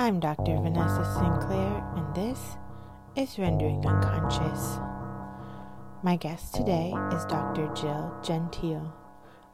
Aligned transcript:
I'm 0.00 0.18
Dr. 0.18 0.56
Vanessa 0.56 1.04
Sinclair, 1.12 1.84
and 1.94 2.14
this 2.14 2.56
is 3.16 3.38
Rendering 3.38 3.84
Unconscious. 3.84 4.78
My 6.02 6.16
guest 6.16 6.54
today 6.54 6.94
is 7.12 7.26
Dr. 7.26 7.70
Jill 7.74 8.10
Gentile, 8.24 8.94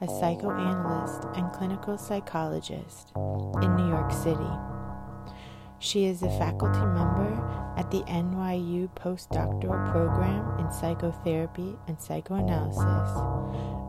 a 0.01 0.07
psychoanalyst 0.07 1.25
and 1.35 1.53
clinical 1.53 1.99
psychologist 1.99 3.11
in 3.17 3.75
New 3.75 3.89
York 3.89 4.13
City. 4.13 4.53
She 5.81 6.05
is 6.05 6.23
a 6.23 6.31
faculty 6.39 6.79
member 6.79 7.75
at 7.77 7.91
the 7.91 8.03
NYU 8.03 8.89
postdoctoral 8.95 9.91
program 9.91 10.61
in 10.61 10.71
psychotherapy 10.71 11.75
and 11.89 12.01
psychoanalysis 12.01 13.21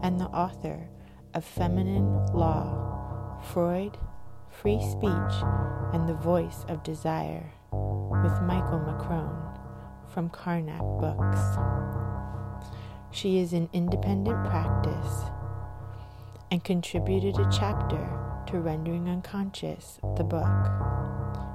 and 0.02 0.20
the 0.20 0.30
author 0.34 0.90
of 1.36 1.46
Feminine 1.46 2.26
Law 2.34 3.40
Freud, 3.44 3.96
Free 4.62 4.82
Speech, 4.82 5.44
and 5.94 6.10
the 6.10 6.16
Voice 6.16 6.66
of 6.68 6.82
Desire 6.82 7.52
with 7.72 8.42
Michael 8.42 8.80
Macrone 8.80 9.56
from 10.12 10.30
Karnac 10.30 10.80
Books. 11.00 11.40
She 13.12 13.38
is 13.38 13.54
in 13.54 13.70
independent 13.72 14.44
practice 14.46 15.26
and 16.50 16.64
contributed 16.64 17.38
a 17.38 17.48
chapter 17.52 18.10
to 18.48 18.60
Rendering 18.60 19.08
Unconscious, 19.08 20.00
the 20.18 20.24
book, 20.24 20.48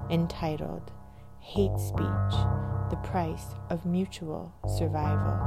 entitled 0.08 0.92
Hate 1.40 1.76
Speech 1.80 2.36
The 2.90 3.00
Price 3.02 3.46
of 3.68 3.84
Mutual 3.84 4.52
Survival, 4.78 5.38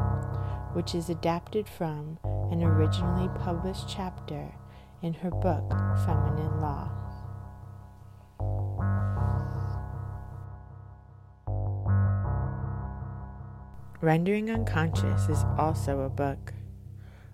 which 0.73 0.93
is 0.93 1.09
adapted 1.09 1.69
from 1.69 2.19
an 2.51 2.61
originally 2.63 3.29
published 3.39 3.87
chapter 3.87 4.53
in 5.01 5.13
her 5.13 5.31
book 5.31 5.69
Feminine 6.05 6.59
Law. 6.59 7.04
Rendering 14.01 14.51
Unconscious 14.51 15.29
is 15.29 15.43
also 15.57 16.01
a 16.01 16.09
book. 16.09 16.53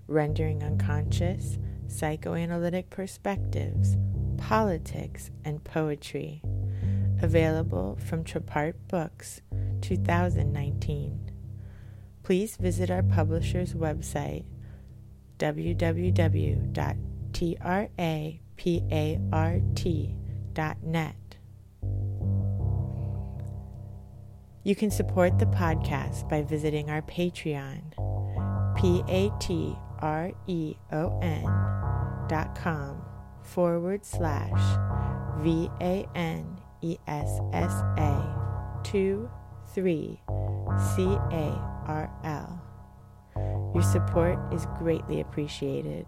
Rendering 0.08 0.64
Unconscious 0.64 1.58
Psychoanalytic 1.88 2.90
Perspectives, 2.90 3.98
Politics, 4.38 5.32
and 5.44 5.64
Poetry. 5.64 6.42
Available 7.22 7.98
from 8.06 8.24
Trapart 8.24 8.76
Books, 8.88 9.42
2019. 9.82 11.32
Please 12.24 12.56
visit 12.56 12.90
our 12.90 13.04
publisher's 13.04 13.74
website 13.74 14.46
www.trapart.net. 20.54 21.16
You 24.64 24.76
can 24.76 24.92
support 24.92 25.40
the 25.40 25.48
podcast 25.48 26.30
by 26.30 26.44
visiting 26.44 26.92
our 26.92 27.02
Patreon, 27.02 27.82
p-a-t-r-e-o-n 28.78 29.78
dot 32.30 32.56
com 32.56 33.02
forward 33.44 34.06
slash 34.06 34.78
v-a-n-e-s-s-a 35.40 36.02
2 38.84 39.30
3 39.74 40.22
c-a-r-l. 40.96 42.62
Your 43.74 43.84
support 43.84 44.38
is 44.54 44.68
greatly 44.78 45.22
appreciated. 45.22 46.06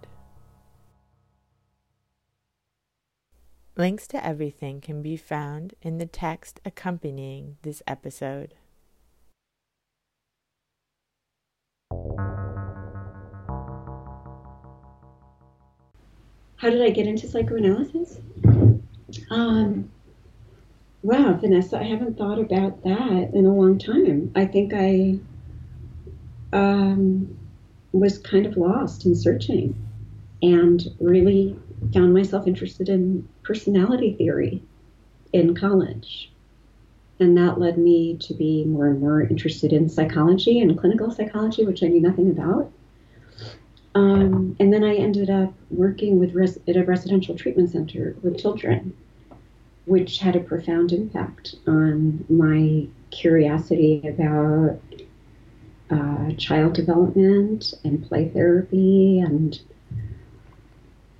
Links 3.75 4.05
to 4.09 4.23
everything 4.23 4.81
can 4.81 5.01
be 5.01 5.17
found 5.17 5.73
in 5.81 5.97
the 5.97 6.05
text 6.05 6.59
accompanying 6.63 7.57
this 7.63 7.81
episode. 7.87 8.53
How 16.57 16.69
did 16.69 16.83
I 16.83 16.91
get 16.91 17.07
into 17.07 17.27
psychoanalysis? 17.27 18.19
Um, 19.31 19.89
wow, 21.01 21.33
Vanessa, 21.33 21.79
I 21.79 21.83
haven't 21.83 22.15
thought 22.15 22.37
about 22.37 22.83
that 22.83 23.31
in 23.33 23.47
a 23.47 23.53
long 23.53 23.79
time. 23.79 24.31
I 24.35 24.45
think 24.45 24.71
I 24.75 25.17
um, 26.55 27.39
was 27.91 28.19
kind 28.19 28.45
of 28.45 28.55
lost 28.55 29.07
in 29.07 29.15
searching 29.15 29.75
and 30.43 30.93
really 30.99 31.57
found 31.93 32.13
myself 32.13 32.47
interested 32.47 32.89
in 32.89 33.27
personality 33.43 34.13
theory 34.13 34.61
in 35.31 35.55
college. 35.55 36.31
And 37.19 37.37
that 37.37 37.59
led 37.59 37.77
me 37.77 38.17
to 38.17 38.33
be 38.33 38.65
more 38.65 38.87
and 38.87 38.99
more 38.99 39.21
interested 39.21 39.71
in 39.71 39.89
psychology 39.89 40.59
and 40.59 40.77
clinical 40.77 41.11
psychology, 41.11 41.65
which 41.65 41.83
I 41.83 41.87
knew 41.87 42.01
nothing 42.01 42.29
about. 42.29 42.71
Um, 43.95 44.55
and 44.59 44.73
then 44.73 44.83
I 44.83 44.95
ended 44.95 45.29
up 45.29 45.53
working 45.69 46.19
with 46.19 46.33
res- 46.33 46.57
at 46.67 46.75
a 46.75 46.83
residential 46.83 47.35
treatment 47.35 47.69
center 47.71 48.15
with 48.23 48.39
children, 48.39 48.93
which 49.85 50.19
had 50.19 50.35
a 50.35 50.39
profound 50.39 50.91
impact 50.91 51.55
on 51.67 52.25
my 52.27 52.87
curiosity 53.11 54.01
about 54.07 54.79
uh, 55.91 56.31
child 56.37 56.73
development 56.73 57.73
and 57.83 58.07
play 58.07 58.29
therapy 58.29 59.19
and 59.19 59.61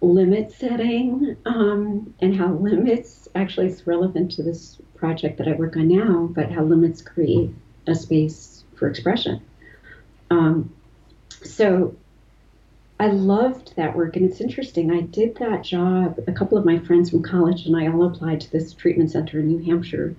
limit 0.04 0.52
setting 0.52 1.38
um, 1.46 2.14
and 2.20 2.36
how 2.36 2.54
limits 2.54 3.28
actually 3.36 3.68
is 3.68 3.88
relevant 3.88 4.32
to 4.32 4.44
this 4.44 4.78
project 4.96 5.38
that 5.38 5.48
I 5.48 5.54
work 5.54 5.76
on 5.78 5.88
now, 5.88 6.28
but 6.32 6.52
how 6.52 6.64
limits 6.64 7.02
create 7.02 7.52
a 7.88 7.96
space 7.96 8.64
for 8.76 8.88
expression. 8.88 9.42
Um, 10.30 10.74
so 11.44 11.96
I 13.00 13.08
loved 13.08 13.76
that 13.76 13.96
work, 13.96 14.16
and 14.16 14.30
it's 14.30 14.42
interesting. 14.42 14.92
I 14.92 15.02
did 15.02 15.36
that 15.38 15.64
job. 15.64 16.20
A 16.28 16.32
couple 16.32 16.58
of 16.58 16.66
my 16.66 16.80
friends 16.80 17.10
from 17.10 17.24
college 17.24 17.66
and 17.66 17.76
I 17.76 17.88
all 17.88 18.04
applied 18.04 18.42
to 18.42 18.52
this 18.52 18.74
treatment 18.74 19.12
center 19.12 19.40
in 19.40 19.48
New 19.48 19.64
Hampshire 19.66 20.16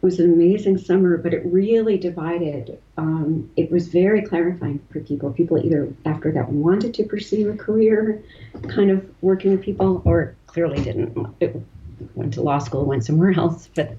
it 0.00 0.06
was 0.06 0.18
an 0.18 0.32
amazing 0.32 0.78
summer, 0.78 1.18
but 1.18 1.34
it 1.34 1.42
really 1.44 1.98
divided. 1.98 2.80
Um, 2.96 3.50
it 3.56 3.70
was 3.70 3.88
very 3.88 4.22
clarifying 4.22 4.80
for 4.90 5.00
people. 5.00 5.30
People 5.30 5.58
either 5.62 5.92
after 6.06 6.32
that 6.32 6.48
wanted 6.48 6.94
to 6.94 7.04
pursue 7.04 7.50
a 7.50 7.56
career, 7.56 8.22
kind 8.68 8.90
of 8.90 9.06
working 9.20 9.50
with 9.50 9.60
people, 9.60 10.00
or 10.06 10.34
clearly 10.46 10.82
didn't. 10.82 11.34
It 11.40 11.54
went 12.14 12.32
to 12.34 12.40
law 12.40 12.58
school, 12.60 12.86
went 12.86 13.04
somewhere 13.04 13.34
else. 13.36 13.68
But 13.74 13.94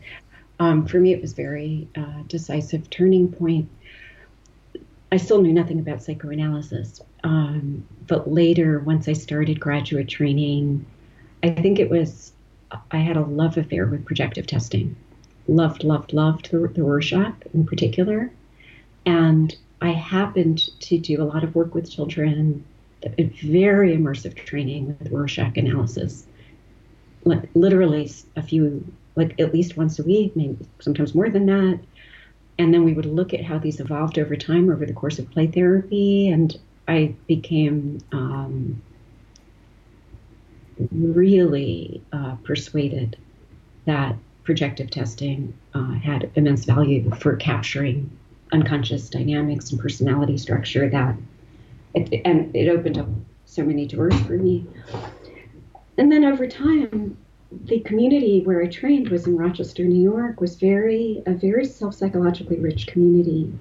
um, 0.60 0.88
for 0.88 1.00
me, 1.00 1.14
it 1.14 1.22
was 1.22 1.34
very 1.34 1.88
uh, 1.96 2.24
decisive 2.28 2.90
turning 2.90 3.32
point. 3.32 3.70
I 5.12 5.18
still 5.18 5.40
knew 5.40 5.54
nothing 5.54 5.80
about 5.80 6.02
psychoanalysis, 6.02 7.00
um, 7.24 7.86
but 8.08 8.32
later, 8.32 8.80
once 8.80 9.08
I 9.08 9.14
started 9.14 9.60
graduate 9.60 10.08
training, 10.08 10.84
I 11.44 11.52
think 11.52 11.78
it 11.78 11.92
was 11.92 12.32
I 12.90 12.98
had 12.98 13.18
a 13.18 13.22
love 13.22 13.58
affair 13.58 13.86
with 13.86 14.04
projective 14.04 14.48
testing 14.48 14.96
loved, 15.52 15.84
loved, 15.84 16.14
loved 16.14 16.50
the, 16.52 16.60
the 16.74 16.84
Rorschach 16.84 17.36
in 17.54 17.66
particular. 17.66 18.32
And 19.06 19.56
I 19.82 19.90
happened 19.90 20.70
to 20.82 20.98
do 20.98 21.22
a 21.22 21.26
lot 21.26 21.44
of 21.44 21.56
work 21.56 21.76
with 21.76 21.92
children, 21.92 22.64
very 23.18 23.96
immersive 23.96 24.36
training 24.36 24.96
with 25.00 25.12
Rorschach 25.12 25.58
analysis, 25.58 26.26
like 27.26 27.50
literally 27.54 28.10
a 28.36 28.42
few, 28.42 28.86
like 29.16 29.40
at 29.40 29.54
least 29.54 29.78
once 29.78 30.00
a 30.00 30.04
week, 30.04 30.36
maybe 30.36 30.58
sometimes 30.80 31.14
more 31.14 31.30
than 31.30 31.46
that. 31.48 31.80
And 32.58 32.74
then 32.74 32.84
we 32.84 32.94
would 32.94 33.06
look 33.06 33.34
at 33.34 33.44
how 33.44 33.58
these 33.58 33.80
evolved 33.80 34.20
over 34.20 34.36
time 34.36 34.70
over 34.70 34.86
the 34.86 34.94
course 34.94 35.20
of 35.20 35.30
play 35.32 35.48
therapy. 35.48 36.30
And 36.30 36.56
I 36.88 37.16
became 37.28 38.00
um, 38.12 38.82
really 40.92 42.04
uh, 42.14 42.36
persuaded 42.44 43.18
that 43.86 44.16
projective 44.44 44.90
testing 44.90 45.54
uh, 45.74 45.94
had 45.94 46.30
immense 46.36 46.66
value 46.66 47.10
for 47.16 47.36
capturing 47.36 48.10
unconscious 48.52 49.10
dynamics 49.10 49.72
and 49.72 49.80
personality 49.80 50.38
structure 50.38 50.90
that 50.90 51.16
it, 51.94 52.22
and 52.26 52.56
it 52.56 52.68
opened 52.68 52.98
up 52.98 53.08
so 53.46 53.64
many 53.64 53.86
doors 53.86 54.20
for 54.22 54.34
me 54.34 54.66
and 55.98 56.12
then 56.12 56.24
over 56.24 56.48
time 56.48 57.18
the 57.66 57.80
community 57.82 58.42
where 58.42 58.62
i 58.62 58.68
trained 58.68 59.10
was 59.10 59.28
in 59.28 59.38
rochester 59.38 59.84
new 59.84 60.02
york 60.02 60.42
was 60.42 60.56
very 60.56 61.22
a 61.26 61.34
very 61.34 61.66
self-psychologically 61.66 62.60
rich 62.60 62.88
community 62.88 63.54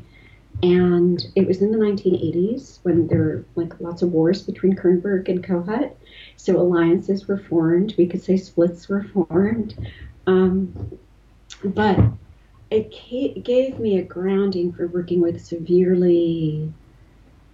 and 0.63 1.27
it 1.37 1.47
was 1.47 1.63
in 1.63 1.73
the 1.73 1.79
1980s 1.79 2.81
when 2.83 3.07
there 3.07 3.19
were 3.19 3.45
like 3.55 3.81
lots 3.81 4.03
of 4.03 4.13
wars 4.13 4.43
between 4.43 4.77
Kernberg 4.77 5.29
and 5.29 5.43
Kohut. 5.43 5.93
So 6.37 6.59
alliances 6.59 7.27
were 7.27 7.39
formed. 7.39 7.95
We 7.97 8.07
could 8.07 8.23
say 8.23 8.37
splits 8.37 8.89
were 8.89 9.05
formed. 9.05 9.75
Um, 10.31 10.99
but 11.65 11.99
it 12.71 12.95
gave 13.45 13.81
me 13.81 13.99
a 13.99 14.03
grounding 14.03 14.73
for 14.73 14.87
working 14.87 15.21
with 15.21 15.45
severely, 15.45 16.73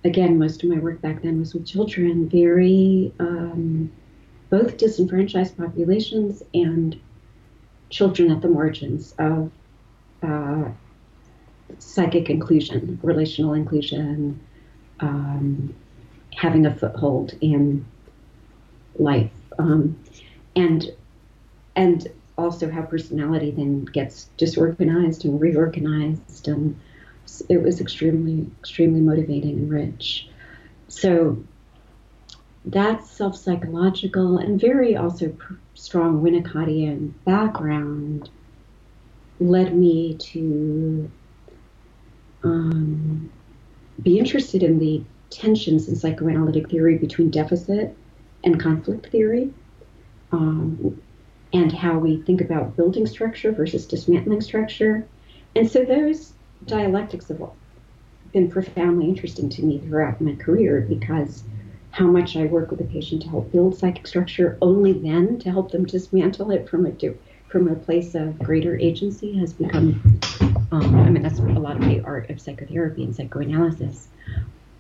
again, 0.05 0.39
most 0.39 0.63
of 0.63 0.69
my 0.69 0.79
work 0.79 1.01
back 1.01 1.23
then 1.23 1.39
was 1.39 1.55
with 1.55 1.67
children, 1.67 2.29
very, 2.29 3.15
um, 3.19 3.91
both 4.51 4.77
disenfranchised 4.77 5.57
populations 5.57 6.43
and 6.53 7.01
children 7.89 8.31
at 8.31 8.43
the 8.43 8.49
margins 8.49 9.15
of 9.19 9.51
uh, 10.23 10.65
psychic 11.79 12.29
inclusion, 12.29 13.01
relational 13.03 13.55
inclusion, 13.55 14.39
um, 15.01 15.75
having 16.35 16.67
a 16.67 16.75
foothold 16.75 17.35
in 17.41 17.87
life, 18.99 19.33
um, 19.59 19.99
and 20.55 20.91
and 21.75 22.09
also 22.39 22.71
how 22.71 22.83
personality 22.83 23.51
then 23.51 23.85
gets 23.85 24.25
disorganized 24.37 25.25
and 25.25 25.41
reorganized, 25.41 26.49
and 26.49 26.79
it 27.49 27.63
was 27.63 27.81
extremely 27.81 28.47
extremely 28.61 29.01
motivating 29.01 29.59
and 29.59 29.71
rich. 29.71 30.29
So 30.89 31.43
that 32.67 33.05
self 33.05 33.37
psychological 33.37 34.39
and 34.39 34.61
very 34.61 34.97
also 34.97 35.31
pr- 35.31 35.55
strong 35.75 36.23
Winnicottian 36.23 37.13
background 37.25 38.29
led 39.39 39.77
me 39.77 40.17
to 40.19 41.11
um, 42.43 43.31
be 44.03 44.19
interested 44.19 44.63
in 44.63 44.79
the 44.79 45.03
tensions 45.31 45.89
in 45.89 45.97
psychoanalytic 45.97 46.71
theory 46.71 46.97
between 46.99 47.31
deficit 47.31 47.97
and 48.45 48.61
conflict 48.61 49.07
theory, 49.07 49.53
um, 50.33 51.01
and 51.53 51.73
how 51.73 51.99
we 51.99 52.23
think 52.23 52.41
about 52.41 52.77
building 52.77 53.07
structure 53.07 53.53
versus 53.53 53.87
dismantling 53.87 54.41
structure. 54.41 55.07
And 55.55 55.71
so 55.71 55.85
those 55.85 56.33
dialectics 56.67 57.29
have 57.29 57.41
been 58.33 58.51
profoundly 58.51 59.09
interesting 59.09 59.49
to 59.51 59.63
me 59.63 59.79
throughout 59.79 60.21
my 60.21 60.35
career 60.35 60.81
because 60.89 61.45
how 61.91 62.07
much 62.07 62.37
I 62.37 62.45
work 62.45 62.71
with 62.71 62.81
a 62.81 62.85
patient 62.85 63.23
to 63.23 63.29
help 63.29 63.53
build 63.53 63.79
psychic 63.79 64.07
structure, 64.07 64.59
only 64.61 64.93
then 64.93 65.39
to 65.39 65.51
help 65.51 65.71
them 65.71 65.87
dismantle 65.87 66.51
it 66.51 66.69
from 66.69 66.87
a 66.87 66.93
from 67.49 67.69
a 67.69 67.75
place 67.75 68.15
of 68.15 68.39
greater 68.41 68.77
agency 68.77 69.39
has 69.39 69.55
become. 69.55 70.21
Um, 70.73 70.95
I 70.97 71.09
mean, 71.11 71.23
that's 71.23 71.39
a 71.39 71.43
lot 71.43 71.77
of 71.77 71.89
the 71.89 72.01
art 72.01 72.29
of 72.29 72.41
psychotherapy 72.41 73.05
and 73.05 73.15
psychoanalysis. 73.15 74.09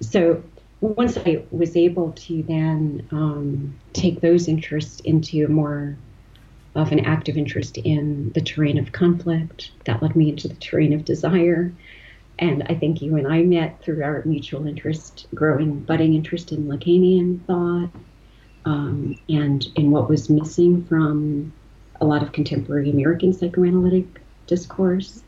So 0.01 0.43
once 0.81 1.17
I 1.17 1.45
was 1.51 1.77
able 1.77 2.13
to 2.13 2.43
then 2.43 3.07
um, 3.13 3.79
take 3.93 4.21
those 4.21 4.49
interests 4.49 5.01
into 5.01 5.45
a 5.45 5.49
more 5.49 5.97
of 6.77 6.93
an 6.93 7.01
active 7.01 7.37
interest 7.37 7.79
in 7.79 8.31
the 8.35 8.41
terrain 8.41 8.79
of 8.79 8.93
conflict, 8.93 9.73
that 9.87 10.03
led 10.03 10.15
me 10.15 10.29
into 10.29 10.47
the 10.47 10.55
terrain 10.55 10.93
of 10.93 11.05
desire. 11.05 11.73
And 12.39 12.65
I 12.65 12.75
think 12.75 13.01
you 13.01 13.17
and 13.17 13.27
I 13.27 13.43
met 13.43 13.83
through 13.83 14.05
our 14.05 14.23
mutual 14.27 14.67
interest, 14.67 15.27
growing, 15.35 15.81
budding 15.81 16.15
interest 16.15 16.53
in 16.53 16.69
Lacanian 16.69 17.43
thought, 17.47 17.89
um, 18.67 19.19
and 19.29 19.67
in 19.75 19.91
what 19.91 20.09
was 20.09 20.29
missing 20.29 20.85
from 20.85 21.53
a 21.99 22.05
lot 22.05 22.23
of 22.23 22.33
contemporary 22.33 22.91
American 22.91 23.33
psychoanalytic 23.33 24.21
discourse. 24.47 25.25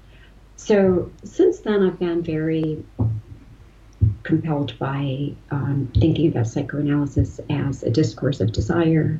So 0.57 1.11
since 1.25 1.61
then, 1.61 1.83
I've 1.83 1.99
been 1.99 2.23
very 2.23 2.85
compelled 4.23 4.79
by 4.79 5.33
um, 5.51 5.91
thinking 5.99 6.29
about 6.29 6.47
psychoanalysis 6.47 7.41
as 7.49 7.83
a 7.85 7.91
discourse 7.91 8.41
of 8.41 8.53
desire 8.53 9.19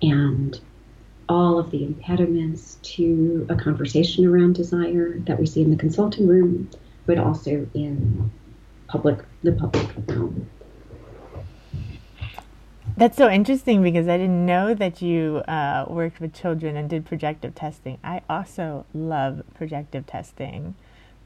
and 0.00 0.58
all 1.28 1.58
of 1.58 1.70
the 1.70 1.84
impediments 1.84 2.78
to 2.82 3.46
a 3.48 3.56
conversation 3.56 4.26
around 4.26 4.54
desire 4.54 5.18
that 5.20 5.38
we 5.38 5.46
see 5.46 5.62
in 5.62 5.70
the 5.70 5.76
consulting 5.76 6.26
room, 6.26 6.70
but 7.06 7.18
also 7.18 7.66
in 7.74 8.30
public 8.88 9.20
the 9.42 9.52
public 9.52 9.88
realm. 10.06 10.48
That's 12.96 13.16
so 13.16 13.30
interesting 13.30 13.82
because 13.82 14.06
I 14.06 14.18
didn't 14.18 14.44
know 14.44 14.74
that 14.74 15.00
you 15.00 15.38
uh, 15.48 15.86
worked 15.88 16.20
with 16.20 16.34
children 16.34 16.76
and 16.76 16.90
did 16.90 17.06
projective 17.06 17.54
testing. 17.54 17.98
I 18.04 18.20
also 18.28 18.84
love 18.92 19.42
projective 19.54 20.06
testing 20.06 20.74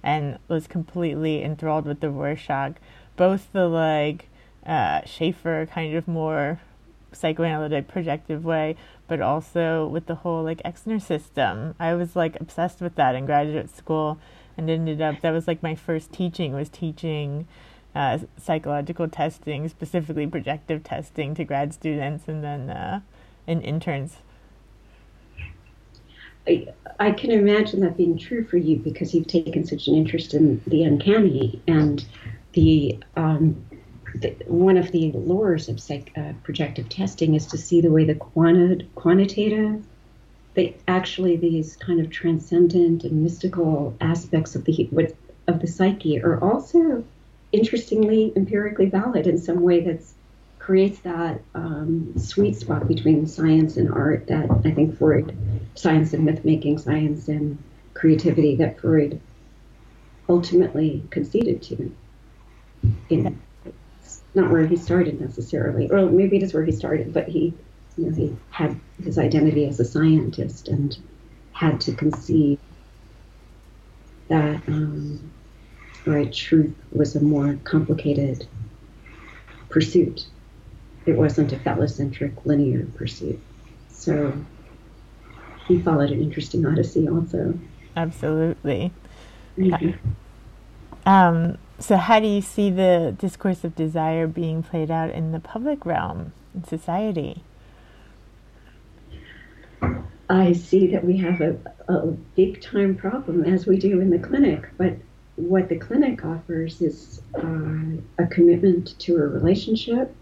and 0.03 0.39
was 0.47 0.69
completely 0.69 1.43
enthralled 1.43 1.85
with 1.85 2.01
the 2.01 2.11
Rorschach. 2.11 2.77
Both 3.17 3.53
the 3.53 3.67
like 3.67 4.29
uh, 4.65 5.01
Schafer 5.03 5.69
kind 5.69 5.97
of 5.97 6.07
more 6.07 6.61
psychoanalytic 7.17 7.89
projective 7.89 8.45
way, 8.45 8.77
but 9.09 9.21
also 9.21 9.87
with 9.87 10.07
the 10.07 10.17
whole 10.17 10.43
like 10.43 10.63
Exner 10.63 11.01
system. 11.01 11.75
I 11.79 11.95
was 11.95 12.15
like 12.15 12.41
obsessed 12.41 12.81
with 12.81 12.95
that 12.97 13.15
in 13.15 13.27
graduate 13.27 13.75
school 13.75 14.19
and 14.57 14.71
ended 14.71 15.01
up 15.01 15.21
that 15.21 15.33
was 15.33 15.47
like 15.47 15.63
my 15.63 15.75
first 15.75 16.13
teaching 16.13 16.53
was 16.53 16.69
teaching 16.69 17.47
uh, 17.95 18.19
psychological 18.37 19.09
testing, 19.09 19.69
specifically 19.69 20.27
projective 20.27 20.85
testing 20.85 21.35
to 21.35 21.45
grad 21.45 21.73
students 21.73 22.29
and 22.29 22.45
then 22.45 22.71
uh, 22.71 23.01
and 23.47 23.63
interns. 23.63 24.19
I, 26.47 26.69
I 27.01 27.11
can 27.11 27.31
imagine 27.31 27.81
that 27.81 27.97
being 27.97 28.19
true 28.19 28.45
for 28.45 28.57
you 28.57 28.77
because 28.77 29.15
you've 29.15 29.27
taken 29.27 29.65
such 29.65 29.89
an 29.89 29.95
interest 29.95 30.35
in 30.35 30.63
the 30.67 30.85
uncanny 30.85 31.61
and 31.67 32.05
the, 32.53 32.99
um, 33.17 33.66
the 34.21 34.31
one 34.47 34.77
of 34.77 34.91
the 34.93 35.13
lures 35.13 35.69
of 35.69 35.81
psych, 35.81 36.13
uh, 36.17 36.33
projective 36.43 36.89
testing 36.89 37.35
is 37.35 37.47
to 37.47 37.59
see 37.59 37.81
the 37.81 37.91
way 37.91 38.05
the 38.05 38.15
quanti- 38.15 38.89
quantitative 38.95 39.85
they 40.57 40.75
actually 40.89 41.37
these 41.37 41.77
kind 41.77 42.01
of 42.01 42.11
transcendent 42.11 43.05
and 43.05 43.23
mystical 43.23 43.95
aspects 44.01 44.57
of 44.57 44.65
the 44.65 44.91
of 45.47 45.61
the 45.61 45.67
psyche 45.67 46.21
are 46.21 46.43
also 46.43 47.05
interestingly 47.53 48.33
empirically 48.35 48.87
valid 48.87 49.27
in 49.27 49.39
some 49.39 49.61
way 49.61 49.81
that 49.81 50.03
creates 50.59 50.99
that 51.01 51.41
um, 51.55 52.13
sweet 52.19 52.57
spot 52.57 52.89
between 52.89 53.27
science 53.27 53.77
and 53.77 53.93
art 53.93 54.27
that 54.27 54.51
I 54.65 54.73
think 54.73 54.99
Freud, 54.99 55.37
science 55.77 56.13
and 56.13 56.25
myth 56.25 56.45
making, 56.45 56.79
science 56.79 57.29
and 57.29 57.63
creativity 57.95 58.57
that 58.57 58.81
Freud 58.81 59.21
ultimately 60.29 61.05
conceded 61.11 61.63
to. 61.63 61.95
In 63.11 63.41
not 64.37 64.51
where 64.51 64.67
he 64.67 64.77
started 64.77 65.21
necessarily, 65.21 65.91
or 65.91 66.07
maybe 66.07 66.37
it 66.37 66.43
is 66.43 66.53
where 66.53 66.65
he 66.65 66.73
started, 66.73 67.13
but 67.13 67.27
he, 67.27 67.55
you 67.97 68.07
know, 68.07 68.15
he 68.15 68.37
had 68.51 68.79
his 69.03 69.19
identity 69.19 69.67
as 69.67 69.81
a 69.81 69.85
scientist 69.85 70.69
and 70.69 70.97
had 71.53 71.81
to 71.81 71.93
conceive 71.93 72.59
that 74.29 74.61
um, 74.69 75.31
right, 76.05 76.33
truth 76.33 76.75
was 76.93 77.17
a 77.17 77.21
more 77.21 77.59
complicated 77.65 78.47
pursuit. 79.71 80.27
It 81.07 81.17
wasn't 81.17 81.53
a 81.53 81.57
phallocentric 81.57 82.45
linear 82.45 82.87
pursuit. 82.97 83.41
So 83.89 84.33
he 85.67 85.81
followed 85.81 86.11
an 86.11 86.21
interesting 86.21 86.67
odyssey 86.67 87.09
also. 87.09 87.59
Absolutely. 87.97 88.93
Mm-hmm. 89.57 91.09
Um, 91.09 91.57
so, 91.79 91.97
how 91.97 92.21
do 92.21 92.27
you 92.27 92.41
see 92.41 92.71
the 92.71 93.15
discourse 93.19 93.63
of 93.65 93.75
desire 93.75 94.27
being 94.27 94.63
played 94.63 94.91
out 94.91 95.11
in 95.11 95.33
the 95.33 95.41
public 95.41 95.85
realm 95.85 96.33
in 96.55 96.65
society? 96.65 97.43
I 100.29 100.55
see 100.55 100.89
that 100.89 101.05
we 101.05 101.19
have 101.19 101.41
a, 101.41 101.57
a 101.89 102.07
big 102.35 102.61
time 102.61 102.97
problem 102.97 103.45
as 103.45 103.67
we 103.67 103.77
do 103.79 104.01
in 104.01 104.11
the 104.11 104.19
clinic, 104.19 104.69
but 104.77 104.95
what 105.37 105.69
the 105.69 105.77
clinic 105.77 106.25
offers 106.25 106.81
is 106.81 107.21
uh, 107.35 107.99
a 108.19 108.27
commitment 108.27 108.99
to 109.01 109.17
a 109.17 109.27
relationship 109.27 110.15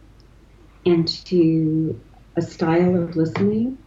and 0.85 1.07
to 1.27 1.99
a 2.37 2.43
style 2.43 3.01
of 3.01 3.17
listening, 3.17 3.79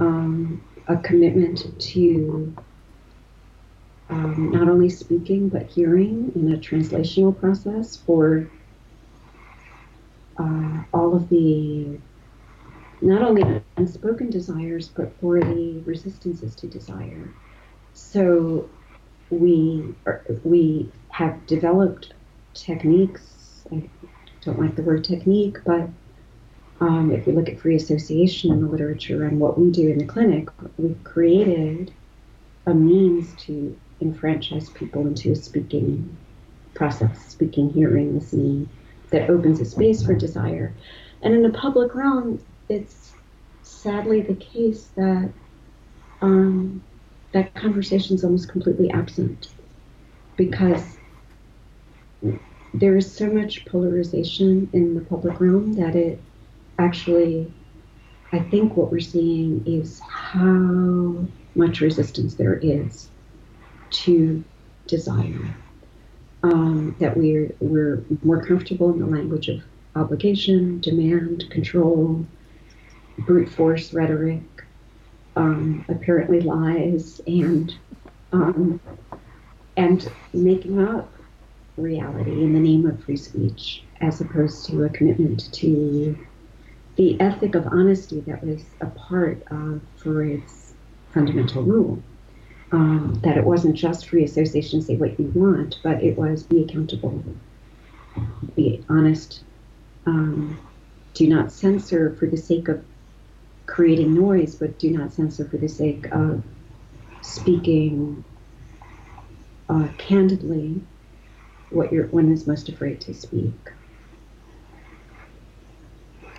um, 0.00 0.62
a 0.86 0.96
commitment 0.96 1.78
to 1.80 2.54
um, 4.08 4.50
not 4.52 4.68
only 4.68 4.88
speaking 4.88 5.48
but 5.48 5.66
hearing 5.66 6.32
in 6.34 6.52
a 6.52 6.56
translational 6.56 7.38
process 7.38 7.96
for 7.96 8.48
uh, 10.38 10.82
all 10.92 11.16
of 11.16 11.28
the 11.28 11.98
not 13.00 13.22
only 13.22 13.62
unspoken 13.76 14.30
desires 14.30 14.88
but 14.88 15.12
for 15.20 15.40
the 15.40 15.80
resistances 15.84 16.54
to 16.54 16.66
desire. 16.66 17.28
So 17.92 18.68
we 19.30 19.94
are, 20.06 20.24
we 20.44 20.90
have 21.10 21.46
developed 21.46 22.12
techniques. 22.54 23.64
I 23.72 23.82
don't 24.42 24.60
like 24.60 24.76
the 24.76 24.82
word 24.82 25.04
technique, 25.04 25.58
but 25.64 25.88
um, 26.80 27.10
if 27.10 27.26
we 27.26 27.32
look 27.32 27.48
at 27.48 27.58
free 27.58 27.74
association 27.74 28.52
in 28.52 28.60
the 28.60 28.68
literature 28.68 29.24
and 29.24 29.40
what 29.40 29.58
we 29.58 29.70
do 29.70 29.88
in 29.88 29.98
the 29.98 30.04
clinic, 30.04 30.48
we've 30.76 31.02
created 31.04 31.92
a 32.66 32.74
means 32.74 33.32
to 33.44 33.78
enfranchise 34.00 34.68
people 34.70 35.06
into 35.06 35.32
a 35.32 35.36
speaking 35.36 36.16
process, 36.74 37.28
speaking, 37.28 37.70
hearing, 37.70 38.14
listening, 38.14 38.68
that 39.10 39.30
opens 39.30 39.60
a 39.60 39.64
space 39.64 40.04
for 40.04 40.14
desire. 40.14 40.74
And 41.22 41.34
in 41.34 41.42
the 41.42 41.50
public 41.50 41.94
realm, 41.94 42.44
it's 42.68 43.12
sadly 43.62 44.20
the 44.20 44.34
case 44.34 44.90
that 44.96 45.30
um, 46.20 46.82
that 47.32 47.54
conversation 47.54 48.16
is 48.16 48.24
almost 48.24 48.48
completely 48.48 48.90
absent 48.90 49.48
because 50.36 50.96
there 52.74 52.96
is 52.96 53.10
so 53.10 53.26
much 53.30 53.64
polarization 53.66 54.68
in 54.72 54.94
the 54.94 55.00
public 55.00 55.40
realm 55.40 55.74
that 55.74 55.94
it 55.94 56.20
actually, 56.78 57.52
I 58.32 58.40
think 58.40 58.76
what 58.76 58.90
we're 58.90 59.00
seeing 59.00 59.66
is 59.66 60.00
how 60.00 61.26
much 61.54 61.80
resistance 61.80 62.34
there 62.34 62.58
is 62.62 63.08
to 63.90 64.44
desire. 64.86 65.54
Um, 66.42 66.94
that 67.00 67.16
we're 67.16 67.52
we're 67.60 68.04
more 68.22 68.44
comfortable 68.44 68.92
in 68.92 69.00
the 69.00 69.06
language 69.06 69.48
of 69.48 69.62
obligation, 69.96 70.80
demand, 70.80 71.44
control, 71.50 72.24
brute 73.18 73.48
force 73.48 73.92
rhetoric, 73.92 74.42
um, 75.34 75.84
apparently 75.88 76.40
lies, 76.40 77.20
and 77.26 77.74
um, 78.32 78.80
and 79.76 80.10
making 80.32 80.80
up 80.80 81.12
reality 81.76 82.42
in 82.42 82.52
the 82.52 82.60
name 82.60 82.86
of 82.86 83.02
free 83.04 83.16
speech, 83.16 83.82
as 84.00 84.20
opposed 84.20 84.66
to 84.66 84.84
a 84.84 84.88
commitment 84.90 85.52
to 85.52 86.16
the 86.96 87.20
ethic 87.20 87.54
of 87.54 87.66
honesty 87.66 88.20
that 88.20 88.42
was 88.42 88.64
a 88.80 88.86
part 88.86 89.42
of 89.50 89.80
Freud's 89.96 90.74
fundamental 91.12 91.62
rule. 91.62 92.02
Um, 92.72 93.20
that 93.22 93.36
it 93.36 93.44
wasn't 93.44 93.76
just 93.76 94.08
free 94.08 94.24
association, 94.24 94.82
say 94.82 94.96
what 94.96 95.18
you 95.20 95.30
want, 95.34 95.78
but 95.84 96.02
it 96.02 96.18
was 96.18 96.42
be 96.42 96.64
accountable, 96.64 97.22
be 98.56 98.84
honest, 98.88 99.44
um, 100.04 100.58
do 101.14 101.28
not 101.28 101.52
censor 101.52 102.16
for 102.16 102.26
the 102.26 102.36
sake 102.36 102.66
of 102.66 102.84
creating 103.66 104.14
noise, 104.14 104.56
but 104.56 104.80
do 104.80 104.90
not 104.90 105.12
censor 105.12 105.44
for 105.44 105.58
the 105.58 105.68
sake 105.68 106.06
of 106.10 106.42
speaking 107.22 108.24
uh, 109.68 109.88
candidly 109.98 110.80
what 111.70 111.92
you're 111.92 112.06
one 112.08 112.32
is 112.32 112.46
most 112.46 112.68
afraid 112.68 113.00
to 113.00 113.14
speak. 113.14 113.54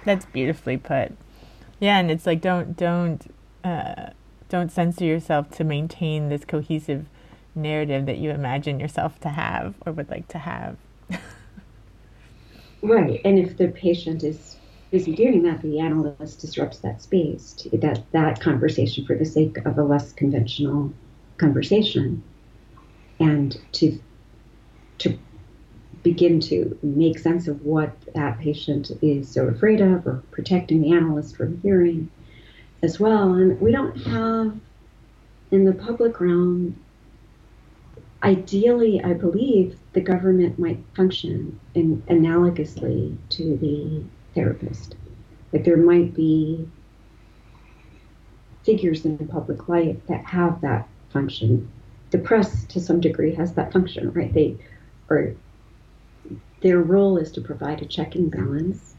That's 0.06 0.26
beautifully 0.26 0.78
put. 0.78 1.12
Yeah, 1.80 2.00
and 2.00 2.10
it's 2.10 2.26
like 2.26 2.42
don't 2.42 2.78
don't 2.78 3.34
uh, 3.64 4.12
don't 4.50 4.72
censor 4.72 5.06
yourself 5.06 5.50
to 5.52 5.64
maintain 5.64 6.30
this 6.30 6.46
cohesive 6.46 7.06
narrative 7.56 8.06
that 8.06 8.18
you 8.18 8.30
imagine 8.30 8.80
yourself 8.80 9.20
to 9.22 9.30
have 9.30 9.76
or 9.86 9.92
would 9.92 10.10
like 10.10 10.28
to 10.30 10.38
have. 10.38 10.78
right, 12.82 13.20
and 13.26 13.40
if 13.40 13.58
the 13.58 13.68
patient 13.70 14.24
is 14.24 14.58
busy 14.92 15.16
doing 15.16 15.44
that, 15.44 15.62
the 15.62 15.80
analyst 15.80 16.40
disrupts 16.40 16.80
that 16.80 17.02
space, 17.02 17.54
to, 17.54 17.78
that 17.78 18.04
that 18.12 18.40
conversation 18.40 19.06
for 19.06 19.16
the 19.16 19.26
sake 19.26 19.58
of 19.66 19.78
a 19.78 19.84
less 19.84 20.14
conventional 20.14 20.94
conversation, 21.38 22.24
and 23.20 23.60
to 23.74 24.00
to 25.00 25.18
begin 26.04 26.40
to 26.40 26.78
make 26.82 27.20
sense 27.20 27.48
of 27.48 27.66
what 27.66 27.92
that 28.16 28.40
patient 28.40 28.92
is 29.02 29.28
so 29.28 29.48
afraid 29.48 29.82
of 29.82 30.08
or 30.08 30.24
protecting 30.32 30.82
the 30.82 30.94
analyst 30.94 31.36
from 31.36 31.60
hearing 31.62 32.10
as 32.84 33.00
well. 33.00 33.34
And 33.34 33.60
we 33.60 33.72
don't 33.72 33.96
have 34.04 34.58
in 35.52 35.66
the 35.66 35.74
public 35.74 36.20
realm, 36.20 36.84
ideally, 38.24 39.02
I 39.04 39.14
believe 39.14 39.78
the 39.94 40.02
government 40.02 40.60
might 40.60 40.80
function 40.96 41.60
in, 41.74 42.02
analogously 42.10 43.18
to 43.30 43.58
the 43.58 44.04
therapist. 44.36 44.96
Like 45.54 45.64
there 45.64 45.78
might 45.78 46.14
be 46.14 46.68
figures 48.64 49.06
in 49.06 49.18
the 49.18 49.26
public 49.26 49.70
life 49.70 49.96
that 50.08 50.26
have 50.26 50.60
that 50.62 50.88
function. 51.10 51.72
The 52.12 52.18
press, 52.18 52.66
to 52.66 52.82
some 52.82 53.00
degree, 53.00 53.34
has 53.36 53.54
that 53.54 53.72
function, 53.72 54.12
right? 54.12 54.34
They 54.34 54.58
are 55.10 55.34
their 56.62 56.80
role 56.80 57.18
is 57.18 57.32
to 57.34 57.42
provide 57.42 57.82
a 57.82 57.86
checking 57.86 58.30
balance 58.30 58.96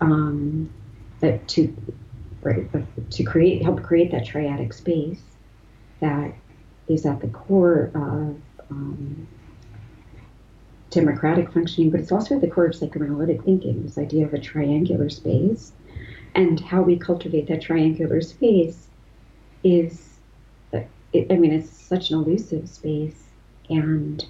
um, 0.00 0.70
to 1.20 1.76
to 2.54 3.22
create 3.24 3.62
help 3.62 3.82
create 3.82 4.10
that 4.12 4.24
triadic 4.26 4.72
space 4.72 5.20
that 6.00 6.32
is 6.88 7.06
at 7.06 7.20
the 7.20 7.28
core 7.28 7.90
of 7.94 8.36
um, 8.70 9.28
democratic 10.90 11.52
functioning, 11.52 11.90
but 11.90 12.00
it's 12.00 12.12
also 12.12 12.36
at 12.36 12.40
the 12.40 12.48
core 12.48 12.66
of 12.66 12.74
psychoanalytic 12.74 13.42
thinking. 13.42 13.82
This 13.82 13.98
idea 13.98 14.24
of 14.24 14.34
a 14.34 14.38
triangular 14.38 15.08
space 15.08 15.72
and 16.34 16.60
how 16.60 16.82
we 16.82 16.96
cultivate 16.96 17.48
that 17.48 17.62
triangular 17.62 18.20
space 18.20 18.88
is, 19.64 20.18
it, 20.72 20.86
I 21.30 21.36
mean, 21.36 21.52
it's 21.52 21.70
such 21.70 22.10
an 22.10 22.18
elusive 22.18 22.68
space, 22.68 23.24
and 23.68 24.24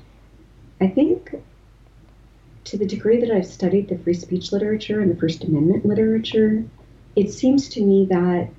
I 0.81 0.89
think 0.89 1.35
to 2.65 2.77
the 2.77 2.87
degree 2.87 3.21
that 3.21 3.31
I've 3.31 3.47
studied 3.47 3.89
the 3.89 3.99
free 3.99 4.15
speech 4.15 4.53
literature 4.53 5.01
and 5.01 5.11
the 5.11 5.17
First 5.17 5.45
Amendment 5.45 5.87
literature, 5.87 6.65
it 7.17 7.33
seems 7.33 7.69
to 7.71 7.81
me 7.81 8.05
that 8.07 8.51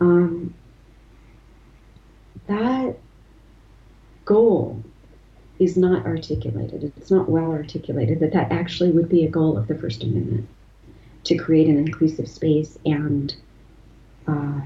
um, 0.00 0.54
that 2.46 2.98
goal 4.26 4.82
is 5.58 5.76
not 5.78 6.04
articulated. 6.04 6.92
It's 6.96 7.10
not 7.10 7.30
well 7.30 7.50
articulated 7.50 8.20
that 8.20 8.34
that 8.34 8.52
actually 8.52 8.90
would 8.90 9.08
be 9.08 9.24
a 9.24 9.30
goal 9.30 9.56
of 9.56 9.66
the 9.66 9.74
First 9.74 10.02
Amendment 10.02 10.46
to 11.24 11.36
create 11.36 11.68
an 11.68 11.78
inclusive 11.78 12.28
space 12.28 12.78
and 12.84 13.34
uh, 14.28 14.60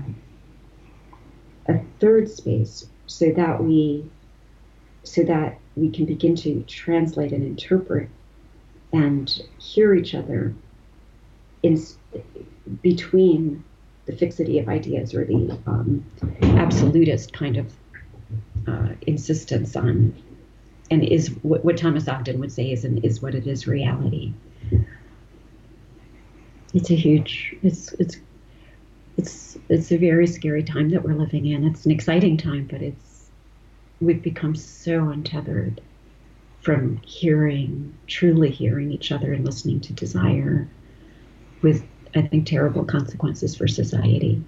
a 1.69 1.79
third 2.01 2.29
space 2.29 2.87
so 3.07 3.31
that 3.33 3.63
we 3.63 4.05
so 5.05 5.23
that 5.23 5.59
we 5.77 5.89
can 5.89 6.05
begin 6.05 6.35
to 6.37 6.63
translate 6.65 7.33
and 7.33 7.43
interpret 7.43 8.09
and 8.93 9.43
hear 9.59 9.95
each 9.95 10.15
other 10.15 10.55
in 11.63 11.81
between 12.83 13.65
the 14.07 14.17
fixity 14.17 14.59
of 14.59 14.69
ideas 14.69 15.15
or 15.15 15.25
the 15.25 15.59
um, 15.67 16.05
absolutist 16.43 17.33
kind 17.33 17.57
of 17.57 17.73
uh, 18.67 18.89
insistence 19.07 19.77
on 19.77 20.15
and 20.91 21.05
is 21.05 21.29
what, 21.43 21.65
what, 21.65 21.77
Thomas 21.77 22.09
Ogden 22.09 22.41
would 22.41 22.51
say 22.51 22.73
is 22.73 22.85
is 22.85 23.23
what 23.23 23.35
it 23.35 23.47
is 23.47 23.67
reality. 23.67 24.33
It's 26.75 26.91
a 26.91 26.95
huge 26.95 27.55
it's 27.63 27.93
it's 27.95 28.17
it's 29.17 29.59
it's 29.69 29.93
a 29.93 29.97
very 29.97 30.27
scary 30.27 30.65
time 30.65 30.91
that 30.91 31.03
we're 31.05 31.15
living 31.15 31.47
in. 31.47 31.65
It's 31.65 31.85
an 31.85 31.93
exciting 31.93 32.37
time, 32.37 32.67
but 32.71 32.83
it's 32.83 33.31
we've 34.01 34.23
become 34.23 34.55
so 34.57 35.09
untethered 35.11 35.81
from 36.61 36.99
hearing, 36.99 37.97
truly 38.07 38.51
hearing 38.51 38.93
each 38.93 39.13
other 39.13 39.33
and 39.33 39.45
listening 39.45 39.81
to 39.81 39.93
desire 39.93 40.69
with, 41.63 41.85
I 42.15 42.23
think, 42.23 42.47
terrible 42.47 42.85
consequences 42.85 43.55
for 43.55 43.69
society. 43.69 44.43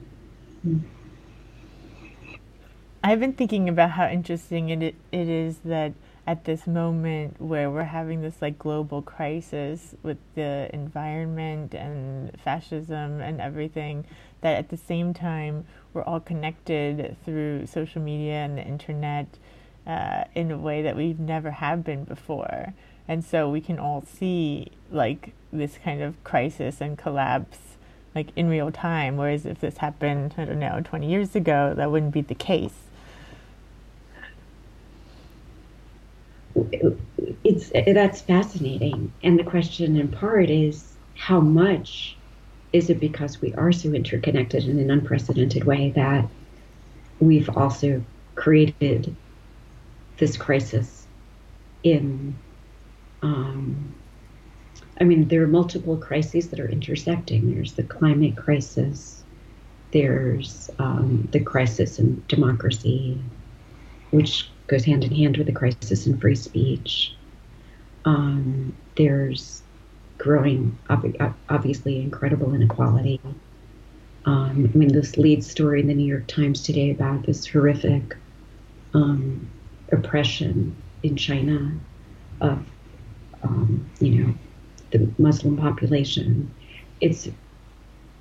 I've 3.04 3.21
been 3.21 3.33
thinking 3.33 3.69
about 3.69 3.90
how 3.90 4.09
interesting 4.09 4.71
it, 4.71 4.95
it 5.11 5.28
is 5.28 5.59
that 5.64 5.92
at 6.26 6.45
this 6.45 6.66
moment 6.66 7.40
where 7.40 7.69
we're 7.71 7.83
having 7.83 8.23
this 8.23 8.40
like 8.40 8.59
global 8.59 9.02
crisis 9.02 9.95
with 10.02 10.19
the 10.37 10.71
environment 10.73 11.75
and 11.75 12.31
fascism 12.40 13.21
and 13.21 13.40
everything 13.40 14.04
that 14.40 14.57
at 14.57 14.69
the 14.69 14.76
same 14.76 15.12
time 15.12 15.64
we're 15.92 16.04
all 16.04 16.21
connected 16.21 17.16
through 17.25 17.66
social 17.66 18.00
media 18.00 18.35
and 18.35 18.57
the 18.57 18.62
internet 18.62 19.26
uh, 19.87 20.25
in 20.35 20.52
a 20.52 20.59
way 20.59 20.83
that 20.83 20.97
we've 20.97 21.19
never 21.19 21.50
have 21.50 21.83
been 21.83 22.04
before. 22.04 22.73
And 23.09 23.25
so 23.25 23.50
we 23.50 23.61
can 23.61 23.81
all 23.81 24.02
see 24.02 24.71
like 24.92 25.35
this 25.52 25.78
kind 25.82 26.02
of 26.02 26.23
crisis 26.25 26.80
and 26.80 26.97
collapse 26.97 27.59
like 28.14 28.28
in 28.37 28.49
real 28.49 28.71
time. 28.71 29.16
Whereas 29.16 29.47
if 29.47 29.61
this 29.61 29.78
happened, 29.78 30.35
I 30.37 30.44
don't 30.44 30.59
know, 30.59 30.80
20 30.85 31.09
years 31.09 31.35
ago, 31.35 31.75
that 31.76 31.90
wouldn't 31.90 32.12
be 32.12 32.21
the 32.21 32.35
case. 32.35 32.75
It's 37.44 37.71
that's 37.71 38.21
fascinating, 38.21 39.12
and 39.23 39.38
the 39.38 39.44
question 39.44 39.97
in 39.97 40.09
part 40.09 40.50
is 40.50 40.92
how 41.14 41.40
much 41.40 42.16
is 42.73 42.90
it 42.90 43.00
because 43.00 43.40
we 43.40 43.54
are 43.54 43.73
so 43.73 43.92
interconnected 43.92 44.66
in 44.66 44.78
an 44.78 44.90
unprecedented 44.90 45.64
way 45.64 45.90
that 45.90 46.26
we've 47.21 47.49
also 47.56 48.02
created 48.35 49.14
this 50.18 50.37
crisis 50.37 51.06
in 51.82 52.35
um, 53.23 53.94
I 55.00 55.04
mean, 55.04 55.28
there 55.28 55.42
are 55.42 55.49
multiple 55.49 55.96
crises 55.96 56.49
that 56.49 56.61
are 56.61 56.68
intersecting. 56.68 57.54
There's 57.54 57.72
the 57.75 57.82
climate 57.82 58.37
crisis. 58.37 59.22
There's 59.92 60.70
um, 60.78 61.28
the 61.32 61.40
crisis 61.40 61.99
in 61.99 62.22
democracy, 62.28 63.20
which 64.11 64.50
goes 64.66 64.84
hand 64.84 65.04
in 65.04 65.14
hand 65.14 65.37
with 65.37 65.46
the 65.46 65.52
crisis 65.52 66.06
in 66.06 66.18
free 66.18 66.34
speech. 66.34 67.14
Um, 68.04 68.75
there's 68.96 69.62
growing, 70.18 70.78
obviously, 71.49 72.00
incredible 72.00 72.54
inequality. 72.54 73.20
Um, 74.25 74.70
I 74.72 74.76
mean, 74.76 74.92
this 74.92 75.16
lead 75.16 75.42
story 75.42 75.80
in 75.80 75.88
the 75.88 75.94
New 75.94 76.06
York 76.06 76.26
Times 76.28 76.62
today 76.62 76.90
about 76.90 77.26
this 77.26 77.46
horrific 77.46 78.16
um, 78.94 79.50
oppression 79.90 80.76
in 81.02 81.16
China 81.16 81.72
of, 82.40 82.64
um, 83.42 83.90
you 84.00 84.11
know, 84.11 84.34
the 84.92 85.11
Muslim 85.18 85.56
population. 85.56 86.52
It's 87.00 87.28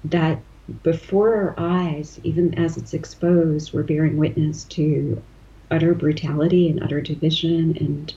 that 0.05 0.39
before 0.83 1.35
our 1.35 1.55
eyes, 1.57 2.19
even 2.23 2.53
as 2.55 2.77
it's 2.77 2.93
exposed, 2.93 3.73
we're 3.73 3.83
bearing 3.83 4.17
witness 4.17 4.63
to 4.65 5.21
utter 5.69 5.93
brutality 5.93 6.69
and 6.69 6.83
utter 6.83 7.01
division 7.01 7.77
and 7.79 8.13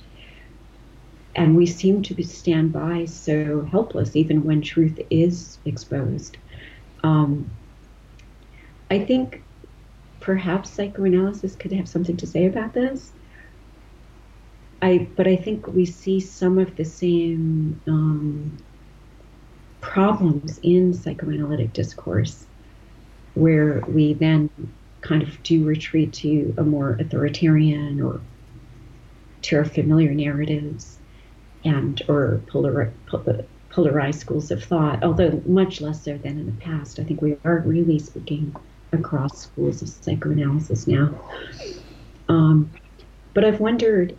and 1.36 1.56
we 1.56 1.66
seem 1.66 2.00
to 2.02 2.22
stand 2.22 2.72
by 2.72 3.04
so 3.06 3.66
helpless 3.70 4.14
even 4.14 4.44
when 4.44 4.62
truth 4.62 5.00
is 5.10 5.58
exposed. 5.64 6.36
Um, 7.02 7.50
I 8.88 9.00
think 9.00 9.42
perhaps 10.20 10.70
psychoanalysis 10.70 11.56
could 11.56 11.72
have 11.72 11.88
something 11.88 12.16
to 12.18 12.26
say 12.26 12.46
about 12.46 12.72
this. 12.72 13.12
I, 14.84 15.08
but 15.16 15.26
I 15.26 15.36
think 15.36 15.66
we 15.68 15.86
see 15.86 16.20
some 16.20 16.58
of 16.58 16.76
the 16.76 16.84
same 16.84 17.80
um, 17.88 18.54
problems 19.80 20.60
in 20.62 20.92
psychoanalytic 20.92 21.72
discourse, 21.72 22.44
where 23.32 23.82
we 23.88 24.12
then 24.12 24.50
kind 25.00 25.22
of 25.22 25.42
do 25.42 25.64
retreat 25.64 26.12
to 26.12 26.54
a 26.58 26.62
more 26.62 26.98
authoritarian 27.00 28.02
or 28.02 28.20
to 29.40 29.64
familiar 29.64 30.12
narratives 30.12 30.98
and 31.64 32.02
or 32.06 32.42
polar, 32.48 32.92
polarized 33.70 34.20
schools 34.20 34.50
of 34.50 34.62
thought, 34.62 35.02
although 35.02 35.42
much 35.46 35.80
less 35.80 36.04
so 36.04 36.18
than 36.18 36.38
in 36.38 36.44
the 36.44 36.60
past. 36.60 36.98
I 36.98 37.04
think 37.04 37.22
we 37.22 37.38
are 37.46 37.60
really 37.60 37.98
speaking 37.98 38.54
across 38.92 39.44
schools 39.44 39.80
of 39.80 39.88
psychoanalysis 39.88 40.86
now. 40.86 41.18
Um, 42.28 42.70
but 43.32 43.46
I've 43.46 43.60
wondered 43.60 44.14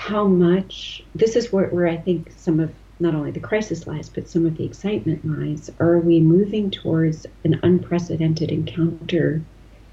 how 0.00 0.26
much 0.26 1.04
this 1.14 1.36
is 1.36 1.52
where, 1.52 1.68
where 1.68 1.86
I 1.86 1.98
think 1.98 2.32
some 2.36 2.58
of 2.58 2.72
not 3.00 3.14
only 3.14 3.30
the 3.30 3.40
crisis 3.40 3.86
lies, 3.86 4.08
but 4.08 4.28
some 4.28 4.46
of 4.46 4.56
the 4.56 4.64
excitement 4.64 5.24
lies. 5.24 5.70
Are 5.78 5.98
we 5.98 6.20
moving 6.20 6.70
towards 6.70 7.26
an 7.44 7.60
unprecedented 7.62 8.50
encounter 8.50 9.42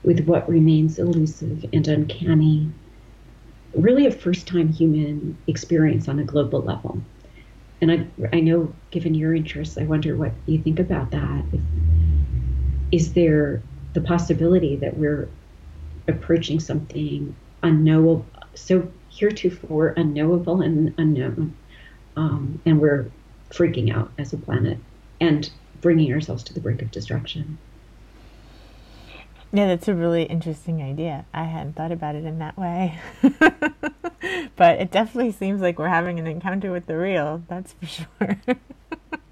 with 0.03 0.25
what 0.25 0.47
remains 0.47 0.97
elusive 0.97 1.65
and 1.73 1.87
uncanny 1.87 2.71
really 3.75 4.05
a 4.05 4.11
first 4.11 4.47
time 4.47 4.71
human 4.71 5.37
experience 5.47 6.07
on 6.07 6.19
a 6.19 6.23
global 6.23 6.61
level. 6.61 7.01
And 7.81 7.91
I, 7.91 8.07
I 8.33 8.39
know, 8.39 8.73
given 8.91 9.13
your 9.13 9.35
interests, 9.35 9.77
I 9.77 9.83
wonder 9.83 10.15
what 10.15 10.31
you 10.45 10.61
think 10.61 10.79
about 10.79 11.11
that. 11.11 11.43
If, 11.51 11.61
is 12.91 13.13
there 13.13 13.61
the 13.93 14.01
possibility 14.01 14.77
that 14.77 14.97
we're 14.97 15.29
approaching 16.07 16.59
something 16.59 17.35
unknowable, 17.61 18.25
so 18.55 18.89
heretofore 19.17 19.93
unknowable 19.97 20.61
and 20.61 20.93
unknown, 20.97 21.55
um, 22.15 22.61
and 22.65 22.79
we're 22.79 23.09
freaking 23.49 23.93
out 23.95 24.11
as 24.17 24.33
a 24.33 24.37
planet 24.37 24.77
and 25.19 25.49
bringing 25.81 26.11
ourselves 26.13 26.43
to 26.43 26.53
the 26.53 26.59
brink 26.59 26.81
of 26.81 26.91
destruction? 26.91 27.57
Yeah, 29.53 29.67
that's 29.67 29.87
a 29.87 29.95
really 29.95 30.23
interesting 30.23 30.81
idea. 30.81 31.25
I 31.33 31.45
hadn't 31.45 31.73
thought 31.77 31.93
about 31.93 32.15
it 32.15 32.25
in 32.25 32.39
that 32.39 32.57
way. 32.57 32.99
but 34.55 34.79
it 34.79 34.91
definitely 34.91 35.31
seems 35.31 35.61
like 35.61 35.79
we're 35.79 35.87
having 35.87 36.19
an 36.19 36.27
encounter 36.27 36.71
with 36.71 36.85
the 36.85 36.97
real, 36.97 37.43
that's 37.47 37.73
for 37.73 37.85
sure. 37.85 38.41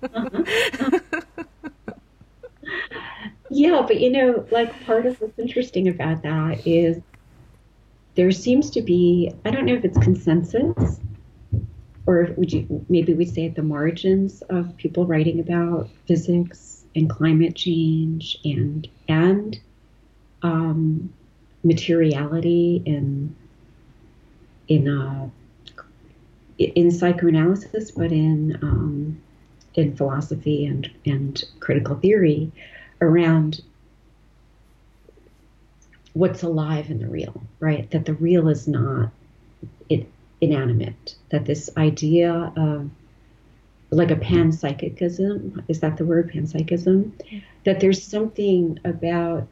uh-huh. 0.03 0.99
yeah, 3.49 3.83
but 3.85 3.99
you 3.99 4.09
know, 4.09 4.47
like 4.51 4.85
part 4.85 5.05
of 5.05 5.19
what's 5.19 5.37
interesting 5.37 5.89
about 5.89 6.23
that 6.23 6.65
is 6.65 7.01
there 8.15 8.31
seems 8.31 8.69
to 8.71 8.81
be, 8.81 9.31
I 9.45 9.51
don't 9.51 9.65
know 9.65 9.75
if 9.75 9.85
it's 9.85 9.97
consensus 9.97 10.99
or 12.07 12.29
would 12.37 12.51
you 12.53 12.85
maybe 12.87 13.13
we 13.13 13.25
say 13.25 13.47
at 13.47 13.55
the 13.55 13.63
margins 13.63 14.41
of 14.43 14.75
people 14.77 15.05
writing 15.05 15.39
about 15.39 15.89
physics 16.05 16.85
and 16.95 17.09
climate 17.09 17.55
change 17.55 18.37
and 18.45 18.87
and 19.07 19.59
um, 20.43 21.11
materiality 21.63 22.81
in 22.85 23.35
in 24.67 24.87
uh, 24.87 25.29
in 26.57 26.91
psychoanalysis, 26.91 27.91
but 27.91 28.11
in 28.11 28.57
um, 28.61 29.21
in 29.73 29.95
philosophy 29.95 30.65
and 30.65 30.89
and 31.05 31.43
critical 31.59 31.95
theory 31.95 32.51
around 33.01 33.61
what's 36.15 36.43
alive 36.43 36.89
in 36.89 36.99
the 36.99 37.07
real, 37.07 37.43
right? 37.59 37.91
That 37.91 38.05
the 38.05 38.13
real 38.13 38.47
is 38.47 38.69
not 38.69 39.11
it, 39.89 40.07
inanimate. 40.39 41.15
That 41.29 41.45
this 41.45 41.69
idea 41.77 42.53
of 42.55 42.89
like 43.91 44.11
a 44.11 44.15
panpsychism 44.15 45.63
is 45.67 45.81
that 45.81 45.97
the 45.97 46.05
word 46.05 46.31
panpsychism? 46.31 47.11
That 47.65 47.81
there's 47.81 48.01
something 48.01 48.79
about 48.85 49.47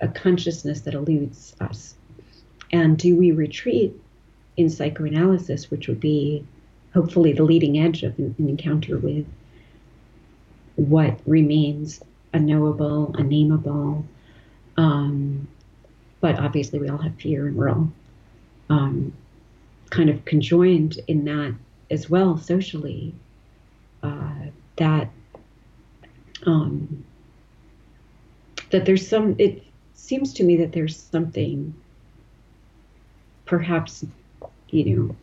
a 0.00 0.08
consciousness 0.08 0.82
that 0.82 0.92
eludes 0.92 1.56
us? 1.58 1.94
And 2.70 2.98
do 2.98 3.16
we 3.16 3.32
retreat 3.32 3.98
in 4.58 4.68
psychoanalysis, 4.68 5.70
which 5.70 5.88
would 5.88 6.00
be 6.00 6.44
hopefully 6.92 7.32
the 7.32 7.44
leading 7.44 7.78
edge 7.78 8.02
of 8.02 8.18
an, 8.18 8.34
an 8.38 8.48
encounter 8.50 8.98
with 8.98 9.26
what 10.76 11.18
remains 11.24 12.02
unknowable, 12.34 13.14
unnameable? 13.16 14.04
Um, 14.76 15.48
but 16.20 16.38
obviously, 16.38 16.78
we 16.78 16.88
all 16.88 16.98
have 16.98 17.14
fear 17.16 17.46
and 17.46 17.56
we're 17.56 17.70
all 17.70 17.90
um, 18.70 19.12
kind 19.90 20.10
of 20.10 20.24
conjoined 20.24 20.98
in 21.06 21.24
that 21.24 21.54
as 21.90 22.10
well 22.10 22.36
socially. 22.36 23.14
Uh, 24.02 24.46
that 24.76 25.10
um, 26.46 27.04
that 28.70 28.84
there's 28.84 29.06
some 29.06 29.34
it 29.38 29.62
seems 29.94 30.32
to 30.34 30.44
me 30.44 30.56
that 30.56 30.72
there's 30.72 30.96
something 30.96 31.74
perhaps, 33.44 34.04
you 34.70 34.84
know, 34.84 35.16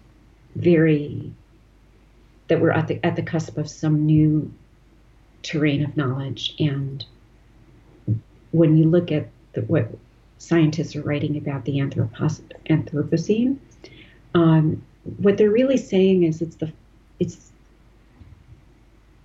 very 0.56 1.32
that 2.48 2.60
we're 2.60 2.72
at 2.72 2.88
the 2.88 3.04
at 3.06 3.16
the 3.16 3.22
cusp 3.22 3.58
of 3.58 3.70
some 3.70 4.06
new 4.06 4.52
terrain 5.44 5.84
of 5.84 5.96
knowledge 5.96 6.56
and 6.60 7.06
when 8.52 8.78
you 8.78 8.86
look 8.86 9.12
at 9.12 9.28
the, 9.54 9.62
what 9.62 9.88
scientists 10.38 10.96
are 10.96 11.02
writing 11.02 11.38
about 11.38 11.66
the 11.66 11.80
Anthropos- 11.80 12.42
Anthropocene, 12.70 13.58
um, 14.34 14.82
what 15.18 15.38
they're 15.38 15.52
really 15.52 15.78
saying 15.78 16.24
is 16.24 16.42
it's 16.42 16.56
the 16.58 16.72
it's 17.20 17.52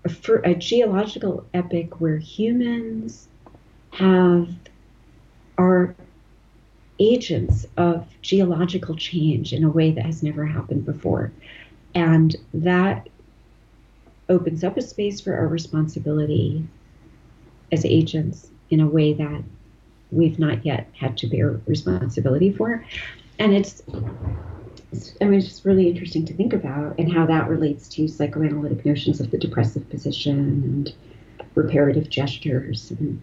a, 0.05 0.35
a 0.45 0.55
geological 0.55 1.47
epoch 1.53 2.01
where 2.01 2.19
humans 2.19 3.29
have 3.93 4.49
are 5.59 5.95
agents 7.01 7.67
of 7.77 8.07
geological 8.23 8.95
change 8.95 9.53
in 9.53 9.65
a 9.65 9.71
way 9.71 9.91
that 9.91 10.05
has 10.05 10.23
never 10.23 10.45
happened 10.45 10.85
before. 10.85 11.33
And 11.95 12.37
that 12.55 13.09
opens 14.29 14.63
up 14.63 14.77
a 14.77 14.83
space 14.83 15.21
for 15.21 15.35
our 15.35 15.49
responsibility 15.49 16.67
as 17.73 17.85
agents 17.85 18.49
in 18.69 18.81
a 18.81 18.87
way 18.87 19.13
that 19.15 19.43
we've 20.11 20.39
not 20.39 20.65
yet 20.65 20.89
had 20.99 21.17
to 21.19 21.27
bear 21.27 21.61
responsibility 21.67 22.53
for. 22.53 22.85
And 23.39 23.55
it's, 23.55 23.83
it's, 24.93 25.17
I 25.21 25.25
mean, 25.25 25.39
it's 25.39 25.49
just 25.49 25.65
really 25.65 25.89
interesting 25.89 26.25
to 26.27 26.35
think 26.35 26.53
about 26.53 26.99
and 26.99 27.13
how 27.13 27.27
that 27.27 27.49
relates 27.49 27.89
to 27.91 28.09
psychoanalytic 28.09 28.85
notions 28.85 29.21
of 29.21 29.31
the 29.31 29.39
depressive 29.39 29.89
position 29.89 30.39
and 30.39 30.95
reparative 31.55 32.09
gestures 32.11 32.91
and 32.91 33.21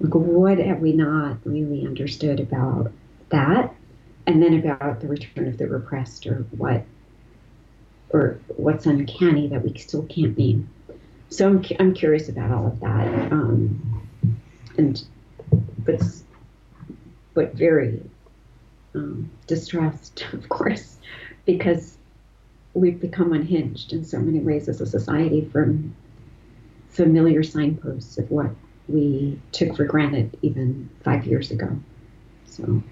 like, 0.00 0.14
what 0.14 0.58
have 0.58 0.80
we 0.80 0.92
not 0.92 1.38
really 1.44 1.86
understood 1.86 2.38
about 2.38 2.92
that? 3.30 3.74
And 4.26 4.42
then 4.42 4.54
about 4.54 5.00
the 5.00 5.08
return 5.08 5.46
of 5.48 5.56
the 5.56 5.68
repressed, 5.68 6.26
or 6.26 6.44
what, 6.50 6.84
or 8.10 8.40
what's 8.48 8.84
uncanny 8.84 9.48
that 9.48 9.64
we 9.64 9.78
still 9.78 10.02
can't 10.02 10.36
name. 10.36 10.68
So 11.28 11.46
I'm, 11.46 11.64
I'm 11.80 11.94
curious 11.94 12.28
about 12.28 12.50
all 12.50 12.66
of 12.66 12.80
that, 12.80 13.32
um, 13.32 14.08
and 14.76 15.02
but 15.78 16.02
but 17.36 17.54
very 17.54 18.02
um, 18.96 19.30
distressed, 19.46 20.26
of 20.32 20.48
course, 20.48 20.96
because 21.44 21.98
we've 22.74 23.00
become 23.00 23.32
unhinged 23.32 23.92
in 23.92 24.04
so 24.04 24.18
many 24.18 24.40
ways 24.40 24.68
as 24.68 24.80
a 24.80 24.86
society 24.86 25.48
from 25.52 25.94
familiar 26.88 27.42
signposts 27.42 28.18
of 28.18 28.28
what 28.30 28.50
we 28.88 29.38
took 29.52 29.76
for 29.76 29.84
granted 29.84 30.36
even 30.42 30.88
five 31.04 31.26
years 31.26 31.50
ago. 31.50 31.78
So. 32.46 32.82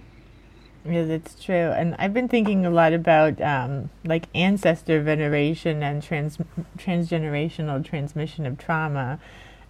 Yeah, 0.86 1.04
that's 1.04 1.42
true. 1.42 1.54
And 1.54 1.94
I've 1.98 2.12
been 2.12 2.28
thinking 2.28 2.66
a 2.66 2.70
lot 2.70 2.92
about 2.92 3.40
um, 3.40 3.88
like 4.04 4.26
ancestor 4.34 5.00
veneration 5.02 5.82
and 5.82 6.02
trans 6.02 6.36
transgenerational 6.76 7.82
transmission 7.82 8.44
of 8.44 8.58
trauma. 8.58 9.18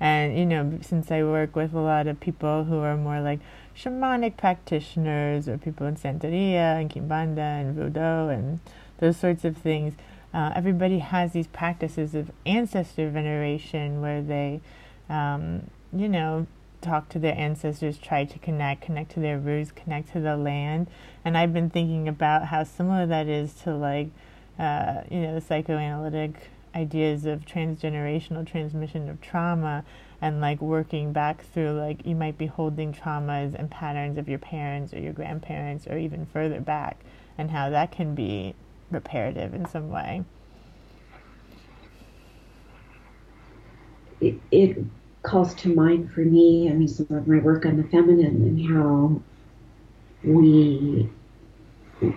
And 0.04 0.36
you 0.36 0.44
know, 0.44 0.78
since 0.82 1.10
I 1.10 1.22
work 1.22 1.56
with 1.56 1.72
a 1.72 1.80
lot 1.80 2.08
of 2.08 2.20
people 2.20 2.64
who 2.64 2.76
are 2.80 2.94
more 2.94 3.22
like 3.22 3.40
shamanic 3.74 4.36
practitioners 4.36 5.48
or 5.48 5.56
people 5.56 5.86
in 5.86 5.96
Santeria 5.96 6.78
and 6.78 6.90
Kimbanda 6.90 7.38
and 7.38 7.74
Voodoo 7.74 8.28
and 8.28 8.60
those 8.98 9.16
sorts 9.16 9.46
of 9.46 9.56
things, 9.56 9.94
uh, 10.34 10.52
everybody 10.54 10.98
has 10.98 11.32
these 11.32 11.46
practices 11.46 12.14
of 12.14 12.30
ancestor 12.44 13.08
veneration 13.08 14.02
where 14.02 14.20
they 14.20 14.60
um, 15.08 15.70
you 15.90 16.06
know, 16.06 16.46
talk 16.82 17.08
to 17.08 17.18
their 17.18 17.34
ancestors, 17.38 17.96
try 17.96 18.26
to 18.26 18.38
connect, 18.40 18.82
connect 18.82 19.12
to 19.12 19.20
their 19.20 19.38
roots, 19.38 19.72
connect 19.72 20.12
to 20.12 20.20
the 20.20 20.36
land. 20.36 20.86
And 21.24 21.38
I've 21.38 21.54
been 21.54 21.70
thinking 21.70 22.08
about 22.08 22.44
how 22.48 22.64
similar 22.64 23.06
that 23.06 23.26
is 23.26 23.54
to 23.62 23.74
like, 23.74 24.10
uh, 24.58 25.00
you 25.10 25.20
know, 25.20 25.34
the 25.34 25.40
psychoanalytic 25.40 26.50
ideas 26.74 27.24
of 27.24 27.44
transgenerational 27.44 28.46
transmission 28.46 29.08
of 29.08 29.20
trauma 29.20 29.84
and 30.20 30.40
like 30.40 30.60
working 30.60 31.12
back 31.12 31.44
through 31.52 31.72
like 31.72 32.04
you 32.06 32.14
might 32.14 32.38
be 32.38 32.46
holding 32.46 32.92
traumas 32.92 33.54
and 33.54 33.70
patterns 33.70 34.18
of 34.18 34.28
your 34.28 34.38
parents 34.38 34.92
or 34.92 34.98
your 34.98 35.12
grandparents 35.12 35.86
or 35.86 35.98
even 35.98 36.26
further 36.26 36.60
back 36.60 36.98
and 37.36 37.50
how 37.50 37.70
that 37.70 37.92
can 37.92 38.14
be 38.14 38.54
reparative 38.90 39.54
in 39.54 39.66
some 39.66 39.90
way. 39.90 40.24
It, 44.20 44.40
it 44.50 44.78
calls 45.22 45.54
to 45.56 45.74
mind 45.74 46.10
for 46.12 46.20
me, 46.20 46.70
I 46.70 46.72
mean, 46.72 46.88
some 46.88 47.06
of 47.10 47.26
my 47.26 47.38
work 47.40 47.66
on 47.66 47.76
the 47.76 47.84
feminine 47.84 48.42
and 48.42 48.70
how 48.70 49.20
we 50.22 51.10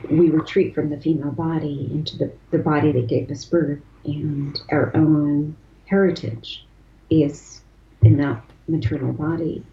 we 0.10 0.30
retreat 0.30 0.74
from 0.74 0.89
the 0.89 0.98
female 0.98 1.32
body 1.32 1.89
into 1.91 2.17
the, 2.17 2.32
the 2.52 2.58
body 2.58 2.91
that 2.91 3.08
gave 3.08 3.30
us 3.30 3.46
birth 3.46 3.80
and 4.06 4.60
our 4.72 4.96
own 4.96 5.56
heritage 5.86 6.66
is 7.10 7.62
in 8.02 8.18
that 8.18 8.42
maternal 8.68 9.14
body. 9.14 9.64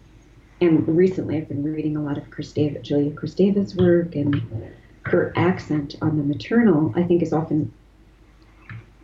And 0.61 0.87
recently 0.87 1.37
I've 1.37 1.49
been 1.49 1.63
reading 1.63 1.97
a 1.97 2.03
lot 2.03 2.17
of 2.17 2.23
Julia 2.29 3.11
Kristeva's 3.11 3.75
work 3.75 4.15
and 4.15 4.41
her 5.03 5.33
accent 5.35 5.95
on 6.01 6.17
the 6.17 6.23
maternal, 6.23 6.93
I 6.95 7.03
think, 7.03 7.21
is 7.21 7.33
often 7.33 7.71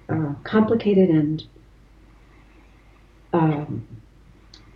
uh, 0.10 0.34
complicated 0.44 1.10
and 1.10 1.44
um, 3.34 3.88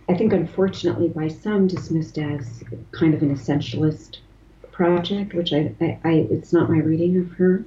I 0.08 0.14
think, 0.14 0.32
unfortunately, 0.32 1.08
by 1.08 1.28
some 1.28 1.66
dismissed 1.66 2.18
as 2.18 2.62
kind 2.92 3.12
of 3.12 3.22
an 3.22 3.34
essentialist 3.34 4.18
project, 4.70 5.34
which 5.34 5.52
I, 5.52 5.74
I, 5.80 5.98
I, 6.04 6.12
it's 6.30 6.52
not 6.52 6.70
my 6.70 6.78
reading 6.78 7.18
of 7.18 7.30
her. 7.32 7.64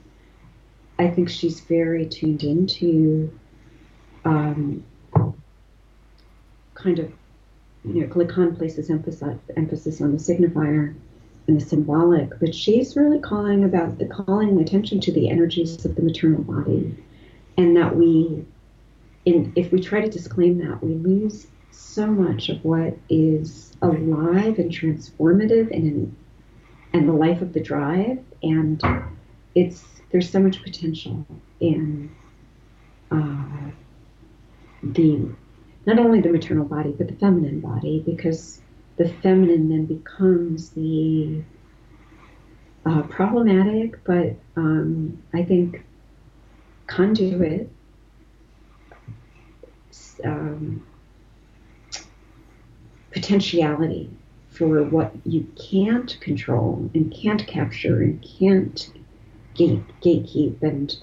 I 1.00 1.08
think 1.08 1.30
she's 1.30 1.62
very 1.62 2.06
tuned 2.06 2.44
into 2.44 3.32
um, 4.26 4.84
kind 6.76 7.00
of, 7.00 7.12
you 7.86 8.02
know, 8.02 8.08
Lacan 8.08 8.58
places 8.58 8.90
emphasis, 8.90 9.38
emphasis 9.56 10.02
on 10.02 10.12
the 10.12 10.18
signifier 10.18 10.94
and 11.48 11.60
the 11.60 11.66
symbolic, 11.66 12.38
but 12.40 12.54
she's 12.54 12.98
really 12.98 13.20
calling 13.20 13.64
about 13.64 13.98
the 13.98 14.06
calling 14.06 14.60
attention 14.60 15.00
to 15.00 15.12
the 15.14 15.30
energies 15.30 15.84
of 15.86 15.96
the 15.96 16.02
maternal 16.02 16.44
body, 16.44 16.96
and 17.58 17.78
that 17.78 17.96
we, 17.96 18.46
in 19.26 19.54
if 19.56 19.72
we 19.72 19.80
try 19.80 20.02
to 20.02 20.10
disclaim 20.10 20.60
that, 20.60 20.84
we 20.84 20.94
lose 20.96 21.48
so 21.72 22.06
much 22.08 22.50
of 22.50 22.64
what 22.64 22.98
is 23.10 23.72
alive 23.82 24.60
and 24.60 24.70
transformative 24.70 25.72
and 25.72 26.16
and 26.94 27.08
the 27.08 27.14
life 27.14 27.42
of 27.42 27.54
the 27.54 27.62
drive, 27.62 28.20
and 28.44 28.84
it's 29.56 29.99
there's 30.12 30.30
so 30.30 30.40
much 30.40 30.64
potential 30.64 31.26
in 31.60 32.10
uh, 33.12 33.72
the 34.84 35.30
not 35.86 36.00
only 36.00 36.22
the 36.22 36.30
maternal 36.30 36.66
body 36.66 36.94
but 36.98 37.08
the 37.08 37.16
feminine 37.16 37.60
body 37.60 38.04
because 38.06 38.62
the 38.98 39.08
feminine 39.08 39.70
then 39.70 39.86
becomes 39.86 40.72
the 40.72 41.42
uh, 42.86 43.02
problematic, 43.04 44.04
but 44.04 44.36
um, 44.56 45.22
I 45.34 45.44
think 45.44 45.84
conduit 46.88 47.70
um, 50.26 50.86
potentiality 53.12 54.10
for 54.50 54.84
what 54.84 55.14
you 55.26 55.48
can't 55.56 56.20
control 56.20 56.90
and 56.94 57.14
can't 57.14 57.46
capture 57.48 58.02
and 58.02 58.22
can't 58.22 58.92
gate, 59.60 59.84
gatekeep 60.02 60.64
and 60.64 60.98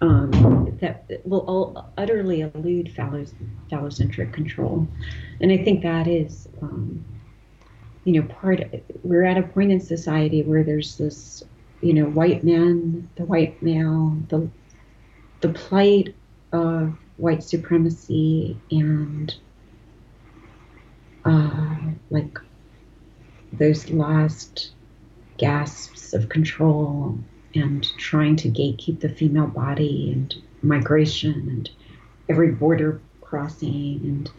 um, 0.00 0.76
that 0.80 1.08
will 1.24 1.44
all 1.46 1.92
utterly 1.96 2.40
elude 2.40 2.92
phallo, 2.94 3.32
phallocentric 3.70 4.32
control. 4.32 4.86
And 5.40 5.52
I 5.52 5.58
think 5.58 5.82
that 5.82 6.08
is 6.08 6.48
um, 6.60 7.04
you 8.06 8.12
know, 8.12 8.28
part, 8.28 8.60
Of, 8.60 8.80
we're 9.02 9.24
at 9.24 9.36
a 9.36 9.42
point 9.42 9.72
in 9.72 9.80
society 9.80 10.42
where 10.42 10.62
there's 10.62 10.96
this, 10.96 11.42
you 11.80 11.92
know, 11.92 12.04
white 12.04 12.44
man, 12.44 13.08
the 13.16 13.24
white 13.24 13.60
male, 13.62 14.16
the, 14.28 14.48
the 15.40 15.48
plight 15.48 16.14
of 16.52 16.96
white 17.16 17.42
supremacy 17.42 18.56
and 18.70 19.34
uh, 21.24 21.76
like 22.10 22.38
those 23.52 23.90
last 23.90 24.70
gasps 25.38 26.14
of 26.14 26.28
control 26.28 27.18
and 27.56 27.88
trying 27.98 28.36
to 28.36 28.48
gatekeep 28.48 29.00
the 29.00 29.08
female 29.08 29.46
body 29.46 30.12
and 30.12 30.34
migration 30.62 31.48
and 31.48 31.70
every 32.28 32.50
border 32.50 33.00
crossing 33.20 34.00
and 34.04 34.30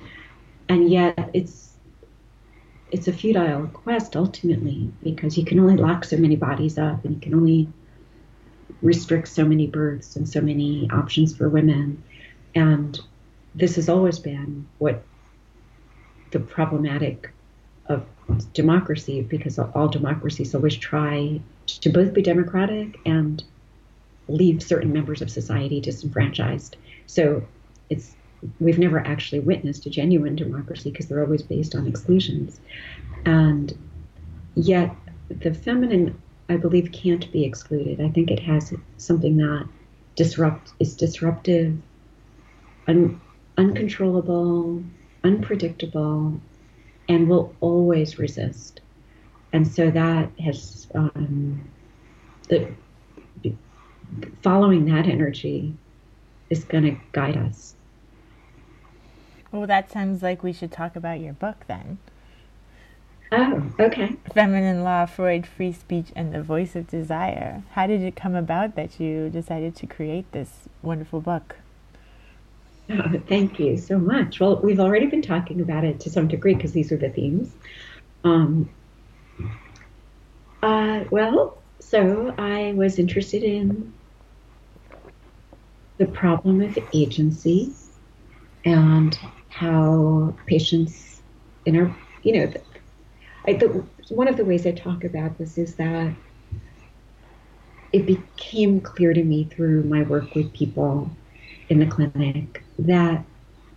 and 0.69 0.89
yet 0.89 1.30
it's 1.34 1.67
it's 2.91 3.08
a 3.08 3.13
futile 3.13 3.67
quest 3.67 4.15
ultimately 4.15 4.91
because 5.03 5.38
you 5.38 5.43
can 5.43 5.60
only 5.60 5.75
lock 5.75 6.06
so 6.06 6.17
many 6.17 6.36
bodies 6.36 6.77
up 6.77 7.03
and 7.03 7.15
you 7.15 7.21
can 7.21 7.34
only 7.34 7.67
restrict 8.82 9.27
so 9.27 9.45
many 9.45 9.67
births 9.67 10.15
and 10.15 10.27
so 10.27 10.41
many 10.41 10.89
options 10.91 11.36
for 11.36 11.49
women. 11.49 12.01
And 12.56 12.99
this 13.56 13.75
has 13.75 13.89
always 13.89 14.19
been 14.19 14.67
what 14.77 15.03
the 16.32 16.39
problematic 16.39 17.32
democracy, 18.53 19.21
because 19.21 19.57
all 19.59 19.87
democracies 19.87 20.53
always 20.53 20.75
try 20.75 21.39
to 21.65 21.89
both 21.89 22.13
be 22.13 22.21
democratic 22.21 22.97
and 23.05 23.43
leave 24.27 24.61
certain 24.61 24.91
members 24.91 25.21
of 25.21 25.29
society 25.29 25.79
disenfranchised. 25.79 26.75
So 27.05 27.43
it's 27.89 28.15
we've 28.59 28.79
never 28.79 28.99
actually 28.99 29.39
witnessed 29.39 29.85
a 29.85 29.89
genuine 29.89 30.35
democracy 30.35 30.91
because 30.91 31.07
they're 31.07 31.23
always 31.23 31.41
based 31.41 31.75
on 31.75 31.87
exclusions. 31.87 32.59
And 33.25 33.75
yet, 34.55 34.95
the 35.29 35.53
feminine, 35.53 36.21
I 36.49 36.57
believe, 36.57 36.91
can't 36.91 37.31
be 37.31 37.43
excluded. 37.45 37.99
I 37.99 38.09
think 38.09 38.29
it 38.29 38.39
has 38.39 38.73
something 38.97 39.37
that 39.37 39.67
disrupt 40.15 40.71
is 40.79 40.95
disruptive, 40.95 41.77
un, 42.87 43.19
uncontrollable, 43.57 44.83
unpredictable, 45.23 46.39
and 47.07 47.29
will 47.29 47.55
always 47.61 48.19
resist. 48.19 48.81
And 49.53 49.67
so 49.67 49.89
that 49.91 50.29
has 50.39 50.87
um, 50.93 51.69
the 52.49 52.69
following 54.41 54.85
that 54.85 55.07
energy 55.07 55.73
is 56.49 56.63
going 56.63 56.83
to 56.83 56.97
guide 57.11 57.37
us. 57.37 57.75
Well, 59.51 59.67
that 59.67 59.91
sounds 59.91 60.21
like 60.21 60.43
we 60.43 60.53
should 60.53 60.71
talk 60.71 60.95
about 60.95 61.19
your 61.19 61.33
book 61.33 61.65
then. 61.67 61.97
Oh, 63.31 63.71
okay. 63.79 64.15
Feminine 64.33 64.83
Law, 64.83 65.05
Freud, 65.05 65.45
Free 65.45 65.73
Speech, 65.73 66.07
and 66.15 66.33
the 66.33 66.41
Voice 66.41 66.75
of 66.75 66.87
Desire. 66.87 67.63
How 67.71 67.87
did 67.87 68.01
it 68.01 68.15
come 68.15 68.35
about 68.35 68.75
that 68.75 68.99
you 68.99 69.29
decided 69.29 69.75
to 69.77 69.87
create 69.87 70.31
this 70.31 70.69
wonderful 70.81 71.19
book? 71.19 71.57
Oh, 72.89 73.21
thank 73.28 73.60
you 73.60 73.78
so 73.78 74.00
much. 74.00 74.39
Well, 74.39 74.60
we've 74.62 74.80
already 74.80 75.08
been 75.08 75.21
talking 75.21 75.62
about 75.62 75.84
it 75.84 76.00
to 76.02 76.10
some 76.10 76.28
degree 76.28 76.56
because 76.56 76.71
these 76.71 76.91
are 76.91 76.97
the 76.97 77.10
themes. 77.10 77.54
Um, 78.23 78.69
uh, 80.63 81.04
well, 81.10 81.62
so 81.80 82.34
I 82.38 82.73
was 82.76 83.00
interested 83.00 83.43
in 83.43 83.93
the 85.97 86.06
problem 86.06 86.62
of 86.62 86.78
agency 86.93 87.73
and 88.65 89.17
how 89.50 90.36
patients 90.45 91.21
in 91.65 91.78
our, 91.78 91.95
you 92.23 92.34
know, 92.34 92.54
I, 93.47 93.54
the, 93.54 93.84
one 94.10 94.28
of 94.28 94.38
the 94.38 94.45
ways 94.45 94.65
I 94.65 94.71
talk 94.71 95.04
about 95.04 95.38
this 95.38 95.58
is 95.58 95.76
that 95.76 96.13
it 97.93 98.06
became 98.06 98.82
clear 98.82 99.13
to 99.13 99.23
me 99.23 99.45
through 99.45 99.84
my 99.84 100.04
work 100.04 100.36
with 100.36 100.54
people 100.54 101.10
in 101.69 101.80
the 101.80 101.86
clinic 101.86 102.63
that 102.79 103.23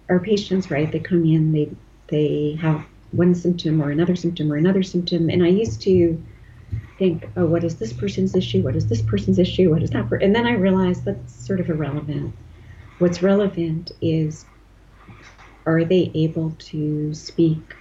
our 0.08 0.18
patients, 0.18 0.70
right, 0.70 0.90
they 0.90 0.98
come 1.00 1.24
in, 1.24 1.52
they 1.52 1.70
they 2.08 2.58
have 2.60 2.84
one 3.12 3.34
symptom 3.34 3.80
or 3.80 3.90
another 3.90 4.16
symptom 4.16 4.52
or 4.52 4.56
another 4.56 4.82
symptom, 4.82 5.30
and 5.30 5.42
I 5.42 5.48
used 5.48 5.80
to 5.82 6.22
think, 6.98 7.28
oh, 7.36 7.46
what 7.46 7.64
is 7.64 7.76
this 7.76 7.92
person's 7.92 8.36
issue? 8.36 8.62
What 8.62 8.76
is 8.76 8.86
this 8.86 9.02
person's 9.02 9.38
issue? 9.38 9.70
What 9.70 9.82
is 9.82 9.90
that? 9.90 10.10
And 10.22 10.34
then 10.34 10.46
I 10.46 10.52
realized 10.52 11.04
that's 11.04 11.32
sort 11.32 11.60
of 11.60 11.68
irrelevant. 11.68 12.34
What's 12.98 13.22
relevant 13.22 13.92
is 14.02 14.44
are 15.66 15.84
they 15.84 16.10
able 16.14 16.54
to 16.58 17.14
speak 17.14 17.74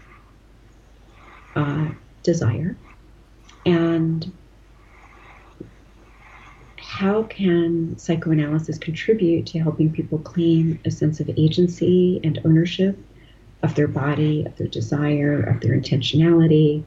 uh, 1.56 1.90
desire? 2.24 2.78
And 3.66 4.32
how 6.90 7.22
can 7.22 7.96
psychoanalysis 8.00 8.80
contribute 8.80 9.46
to 9.46 9.60
helping 9.60 9.94
people 9.94 10.18
claim 10.18 10.80
a 10.86 10.90
sense 10.90 11.20
of 11.20 11.30
agency 11.38 12.20
and 12.24 12.42
ownership 12.44 12.98
of 13.62 13.76
their 13.76 13.88
body, 13.88 14.44
of 14.44 14.58
their 14.58 14.68
desire, 14.68 15.40
of 15.40 15.62
their 15.62 15.80
intentionality, 15.80 16.84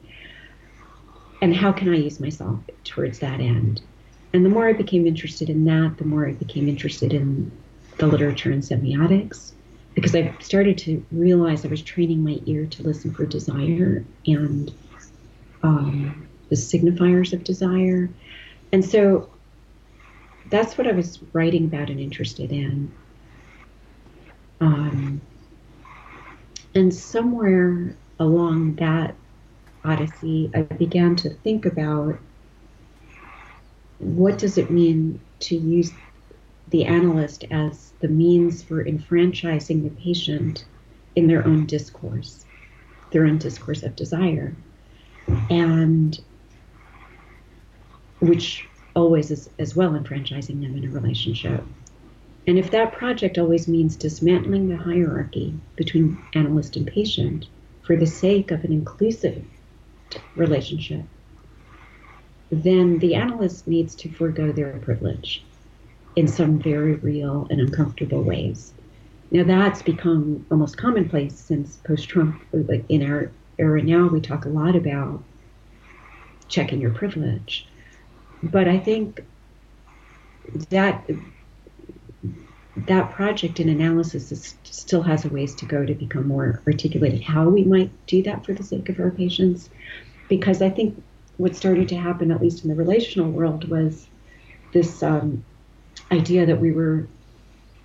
and 1.41 1.55
how 1.55 1.71
can 1.71 1.87
I 1.87 1.95
use 1.95 2.19
myself 2.19 2.59
towards 2.83 3.19
that 3.19 3.39
end. 3.39 3.81
And 4.33 4.43
the 4.43 4.49
more 4.49 4.67
I 4.67 4.73
became 4.73 5.07
interested 5.07 5.49
in 5.49 5.63
that, 5.65 5.95
the 5.97 6.05
more 6.05 6.27
I 6.27 6.33
became 6.33 6.67
interested 6.67 7.13
in 7.13 7.49
the 7.97 8.07
literature 8.07 8.51
and 8.51 8.61
semiotics, 8.61 9.53
because 9.93 10.13
I 10.13 10.35
started 10.41 10.77
to 10.79 11.03
realize 11.13 11.63
I 11.63 11.69
was 11.69 11.81
training 11.81 12.25
my 12.25 12.41
ear 12.45 12.65
to 12.65 12.83
listen 12.83 13.13
for 13.13 13.25
desire 13.25 14.03
and 14.27 14.69
um, 15.63 16.27
the 16.49 16.57
signifiers 16.57 17.31
of 17.31 17.45
desire. 17.45 18.09
And 18.73 18.83
so 18.83 19.29
that's 20.53 20.77
what 20.77 20.85
I 20.85 20.91
was 20.91 21.17
writing 21.33 21.65
about 21.65 21.89
and 21.89 21.99
interested 21.99 22.51
in. 22.51 22.93
Um, 24.61 25.19
and 26.75 26.93
somewhere 26.93 27.97
along 28.19 28.75
that 28.75 29.15
odyssey, 29.83 30.51
I 30.53 30.61
began 30.61 31.15
to 31.17 31.31
think 31.31 31.65
about 31.65 32.19
what 33.97 34.37
does 34.37 34.59
it 34.59 34.69
mean 34.69 35.19
to 35.39 35.55
use 35.55 35.91
the 36.67 36.85
analyst 36.85 37.45
as 37.49 37.91
the 38.01 38.07
means 38.07 38.61
for 38.61 38.85
enfranchising 38.85 39.83
the 39.83 39.89
patient 39.89 40.65
in 41.15 41.25
their 41.25 41.43
own 41.47 41.65
discourse, 41.65 42.45
their 43.09 43.25
own 43.25 43.39
discourse 43.39 43.81
of 43.81 43.95
desire, 43.95 44.55
and 45.49 46.19
which 48.19 48.67
always 48.95 49.31
is 49.31 49.49
as 49.59 49.75
well 49.75 49.95
enfranchising 49.95 50.61
them 50.61 50.75
in 50.75 50.85
a 50.85 50.91
relationship. 50.91 51.63
And 52.45 52.59
if 52.59 52.71
that 52.71 52.93
project 52.93 53.37
always 53.37 53.67
means 53.67 53.95
dismantling 53.95 54.67
the 54.67 54.77
hierarchy 54.77 55.53
between 55.75 56.17
analyst 56.33 56.75
and 56.75 56.85
patient 56.85 57.47
for 57.83 57.95
the 57.95 58.05
sake 58.05 58.51
of 58.51 58.63
an 58.63 58.73
inclusive 58.73 59.43
relationship, 60.35 61.03
then 62.51 62.99
the 62.99 63.15
analyst 63.15 63.67
needs 63.67 63.95
to 63.95 64.11
forego 64.11 64.51
their 64.51 64.77
privilege 64.79 65.43
in 66.15 66.27
some 66.27 66.59
very 66.59 66.95
real 66.95 67.47
and 67.49 67.59
uncomfortable 67.59 68.21
ways. 68.21 68.73
Now 69.31 69.43
that's 69.43 69.81
become 69.81 70.45
almost 70.51 70.77
commonplace 70.77 71.35
since 71.35 71.77
post-Trump. 71.77 72.39
Like 72.51 72.85
in 72.89 73.09
our 73.09 73.31
era 73.57 73.81
now, 73.81 74.07
we 74.07 74.21
talk 74.21 74.45
a 74.45 74.49
lot 74.49 74.75
about 74.75 75.23
checking 76.47 76.81
your 76.81 76.93
privilege, 76.93 77.67
but 78.43 78.67
I 78.67 78.77
think 78.77 79.23
that 80.69 81.09
that 82.75 83.11
project 83.11 83.59
in 83.59 83.69
analysis 83.69 84.31
is, 84.31 84.55
still 84.63 85.03
has 85.03 85.25
a 85.25 85.29
ways 85.29 85.55
to 85.55 85.65
go 85.65 85.85
to 85.85 85.93
become 85.93 86.27
more 86.27 86.61
articulated 86.67 87.21
how 87.21 87.47
we 87.47 87.63
might 87.63 87.89
do 88.07 88.21
that 88.23 88.45
for 88.45 88.53
the 88.53 88.63
sake 88.63 88.89
of 88.89 88.99
our 88.99 89.11
patients. 89.11 89.69
Because 90.27 90.61
i 90.61 90.69
think 90.69 91.01
what 91.37 91.55
started 91.55 91.87
to 91.89 91.95
happen 91.95 92.31
at 92.31 92.41
least 92.41 92.63
in 92.63 92.69
the 92.69 92.75
relational 92.75 93.31
world 93.31 93.69
was 93.69 94.07
this 94.71 95.01
um, 95.03 95.43
idea 96.11 96.45
that 96.45 96.59
we 96.59 96.71
were 96.71 97.07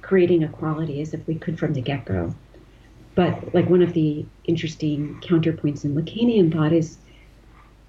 creating 0.03 0.43
equality 0.43 1.01
as 1.01 1.15
if 1.15 1.27
we 1.27 1.35
could 1.35 1.59
from 1.59 1.75
the 1.75 1.81
get-go. 1.81 2.35
But 3.15 3.55
like 3.55 3.69
one 3.69 3.83
of 3.83 3.93
the 3.93 4.27
interesting 4.45 5.21
counterpoints 5.21 5.85
in 5.85 5.95
lacanian 5.95 6.53
thought 6.53 6.73
is 6.73 6.99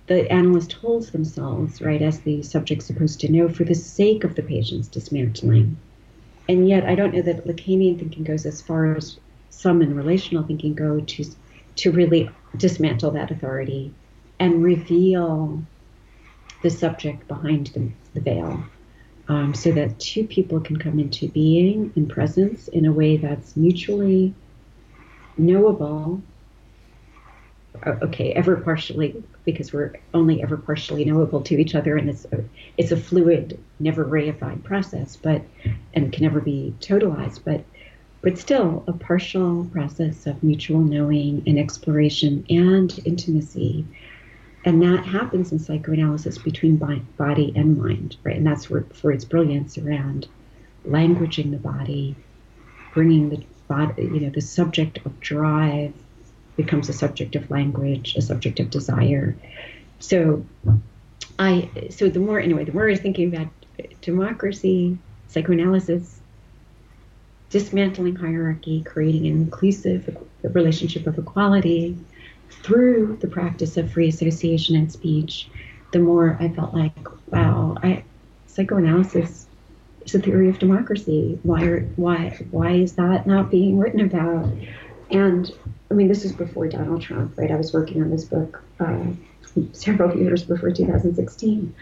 the 0.10 0.30
analyst 0.32 0.74
holds 0.74 1.12
themselves 1.12 1.84
right 1.84 2.02
as 2.02 2.22
the 2.22 2.42
subject 2.42 2.82
supposed 2.82 3.20
to 3.20 3.32
know 3.32 3.48
for 3.48 3.64
the 3.64 3.76
sake 3.76 4.24
of 4.24 4.34
the 4.34 4.42
patient's 4.42 4.88
dismantling. 4.88 5.78
And 6.50 6.68
yet 6.68 6.84
I 6.84 6.96
don't 6.96 7.14
know 7.14 7.22
that 7.22 7.46
Lacanian 7.46 8.00
thinking 8.00 8.24
goes 8.24 8.48
as 8.48 8.60
far 8.60 8.96
as 8.96 9.20
some 9.52 9.84
in 9.84 9.96
relational 9.96 10.44
thinking 10.44 10.74
go 10.74 11.00
to 11.00 11.26
to 11.76 11.92
really 11.92 12.28
dismantle 12.58 13.12
that 13.12 13.30
authority 13.30 13.94
and 14.40 14.64
reveal 14.64 15.62
the 16.64 16.72
subject 16.72 17.28
behind 17.28 17.68
the, 17.68 17.90
the 18.16 18.20
veil, 18.20 18.64
um, 19.28 19.54
so 19.54 19.72
that 19.72 20.00
two 20.00 20.26
people 20.26 20.60
can 20.60 20.78
come 20.78 21.00
into 21.00 21.30
being 21.30 21.94
and 21.96 22.10
presence 22.10 22.68
in 22.68 22.86
a 22.86 22.92
way 22.92 23.16
that's 23.16 23.56
mutually 23.56 24.34
knowable 25.38 26.22
Uh, 27.86 27.96
okay, 28.02 28.34
ever 28.34 28.58
partially 28.58 29.24
because 29.46 29.72
we're 29.72 29.94
only 30.14 30.44
ever 30.44 30.58
partially 30.58 31.06
knowable 31.06 31.42
to 31.42 31.56
each 31.56 31.76
other, 31.76 31.96
and 31.98 32.10
it's 32.10 32.26
a, 32.26 32.44
it's 32.78 32.92
a 32.92 32.98
fluid, 32.98 33.58
never 33.80 34.04
reified 34.04 34.64
process, 34.64 35.16
but 35.16 35.42
and 35.94 36.12
can 36.12 36.24
never 36.24 36.42
be 36.42 36.74
totalized, 36.80 37.42
but 37.46 37.64
but 38.22 38.38
still 38.38 38.84
a 38.88 38.92
partial 38.92 39.64
process 39.72 40.28
of 40.28 40.44
mutual 40.44 40.82
knowing 40.82 41.42
and 41.48 41.58
exploration 41.58 42.46
and 42.50 43.00
intimacy, 43.06 43.86
and 44.66 44.82
that 44.82 45.06
happens 45.06 45.54
in 45.54 45.60
psychoanalysis 45.60 46.38
between 46.38 46.76
body 46.76 47.54
and 47.56 47.78
mind, 47.78 48.18
right? 48.24 48.36
And 48.36 48.46
that's 48.46 48.70
where 48.70 48.84
Freud's 48.94 49.24
brilliance 49.24 49.78
around 49.78 50.28
languaging 50.86 51.52
the 51.52 51.58
body, 51.58 52.16
bringing 52.94 53.30
the 53.30 53.44
body, 53.70 54.04
you 54.04 54.20
know, 54.20 54.30
the 54.30 54.42
subject 54.42 54.98
of 55.06 55.18
drive 55.22 55.94
becomes 56.60 56.90
a 56.90 56.94
subject 56.94 57.38
of 57.38 57.50
language, 57.50 58.18
a 58.18 58.22
subject 58.22 58.60
of 58.60 58.70
desire. 58.70 59.34
So 60.00 60.46
I 61.40 61.70
so 61.90 62.10
the 62.10 62.20
more 62.20 62.38
anyway, 62.38 62.66
the 62.66 62.74
more 62.74 62.88
I 62.88 62.92
was 62.92 63.00
thinking 63.00 63.34
about 63.34 63.48
democracy, 64.02 64.98
psychoanalysis, 65.30 66.20
dismantling 67.50 68.18
hierarchy, 68.18 68.84
creating 68.84 69.26
an 69.28 69.34
inclusive 69.44 70.18
relationship 70.44 71.08
of 71.08 71.18
equality 71.18 71.98
through 72.64 73.18
the 73.22 73.28
practice 73.28 73.78
of 73.78 73.90
free 73.94 74.10
association 74.10 74.76
and 74.76 74.92
speech, 74.92 75.48
the 75.94 76.00
more 76.00 76.36
I 76.42 76.50
felt 76.50 76.74
like, 76.74 76.98
wow, 77.28 77.78
I 77.82 78.04
psychoanalysis 78.48 79.48
is 80.04 80.14
a 80.14 80.20
theory 80.20 80.50
of 80.50 80.60
democracy. 80.60 81.40
Why 81.44 81.64
are, 81.64 81.82
why 81.96 82.38
why 82.52 82.72
is 82.72 82.96
that 82.96 83.26
not 83.28 83.50
being 83.50 83.80
written 83.80 84.02
about? 84.02 84.52
And 85.12 85.52
I 85.90 85.94
mean, 85.94 86.08
this 86.08 86.24
is 86.24 86.32
before 86.32 86.68
Donald 86.68 87.02
Trump, 87.02 87.38
right? 87.38 87.52
I 87.52 87.56
was 87.56 87.74
working 87.74 88.02
on 88.02 88.12
this 88.12 88.26
book 88.26 88.62
uh, 88.80 89.06
several 89.74 90.18
years 90.22 90.44
before 90.44 90.72
2016. 90.72 91.74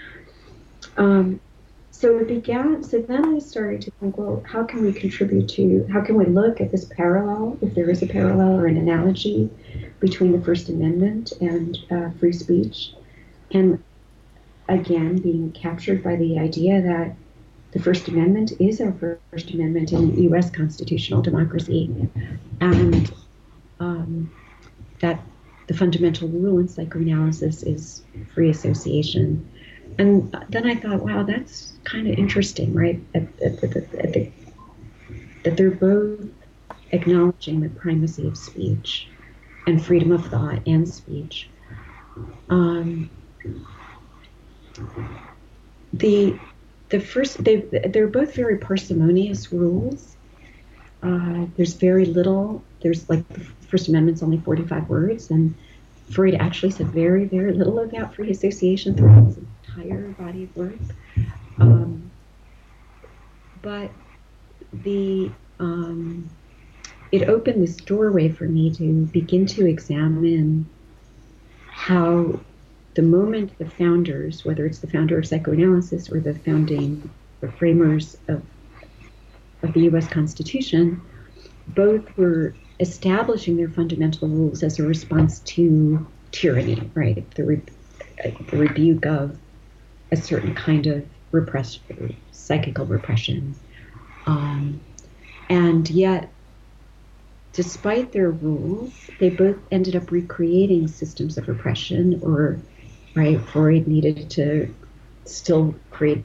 Um, 0.97 1.39
so 1.91 2.19
it 2.19 2.27
began, 2.27 2.83
so 2.83 3.01
then 3.01 3.25
I 3.35 3.39
started 3.39 3.81
to 3.81 3.91
think, 3.99 4.17
well, 4.17 4.43
how 4.47 4.63
can 4.63 4.83
we 4.83 4.93
contribute 4.93 5.49
to, 5.49 5.87
how 5.91 6.01
can 6.01 6.15
we 6.15 6.25
look 6.25 6.61
at 6.61 6.71
this 6.71 6.85
parallel, 6.85 7.57
if 7.61 7.73
there 7.73 7.89
is 7.89 8.03
a 8.03 8.07
parallel 8.07 8.59
or 8.59 8.67
an 8.67 8.77
analogy 8.77 9.49
between 9.99 10.31
the 10.31 10.39
First 10.39 10.69
Amendment 10.69 11.33
and 11.41 11.77
uh, 11.89 12.11
free 12.19 12.33
speech? 12.33 12.93
And 13.51 13.83
again, 14.69 15.17
being 15.17 15.51
captured 15.53 16.03
by 16.03 16.17
the 16.17 16.37
idea 16.37 16.81
that 16.81 17.15
the 17.71 17.80
First 17.80 18.08
Amendment 18.08 18.53
is 18.60 18.80
our 18.82 18.93
First 18.93 19.51
Amendment 19.51 19.91
in 19.91 20.21
U.S. 20.23 20.49
constitutional 20.49 21.21
democracy. 21.21 22.10
And 22.62 23.12
um, 23.80 24.32
that 24.99 25.19
the 25.67 25.73
fundamental 25.73 26.27
rule 26.30 26.60
in 26.60 26.67
psychoanalysis 26.67 27.63
is 27.63 28.03
free 28.34 28.49
association. 28.49 29.47
And 29.99 30.36
then 30.49 30.65
I 30.65 30.75
thought, 30.75 31.01
wow, 31.01 31.23
that's 31.23 31.73
kind 31.84 32.08
of 32.08 32.17
interesting, 32.17 32.73
right? 32.73 33.01
At, 33.13 33.23
at, 33.41 33.63
at, 33.63 33.71
the, 34.13 34.32
that 35.43 35.58
they're 35.58 35.71
both 35.71 36.25
acknowledging 36.91 37.62
the 37.62 37.69
primacy 37.69 38.27
of 38.27 38.38
speech 38.38 39.08
and 39.65 39.84
freedom 39.84 40.12
of 40.12 40.25
thought 40.27 40.65
and 40.65 40.88
speech. 40.88 41.49
Um, 42.49 43.10
the 45.93 46.39
the 46.89 47.00
first 47.00 47.43
they 47.43 47.58
they're 47.58 48.08
both 48.08 48.34
very 48.34 48.58
parsimonious 48.58 49.52
rules. 49.52 50.15
Uh, 51.04 51.45
there's 51.56 51.73
very 51.73 52.06
little. 52.06 52.63
There's 52.82 53.10
like 53.10 53.28
the 53.30 53.41
First 53.41 53.88
Amendment's 53.88 54.23
only 54.23 54.38
45 54.39 54.89
words, 54.89 55.30
and 55.30 55.54
Freud 56.10 56.36
actually 56.36 56.71
said 56.71 56.88
very, 56.88 57.26
very 57.26 57.54
little 57.54 57.80
about 57.80 58.15
free 58.15 58.32
association 58.32 58.95
throughout 58.95 59.26
his 59.26 59.38
entire 59.38 60.10
body 60.13 60.43
of 60.45 60.56
work. 60.56 60.73
Um, 61.60 62.10
but 63.62 63.91
the 64.71 65.32
um, 65.60 66.30
it 67.12 67.28
opened 67.30 67.62
this 67.62 67.76
doorway 67.76 68.30
for 68.30 68.45
me 68.45 68.73
to 68.76 69.06
begin 69.08 69.45
to 69.47 69.65
examine 69.65 70.67
how 71.69 72.39
the 72.97 73.03
moment 73.03 73.55
the 73.60 73.69
founders, 73.69 74.43
whether 74.43 74.65
it's 74.65 74.79
the 74.79 74.88
founder 74.88 75.19
of 75.19 75.25
psychoanalysis 75.27 76.12
or 76.12 76.19
the 76.19 76.33
founding 76.33 77.07
the 77.41 77.51
framers 77.53 78.17
of 78.27 78.41
of 79.62 79.73
the 79.73 79.81
U.S. 79.81 80.07
Constitution, 80.07 80.99
both 81.67 82.17
were 82.17 82.55
establishing 82.79 83.55
their 83.55 83.69
fundamental 83.69 84.27
rules 84.27 84.63
as 84.63 84.79
a 84.79 84.83
response 84.83 85.39
to 85.41 86.05
tyranny, 86.31 86.89
right? 86.95 87.29
The, 87.36 87.43
re- 87.43 87.62
the 88.49 88.57
rebuke 88.57 89.05
of 89.05 89.38
a 90.12 90.17
certain 90.17 90.55
kind 90.55 90.88
of 90.88 91.05
repression, 91.31 92.15
psychical 92.31 92.86
repression. 92.86 93.55
Um, 94.25 94.81
and 95.49 95.89
yet, 95.89 96.31
despite 97.53 98.12
their 98.12 98.31
rules, 98.31 99.10
they 99.19 99.29
both 99.29 99.57
ended 99.71 99.95
up 99.95 100.12
recreating 100.12 100.88
systems 100.88 101.38
of 101.38 101.47
repression 101.47 102.19
or, 102.23 102.60
right, 103.17 103.41
Freud 103.41 103.88
needed 103.88 104.30
to 104.32 104.73
still 105.25 105.75
create 105.91 106.23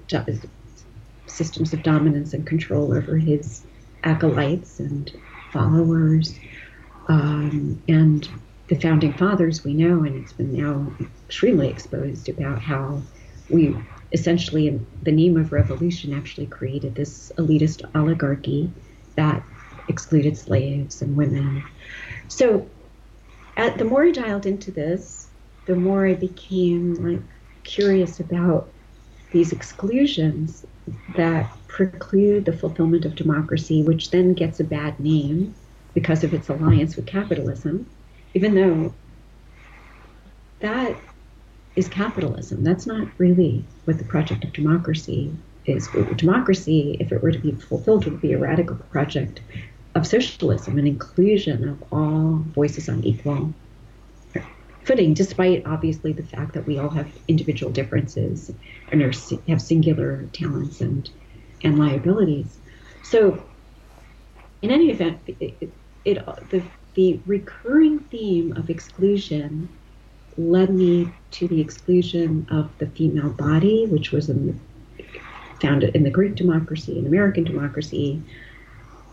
systems 1.27 1.73
of 1.73 1.83
dominance 1.83 2.35
and 2.35 2.47
control 2.47 2.95
over 2.95 3.17
his 3.17 3.65
acolytes 4.05 4.79
and 4.79 5.11
followers. 5.53 6.39
Um, 7.09 7.83
and 7.89 8.29
the 8.69 8.77
founding 8.77 9.13
fathers, 9.13 9.65
we 9.65 9.75
know, 9.75 10.05
and 10.05 10.23
it's 10.23 10.33
been 10.33 10.53
now 10.53 10.93
extremely 11.27 11.69
exposed 11.69 12.29
about 12.29 12.61
how 12.61 13.03
we 13.51 13.77
essentially, 14.13 14.69
in 14.69 14.87
the 15.03 15.13
name 15.13 15.37
of 15.37 15.53
revolution, 15.53 16.13
actually 16.13 16.47
created 16.47 16.95
this 16.95 17.33
elitist 17.39 17.83
oligarchy 17.95 18.71
that 19.17 19.43
excluded 19.89 20.37
slaves 20.37 21.03
and 21.03 21.17
women. 21.17 21.65
So, 22.29 22.69
at, 23.57 23.79
the 23.79 23.85
more 23.85 24.05
I 24.05 24.11
dialed 24.11 24.47
into 24.47 24.71
this, 24.71 25.22
the 25.67 25.77
more 25.77 26.07
I 26.07 26.15
became 26.15 26.95
like 26.95 27.19
mm-hmm. 27.19 27.63
curious 27.63 28.21
about 28.21 28.69
these 29.31 29.53
exclusions 29.53 30.67
that 31.17 31.51
preclude 31.69 32.45
the 32.45 32.53
fulfillment 32.53 33.05
of 33.05 33.15
democracy, 33.15 33.83
which 33.83 34.11
then 34.11 34.35
gets 34.35 34.61
a 34.61 34.65
bad 34.65 34.99
name 35.01 35.55
because 35.95 36.25
of 36.25 36.35
its 36.35 36.49
alliance 36.49 36.97
with 36.97 37.07
capitalism, 37.07 37.87
even 38.35 38.55
though 38.55 38.93
that 40.61 40.97
is 41.77 41.89
capitalism. 41.89 42.63
That's 42.65 42.87
not 42.87 43.09
really 43.19 43.65
what 43.85 43.99
the 43.99 44.05
project 44.05 44.45
of 44.45 44.53
democracy 44.53 45.33
is. 45.65 45.89
Democracy, 46.17 46.97
if 47.01 47.13
it 47.13 47.23
were 47.23 47.33
to 47.33 47.39
be 47.39 47.53
fulfilled, 47.53 48.05
would 48.05 48.21
be 48.21 48.33
a 48.33 48.39
radical 48.39 48.77
project 48.77 49.41
of 49.95 50.07
socialism 50.07 50.79
and 50.79 50.87
inclusion 50.87 51.69
of 51.69 51.83
all 51.93 52.37
voices 52.55 52.89
on 52.89 53.05
equal 53.05 53.53
footing, 54.85 55.15
despite 55.15 55.65
obviously 55.67 56.13
the 56.13 56.23
fact 56.23 56.55
that 56.55 56.67
we 56.67 56.79
all 56.79 56.91
have 56.91 57.09
individual 57.29 57.73
differences 57.73 58.51
and 58.91 59.03
are, 59.03 59.13
have 59.49 59.63
singular 59.63 60.29
talents 60.33 60.81
and 60.81 61.11
and 61.65 61.79
liabilities. 61.79 62.59
So, 63.03 63.41
in 64.63 64.71
any 64.71 64.91
event, 64.91 65.21
it, 65.27 65.73
it 66.05 66.27
the 66.51 66.63
the 66.95 67.21
recurring 67.27 68.01
theme 68.01 68.53
of 68.57 68.69
exclusion 68.69 69.69
led 70.37 70.71
me 70.71 71.13
to 71.31 71.49
the 71.49 71.61
exclusion 71.61 72.47
of 72.51 72.77
the 72.79 72.87
female 72.87 73.31
body, 73.31 73.87
which 73.87 74.13
was 74.13 74.29
in 74.29 74.47
the, 74.99 75.05
found 75.61 75.85
in 75.85 76.03
the 76.03 76.11
Greek 76.11 76.35
democracy 76.35 76.99
and 76.99 77.07
American 77.07 77.45
democracy, 77.45 78.23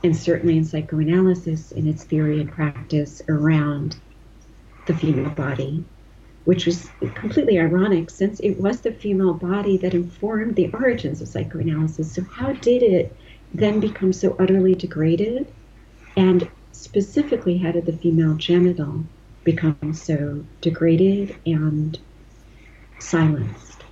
and 0.04 0.16
certainly 0.16 0.58
in 0.58 0.66
psychoanalysis 0.66 1.72
in 1.72 1.88
its 1.88 2.04
theory 2.04 2.40
and 2.40 2.52
practice 2.52 3.22
around 3.30 3.98
the 4.90 4.98
female 4.98 5.30
body, 5.30 5.86
which 6.46 6.66
was 6.66 6.90
completely 7.14 7.60
ironic 7.60 8.10
since 8.10 8.40
it 8.40 8.60
was 8.60 8.82
the 8.82 8.92
female 8.92 9.36
body 9.36 9.78
that 9.78 9.94
informed 9.94 10.56
the 10.56 10.72
origins 10.74 11.22
of 11.22 11.28
psychoanalysis. 11.28 12.12
So, 12.12 12.24
how 12.24 12.54
did 12.54 12.82
it 12.82 13.16
then 13.54 13.80
become 13.80 14.12
so 14.12 14.36
utterly 14.40 14.74
degraded? 14.74 15.46
And 16.18 16.50
specifically, 16.72 17.60
how 17.60 17.72
did 17.72 17.86
the 17.86 17.94
female 17.94 18.34
genital 18.34 19.06
become 19.44 19.94
so 19.94 20.44
degraded 20.62 21.36
and 21.46 21.98
silenced? 22.98 23.84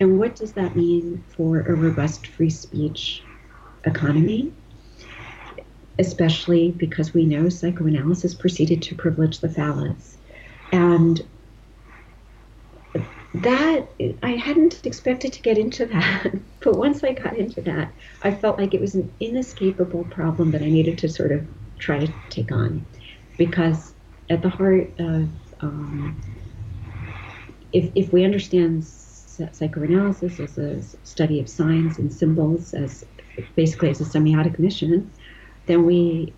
And 0.00 0.18
what 0.18 0.36
does 0.36 0.52
that 0.52 0.76
mean 0.76 1.24
for 1.34 1.60
a 1.60 1.74
robust 1.74 2.26
free 2.26 2.50
speech 2.50 3.22
economy? 3.84 4.52
especially 5.98 6.72
because 6.72 7.14
we 7.14 7.24
know 7.24 7.48
psychoanalysis 7.48 8.34
proceeded 8.34 8.82
to 8.82 8.94
privilege 8.94 9.40
the 9.40 9.48
phallus. 9.48 10.15
And 10.72 11.26
that, 13.34 13.88
I 14.22 14.30
hadn't 14.30 14.86
expected 14.86 15.32
to 15.34 15.42
get 15.42 15.58
into 15.58 15.86
that. 15.86 16.32
but 16.60 16.76
once 16.76 17.04
I 17.04 17.12
got 17.12 17.36
into 17.36 17.60
that, 17.62 17.92
I 18.22 18.34
felt 18.34 18.58
like 18.58 18.74
it 18.74 18.80
was 18.80 18.94
an 18.94 19.12
inescapable 19.20 20.04
problem 20.04 20.50
that 20.52 20.62
I 20.62 20.68
needed 20.68 20.98
to 20.98 21.08
sort 21.08 21.32
of 21.32 21.46
try 21.78 21.98
to 21.98 22.12
take 22.30 22.50
on. 22.52 22.84
Because 23.36 23.94
at 24.30 24.42
the 24.42 24.48
heart 24.48 24.90
of, 24.98 25.28
um, 25.60 26.20
if, 27.72 27.90
if 27.94 28.12
we 28.12 28.24
understand 28.24 28.84
psychoanalysis 28.84 30.40
as 30.40 30.56
a 30.56 30.82
study 31.04 31.40
of 31.40 31.48
signs 31.48 31.98
and 31.98 32.10
symbols, 32.12 32.72
as 32.72 33.04
basically 33.54 33.90
as 33.90 34.00
a 34.00 34.04
semiotic 34.04 34.58
mission, 34.58 35.10
then 35.66 35.84
we 35.84 36.32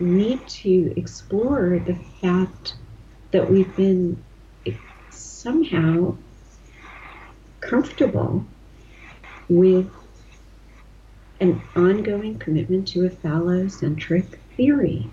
need 0.00 0.46
to 0.48 0.92
explore 0.96 1.78
the 1.78 1.94
fact 2.20 2.76
that 3.32 3.50
we've 3.50 3.74
been 3.76 4.22
somehow 5.10 6.16
comfortable 7.60 8.44
with 9.48 9.90
an 11.40 11.60
ongoing 11.74 12.38
commitment 12.38 12.86
to 12.88 13.06
a 13.06 13.10
phallocentric 13.10 14.38
theory. 14.56 15.10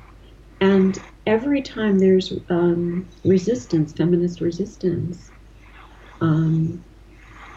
And 0.62 1.01
every 1.25 1.62
time 1.62 1.99
there's 1.99 2.34
um, 2.49 3.08
resistance, 3.25 3.93
feminist 3.93 4.41
resistance, 4.41 5.32
um, 6.21 6.84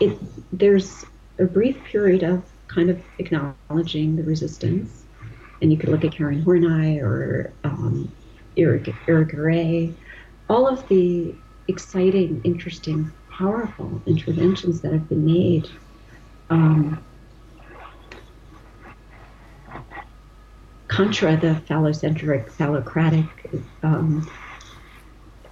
it, 0.00 0.18
there's 0.56 1.04
a 1.38 1.44
brief 1.44 1.82
period 1.84 2.22
of 2.22 2.44
kind 2.68 2.88
of 2.88 3.02
acknowledging 3.18 4.16
the 4.16 4.22
resistance 4.22 5.02
and 5.62 5.70
you 5.70 5.78
could 5.78 5.90
look 5.90 6.04
at 6.04 6.12
Karen 6.12 6.42
Horney 6.42 6.98
or 6.98 7.52
um, 7.62 8.10
Eric, 8.56 8.94
Irigaray, 9.06 9.94
all 10.48 10.66
of 10.68 10.86
the 10.88 11.34
exciting, 11.68 12.40
interesting, 12.44 13.12
powerful 13.30 14.02
interventions 14.06 14.80
that 14.82 14.92
have 14.92 15.08
been 15.08 15.24
made. 15.24 15.68
Um, 16.50 17.02
contra 20.88 21.36
the 21.38 21.54
phallocentric, 21.66 22.50
phallocratic 22.50 23.26
um, 23.82 24.30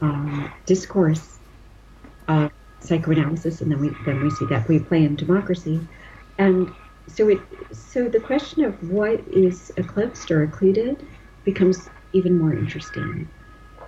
um, 0.02 0.52
discourse 0.66 1.38
of 2.28 2.50
psychoanalysis, 2.80 3.62
and 3.62 3.72
then 3.72 3.80
we 3.80 3.90
then 4.04 4.22
we 4.22 4.30
see 4.30 4.44
that 4.46 4.68
we 4.68 4.78
play 4.78 5.02
in 5.02 5.16
democracy, 5.16 5.80
and 6.36 6.70
so 7.06 7.28
it 7.28 7.40
so 7.72 8.08
the 8.08 8.20
question 8.20 8.64
of 8.64 8.74
what 8.90 9.20
is 9.28 9.72
eclipsed 9.78 10.30
or 10.30 10.42
occluded 10.42 11.06
becomes 11.44 11.88
even 12.12 12.36
more 12.36 12.52
interesting 12.52 13.28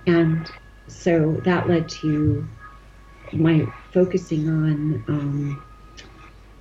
and 0.07 0.51
so 0.87 1.41
that 1.45 1.67
led 1.69 1.89
to 1.89 2.47
my 3.33 3.65
focusing 3.93 4.47
on 4.49 5.03
um, 5.07 5.63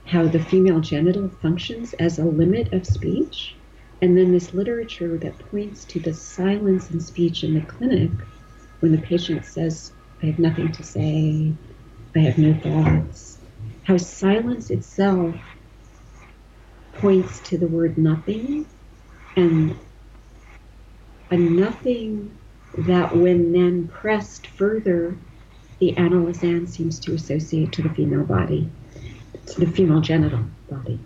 how 0.07 0.27
the 0.27 0.43
female 0.43 0.81
genital 0.81 1.29
functions 1.41 1.93
as 1.95 2.19
a 2.19 2.25
limit 2.25 2.73
of 2.73 2.87
speech 2.87 3.57
and 4.01 4.17
then 4.17 4.33
this 4.33 4.53
literature 4.55 5.19
that 5.19 5.39
points 5.51 5.85
to 5.85 6.01
the 6.01 6.13
silence 6.15 6.91
in 6.91 7.01
speech 7.01 7.45
in 7.45 7.55
the 7.55 7.61
clinic 7.63 8.11
when 8.81 8.93
the 8.93 8.99
patient 9.03 9.45
says 9.45 9.93
i 10.23 10.27
have 10.27 10.39
nothing 10.39 10.73
to 10.73 10.83
say. 10.83 11.55
I 12.15 12.21
have 12.21 12.39
no 12.39 12.55
thoughts. 12.55 13.39
How 13.85 13.97
silence 13.97 14.71
itself 14.71 15.35
points 16.93 17.41
to 17.41 17.59
the 17.59 17.67
word 17.69 17.97
nothing 17.97 18.67
and 19.37 19.77
a 21.31 21.37
nothing 21.37 22.39
that 22.79 23.15
when 23.17 23.53
then 23.53 23.89
pressed 23.89 24.47
further 24.47 25.17
the 25.79 25.95
analysand 25.95 26.69
seems 26.69 26.99
to 27.01 27.15
associate 27.15 27.73
to 27.73 27.83
the 27.83 27.91
female 27.91 28.25
body 28.25 28.71
to 29.47 29.61
the 29.61 29.71
female 29.73 30.01
genital 30.01 30.45
body 30.71 30.99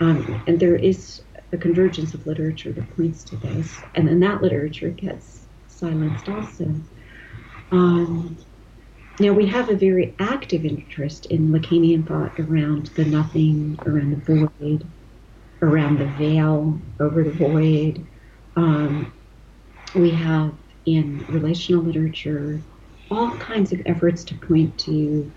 um, 0.00 0.42
and 0.46 0.58
there 0.58 0.76
is 0.76 1.22
a 1.52 1.56
convergence 1.56 2.12
of 2.14 2.26
literature 2.26 2.72
that 2.72 2.96
points 2.96 3.22
to 3.24 3.36
this 3.36 3.78
and 3.94 4.08
then 4.08 4.20
that 4.20 4.42
literature 4.42 4.90
gets 4.90 5.46
silenced 5.68 6.28
also 6.28 6.74
um, 7.70 8.36
now 9.18 9.32
we 9.32 9.46
have 9.46 9.70
a 9.70 9.74
very 9.74 10.14
active 10.18 10.66
interest 10.66 11.26
in 11.26 11.48
Lacanian 11.48 12.06
thought 12.06 12.38
around 12.38 12.88
the 12.88 13.04
nothing, 13.06 13.78
around 13.86 14.10
the 14.10 14.48
void, 14.48 14.86
around 15.62 15.98
the 15.98 16.06
veil, 16.06 16.78
over 17.00 17.24
the 17.24 17.30
void. 17.30 18.06
Um, 18.56 19.10
we 19.94 20.10
have 20.10 20.52
in 20.86 21.24
relational 21.28 21.82
literature 21.82 22.62
all 23.10 23.36
kinds 23.38 23.72
of 23.72 23.82
efforts 23.86 24.24
to 24.24 24.34
point 24.34 24.78
to 24.78 25.32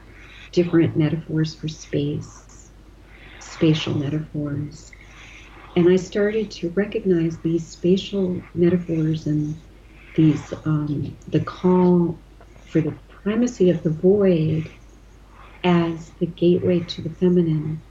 different 0.51 0.97
metaphors 0.97 1.53
for 1.53 1.67
space, 1.67 2.71
spatial 3.39 3.95
metaphors. 3.95 4.91
And 5.75 5.87
I 5.89 5.95
started 5.97 6.49
to 6.51 6.69
recognize 6.71 7.37
these 7.37 7.67
spatial 7.67 8.41
metaphors 8.55 9.27
and 9.27 9.61
these 10.15 10.51
um, 10.65 11.15
the 11.27 11.41
call 11.41 12.17
for 12.65 12.81
the 12.81 12.93
primacy 13.07 13.69
of 13.69 13.83
the 13.83 13.91
void 13.91 14.71
as 15.63 16.09
the 16.19 16.25
gateway 16.25 16.79
to 16.81 17.01
the 17.01 17.09
feminine 17.09 17.81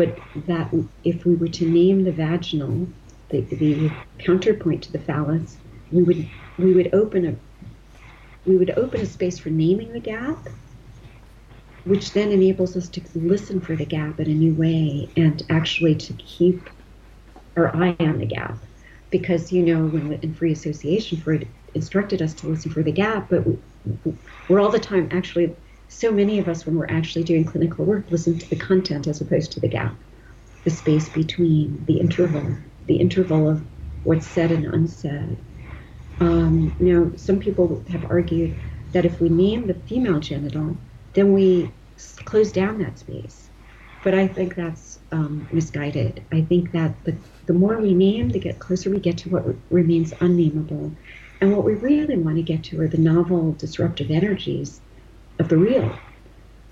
but 0.00 0.18
that 0.46 0.72
if 1.04 1.26
we 1.26 1.34
were 1.34 1.48
to 1.48 1.66
name 1.66 2.04
the 2.04 2.12
vaginal, 2.12 2.88
the, 3.28 3.42
the 3.42 3.92
counterpoint 4.18 4.82
to 4.84 4.92
the 4.92 4.98
phallus, 4.98 5.58
we 5.90 6.02
would 6.02 6.26
we 6.62 6.72
would 6.72 6.94
open 6.94 7.26
a 7.26 7.34
we 8.46 8.56
would 8.56 8.70
open 8.70 9.00
a 9.00 9.06
space 9.06 9.38
for 9.38 9.50
naming 9.50 9.92
the 9.92 10.00
gap, 10.00 10.48
which 11.84 12.12
then 12.12 12.32
enables 12.32 12.76
us 12.76 12.88
to 12.88 13.02
listen 13.14 13.60
for 13.60 13.76
the 13.76 13.84
gap 13.84 14.18
in 14.18 14.30
a 14.30 14.34
new 14.34 14.54
way 14.54 15.10
and 15.16 15.42
actually 15.50 15.94
to 15.94 16.12
keep 16.14 16.70
our 17.56 17.74
eye 17.76 17.96
on 18.00 18.18
the 18.18 18.26
gap. 18.26 18.58
Because 19.10 19.52
you 19.52 19.62
know, 19.62 19.86
when 19.86 20.12
in 20.14 20.34
free 20.34 20.52
association, 20.52 21.20
Freud 21.20 21.48
instructed 21.74 22.22
us 22.22 22.34
to 22.34 22.48
listen 22.48 22.70
for 22.70 22.82
the 22.82 22.92
gap, 22.92 23.28
but 23.28 23.44
we're 24.48 24.60
all 24.60 24.70
the 24.70 24.78
time 24.78 25.08
actually. 25.12 25.54
So 25.88 26.12
many 26.12 26.38
of 26.38 26.48
us, 26.48 26.64
when 26.64 26.76
we're 26.76 26.86
actually 26.86 27.24
doing 27.24 27.44
clinical 27.44 27.84
work, 27.84 28.06
listen 28.10 28.38
to 28.38 28.48
the 28.48 28.56
content 28.56 29.08
as 29.08 29.20
opposed 29.20 29.52
to 29.52 29.60
the 29.60 29.68
gap, 29.68 29.96
the 30.64 30.70
space 30.70 31.08
between, 31.08 31.84
the 31.86 31.98
interval, 31.98 32.56
the 32.86 32.96
interval 32.96 33.48
of 33.48 33.62
what's 34.04 34.26
said 34.26 34.52
and 34.52 34.66
unsaid. 34.66 35.38
Um, 36.20 36.74
you 36.78 36.92
know, 36.92 37.16
some 37.16 37.40
people 37.40 37.82
have 37.90 38.04
argued 38.10 38.54
that 38.92 39.04
if 39.04 39.20
we 39.20 39.28
name 39.28 39.66
the 39.66 39.74
female 39.74 40.20
genital, 40.20 40.76
then 41.14 41.32
we 41.32 41.70
close 42.24 42.52
down 42.52 42.78
that 42.78 42.98
space. 42.98 43.48
But 44.02 44.14
I 44.14 44.26
think 44.26 44.54
that's 44.54 44.98
um, 45.12 45.46
misguided. 45.52 46.22
I 46.32 46.42
think 46.42 46.72
that 46.72 47.04
the, 47.04 47.16
the 47.46 47.52
more 47.52 47.78
we 47.78 47.94
name, 47.94 48.30
the 48.30 48.38
get 48.38 48.58
closer 48.58 48.90
we 48.90 48.98
get 48.98 49.18
to 49.18 49.30
what 49.30 49.44
remains 49.70 50.12
unnameable. 50.20 50.92
And 51.40 51.52
what 51.56 51.64
we 51.64 51.74
really 51.74 52.16
want 52.16 52.36
to 52.36 52.42
get 52.42 52.64
to 52.64 52.80
are 52.80 52.88
the 52.88 52.98
novel, 52.98 53.52
disruptive 53.52 54.10
energies 54.10 54.80
of 55.38 55.48
the 55.48 55.56
real. 55.56 55.98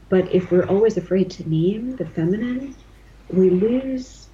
But 0.08 0.34
if 0.34 0.50
we're 0.50 0.66
always 0.66 0.96
afraid 0.96 1.30
to 1.32 1.48
name 1.48 1.96
the 1.96 2.06
feminine, 2.06 2.74
we 3.30 3.50
lose 3.50 4.27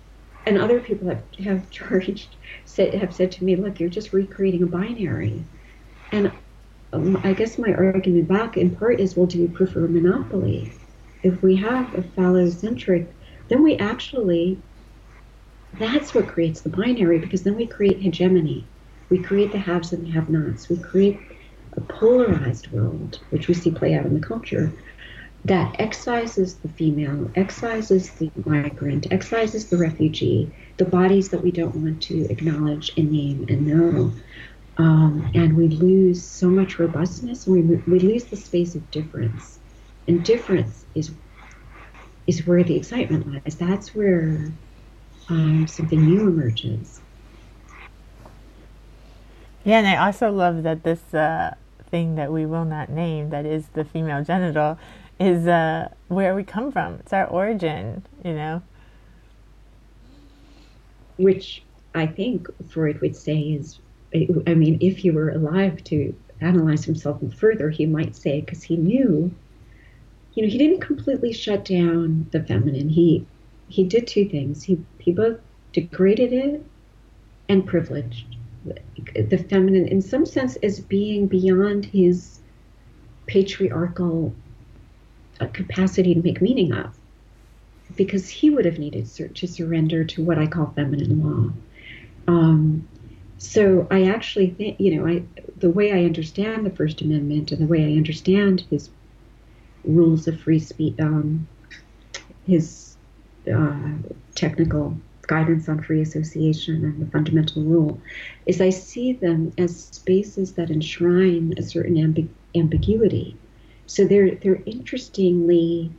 and 0.46 0.58
other 0.58 0.80
people 0.80 1.08
have, 1.08 1.22
have 1.42 1.70
charged 1.78 2.36
have 2.76 3.14
said 3.14 3.32
to 3.32 3.44
me, 3.44 3.56
look, 3.56 3.80
you're 3.80 3.88
just 3.88 4.12
recreating 4.12 4.62
a 4.62 4.66
binary. 4.66 5.44
And 6.12 6.32
um, 6.92 7.20
I 7.24 7.32
guess 7.32 7.58
my 7.58 7.72
argument 7.72 8.28
back 8.28 8.56
in 8.56 8.74
part 8.74 9.00
is, 9.00 9.16
well, 9.16 9.26
do 9.26 9.38
you 9.38 9.48
prefer 9.48 9.84
a 9.84 9.88
monopoly? 9.88 10.72
If 11.22 11.42
we 11.42 11.56
have 11.56 11.94
a 11.94 12.02
phallocentric, 12.02 13.08
then 13.48 13.62
we 13.62 13.76
actually, 13.76 14.60
that's 15.74 16.14
what 16.14 16.28
creates 16.28 16.60
the 16.60 16.68
binary 16.68 17.18
because 17.18 17.42
then 17.42 17.56
we 17.56 17.66
create 17.66 17.98
hegemony. 17.98 18.66
We 19.10 19.22
create 19.22 19.52
the 19.52 19.58
haves 19.58 19.92
and 19.92 20.06
the 20.06 20.10
have 20.10 20.28
nots. 20.28 20.68
We 20.68 20.76
create 20.76 21.20
a 21.76 21.80
polarized 21.80 22.70
world, 22.70 23.20
which 23.30 23.48
we 23.48 23.54
see 23.54 23.70
play 23.70 23.94
out 23.94 24.06
in 24.06 24.14
the 24.14 24.26
culture, 24.26 24.72
that 25.44 25.78
excises 25.78 26.54
the 26.54 26.68
female, 26.68 27.30
excises 27.34 28.10
the 28.12 28.30
migrant, 28.46 29.06
excises 29.10 29.66
the 29.68 29.76
refugee, 29.76 30.50
the 30.78 30.84
bodies 30.84 31.28
that 31.28 31.42
we 31.42 31.50
don't 31.50 31.76
want 31.76 32.02
to 32.02 32.26
acknowledge 32.30 32.92
and 32.96 33.12
name 33.12 33.44
and 33.48 33.66
know. 33.66 34.12
Um, 34.76 35.30
and 35.34 35.56
we 35.56 35.68
lose 35.68 36.24
so 36.24 36.48
much 36.48 36.78
robustness 36.78 37.46
and 37.46 37.68
we, 37.68 37.76
we 37.86 37.98
lose 38.00 38.24
the 38.24 38.36
space 38.36 38.74
of 38.74 38.90
difference. 38.90 39.58
And 40.08 40.24
difference 40.24 40.84
is 40.94 41.10
is 42.26 42.46
where 42.46 42.64
the 42.64 42.74
excitement 42.74 43.30
lies. 43.30 43.54
That's 43.54 43.94
where 43.94 44.50
um, 45.28 45.66
something 45.66 46.00
new 46.00 46.22
emerges. 46.22 47.00
Yeah, 49.64 49.78
and 49.78 49.86
I 49.86 50.06
also 50.06 50.30
love 50.30 50.62
that 50.62 50.84
this 50.84 51.12
uh, 51.12 51.54
thing 51.90 52.14
that 52.16 52.32
we 52.32 52.46
will 52.46 52.64
not 52.64 52.88
name, 52.88 53.30
that 53.30 53.44
is 53.46 53.66
the 53.74 53.84
female 53.84 54.24
genital, 54.24 54.78
is 55.20 55.46
uh, 55.46 55.88
where 56.08 56.34
we 56.34 56.44
come 56.44 56.72
from. 56.72 56.94
It's 56.94 57.12
our 57.12 57.26
origin, 57.26 58.04
you 58.24 58.34
know. 58.34 58.62
Which 61.16 61.62
I 61.94 62.06
think 62.06 62.48
Freud 62.70 63.00
would 63.00 63.16
say 63.16 63.38
is, 63.38 63.80
I 64.46 64.54
mean, 64.54 64.78
if 64.80 64.98
he 64.98 65.10
were 65.10 65.30
alive 65.30 65.82
to 65.84 66.14
analyze 66.40 66.84
himself 66.84 67.22
further, 67.34 67.70
he 67.70 67.86
might 67.86 68.16
say, 68.16 68.40
because 68.40 68.62
he 68.62 68.76
knew, 68.76 69.34
you 70.34 70.42
know, 70.42 70.48
he 70.48 70.58
didn't 70.58 70.80
completely 70.80 71.32
shut 71.32 71.64
down 71.64 72.28
the 72.32 72.42
feminine. 72.42 72.88
He 72.88 73.26
he 73.68 73.84
did 73.84 74.06
two 74.06 74.28
things. 74.28 74.62
He 74.64 74.84
he 74.98 75.12
both 75.12 75.38
degraded 75.72 76.32
it 76.32 76.66
and 77.48 77.66
privileged 77.66 78.36
the 78.64 79.46
feminine 79.50 79.86
in 79.88 80.00
some 80.00 80.24
sense 80.26 80.56
as 80.56 80.80
being 80.80 81.26
beyond 81.28 81.84
his 81.84 82.40
patriarchal 83.26 84.34
a 85.40 85.46
capacity 85.48 86.14
to 86.14 86.22
make 86.22 86.40
meaning 86.40 86.72
of 86.72 86.96
because 87.96 88.28
he 88.28 88.50
would 88.50 88.64
have 88.64 88.78
needed 88.78 89.06
to 89.34 89.46
surrender 89.46 90.04
to 90.04 90.24
what 90.24 90.38
I 90.38 90.46
call 90.46 90.72
feminine 90.74 91.22
law. 91.22 91.52
Um, 92.26 92.88
so 93.38 93.86
I 93.90 94.04
actually 94.04 94.50
think, 94.50 94.80
you 94.80 94.96
know, 94.96 95.06
I 95.06 95.22
the 95.58 95.70
way 95.70 95.92
I 95.92 96.04
understand 96.04 96.64
the 96.64 96.70
First 96.70 97.02
Amendment 97.02 97.52
and 97.52 97.60
the 97.60 97.66
way 97.66 97.84
I 97.84 97.96
understand 97.96 98.64
his 98.70 98.90
rules 99.84 100.26
of 100.26 100.40
free 100.40 100.60
speech, 100.60 100.98
um, 100.98 101.46
his 102.46 102.96
uh, 103.52 103.92
technical 104.34 104.96
guidance 105.26 105.68
on 105.68 105.82
free 105.82 106.00
association 106.00 106.84
and 106.84 107.00
the 107.00 107.10
fundamental 107.10 107.62
rule, 107.62 108.00
is 108.46 108.60
I 108.60 108.70
see 108.70 109.12
them 109.12 109.52
as 109.58 109.84
spaces 109.86 110.54
that 110.54 110.70
enshrine 110.70 111.54
a 111.58 111.62
certain 111.62 111.96
ambi- 111.96 112.28
ambiguity 112.54 113.36
so 113.86 114.04
they're 114.04 114.34
they're 114.36 114.62
interestingly 114.66 115.92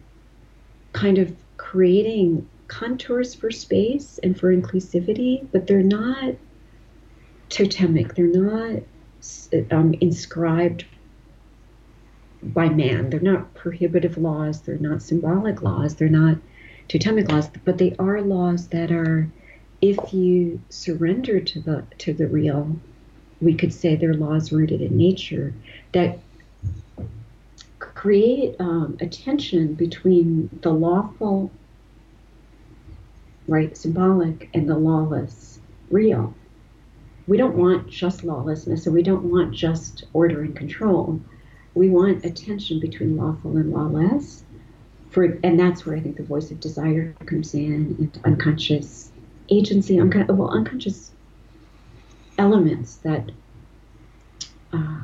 kind 0.94 1.18
of 1.18 1.36
creating 1.58 2.48
contours 2.68 3.36
for 3.36 3.52
space 3.52 4.20
and 4.24 4.40
for 4.40 4.56
inclusivity, 4.56 5.46
but 5.52 5.68
they're 5.68 5.84
not 5.84 6.36
totemic. 7.50 8.16
They're 8.16 8.28
not 8.28 8.82
um, 9.72 9.94
inscribed 10.02 10.86
by 12.42 12.70
man. 12.70 13.10
They're 13.10 13.20
not 13.20 13.54
prohibitive 13.54 14.18
laws. 14.18 14.62
They're 14.62 14.78
not 14.78 15.02
symbolic 15.02 15.62
laws. 15.62 15.96
They're 15.96 16.10
not 16.10 16.38
totemic 16.88 17.32
laws, 17.32 17.50
but 17.64 17.78
they 17.78 17.96
are 17.98 18.22
laws 18.22 18.68
that 18.70 18.92
are, 18.92 19.30
if 19.82 20.14
you 20.14 20.62
surrender 20.70 21.40
to 21.40 21.60
the 21.60 21.84
to 22.00 22.14
the 22.14 22.28
real, 22.28 22.80
we 23.42 23.54
could 23.54 23.74
say 23.74 23.96
they're 23.96 24.14
laws 24.14 24.52
rooted 24.52 24.82
in 24.82 24.98
nature 24.98 25.54
that 25.92 26.20
create 27.80 28.56
um, 28.60 28.98
a 29.00 29.08
tension 29.08 29.74
between 29.74 30.50
the 30.62 30.72
lawful, 30.72 31.52
right, 33.48 33.76
symbolic, 33.78 34.50
and 34.54 34.70
the 34.70 34.78
lawless, 34.78 35.60
real. 35.90 36.34
We 37.28 37.38
don't 37.38 37.56
want 37.58 37.90
just 37.90 38.24
lawlessness, 38.24 38.86
and 38.86 38.94
we 38.94 39.04
don't 39.04 39.24
want 39.24 39.54
just 39.54 40.06
order 40.14 40.42
and 40.42 40.56
control. 40.56 41.20
We 41.74 41.90
want 41.90 42.26
a 42.26 42.32
tension 42.32 42.80
between 42.80 43.18
lawful 43.18 43.58
and 43.58 43.72
lawless. 43.72 44.44
For, 45.10 45.40
and 45.44 45.60
that's 45.60 45.86
where 45.86 45.96
I 45.96 46.02
think 46.02 46.18
the 46.18 46.24
voice 46.24 46.52
of 46.52 46.60
desire 46.60 47.16
comes 47.26 47.54
in, 47.54 47.96
and 48.00 48.20
unconscious 48.26 49.12
agency, 49.50 50.00
unco- 50.00 50.32
well, 50.34 50.50
unconscious 50.50 51.12
elements 52.38 52.98
that 52.98 53.32
uh, 54.74 55.02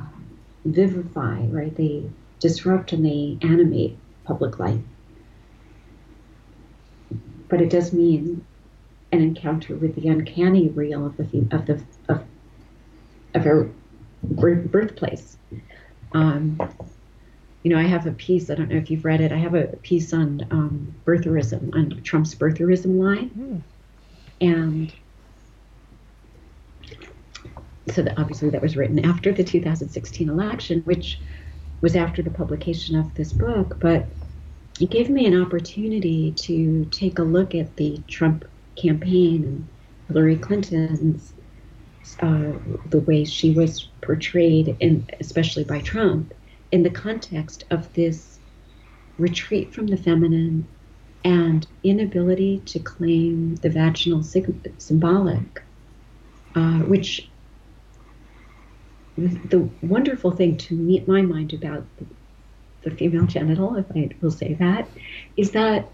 vivify, 0.66 1.46
right? 1.46 1.76
They 1.76 2.10
disrupt 2.42 2.92
and 2.92 3.06
they 3.06 3.38
animate 3.42 3.98
public 4.26 4.60
life. 4.60 4.82
But 7.48 7.62
it 7.62 7.70
does 7.70 7.94
mean 7.94 8.46
an 9.12 9.22
encounter 9.22 9.76
with 9.76 9.96
the 9.96 10.08
uncanny 10.10 10.70
real 10.70 11.06
of 11.06 11.18
the 11.18 11.24
of 11.52 11.66
the 11.66 11.82
of, 12.10 12.24
of 13.34 13.46
our 13.46 13.70
birthplace. 14.24 15.38
Um, 16.14 16.60
you 17.64 17.70
know, 17.70 17.78
I 17.78 17.84
have 17.84 18.08
a 18.08 18.12
piece. 18.12 18.50
I 18.50 18.56
don't 18.56 18.70
know 18.70 18.78
if 18.78 18.90
you've 18.90 19.06
read 19.06 19.22
it. 19.22 19.32
I 19.32 19.38
have 19.38 19.54
a 19.54 19.68
piece 19.68 20.14
on 20.14 20.46
um, 20.52 20.96
birtherism, 21.06 21.74
on 21.76 22.02
Trump's 22.04 22.34
birtherism 22.34 22.98
line, 22.98 23.30
mm. 23.38 23.62
and 24.42 24.94
so 27.94 28.02
that 28.02 28.18
obviously 28.18 28.50
that 28.50 28.62
was 28.62 28.78
written 28.78 29.04
after 29.06 29.32
the 29.32 29.44
2016 29.44 30.30
election, 30.30 30.82
which 30.84 31.20
was 31.82 31.96
after 31.96 32.22
the 32.22 32.30
publication 32.30 32.96
of 32.96 33.14
this 33.16 33.34
book, 33.34 33.78
but 33.80 34.08
it 34.80 34.90
gave 34.90 35.10
me 35.10 35.26
an 35.26 35.42
opportunity 35.42 36.32
to 36.32 36.86
take 36.86 37.20
a 37.20 37.24
look 37.24 37.56
at 37.56 37.76
the 37.78 38.04
Trump 38.08 38.46
campaign 38.76 39.44
and 39.44 39.68
Hillary 40.08 40.38
Clinton's 40.38 41.34
uh, 42.22 42.54
the 42.86 43.00
way 43.00 43.24
she 43.24 43.52
was 43.54 43.90
portrayed, 44.02 44.76
and 44.82 45.10
especially 45.20 45.64
by 45.64 45.80
Trump, 45.80 46.34
in 46.72 46.84
the 46.84 46.90
context 46.90 47.64
of 47.72 47.92
this 47.94 48.40
retreat 49.18 49.74
from 49.74 49.88
the 49.88 49.98
feminine 49.98 50.68
and 51.24 51.68
inability 51.84 52.60
to 52.66 52.80
claim 52.80 53.56
the 53.58 53.70
vaginal 53.70 54.24
symbolic, 54.24 55.64
uh, 56.56 56.80
which 56.80 57.31
the 59.18 59.70
wonderful 59.82 60.32
thing 60.32 60.58
to 60.58 60.76
meet 60.76 61.08
my 61.08 61.22
mind 61.22 61.54
about 61.54 61.86
the, 61.98 62.92
female 62.96 63.26
genital, 63.26 63.76
if 63.76 63.86
I 63.96 64.10
will 64.22 64.32
say 64.32 64.56
that, 64.56 64.90
is 65.38 65.52
that 65.52 65.88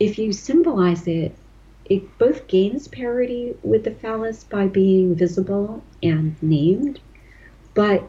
if 0.00 0.18
you 0.18 0.32
symbolize 0.32 1.06
it, 1.06 1.36
it 1.84 2.18
both 2.18 2.48
gains 2.48 2.88
parity 2.88 3.54
with 3.62 3.84
the 3.84 3.92
phallus 3.92 4.44
by 4.44 4.66
being 4.66 5.14
visible 5.14 5.84
and 6.02 6.40
named, 6.42 7.00
but 7.74 8.08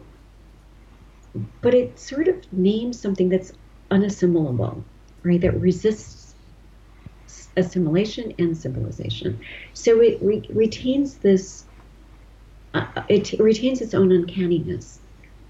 but 1.62 1.74
it 1.74 2.00
sort 2.00 2.28
of 2.28 2.36
names 2.54 3.00
something 3.00 3.30
that's 3.30 3.52
unassimilable, 3.92 4.84
right? 5.24 5.42
That 5.42 5.60
resists 5.60 6.36
assimilation 7.58 8.34
and 8.40 8.58
symbolization. 8.58 9.40
So 9.74 10.00
it 10.02 10.20
re- 10.22 10.50
retains 10.54 11.18
this. 11.18 11.65
Uh, 12.76 13.04
it 13.08 13.32
retains 13.40 13.80
its 13.80 13.94
own 13.94 14.12
uncanniness 14.12 15.00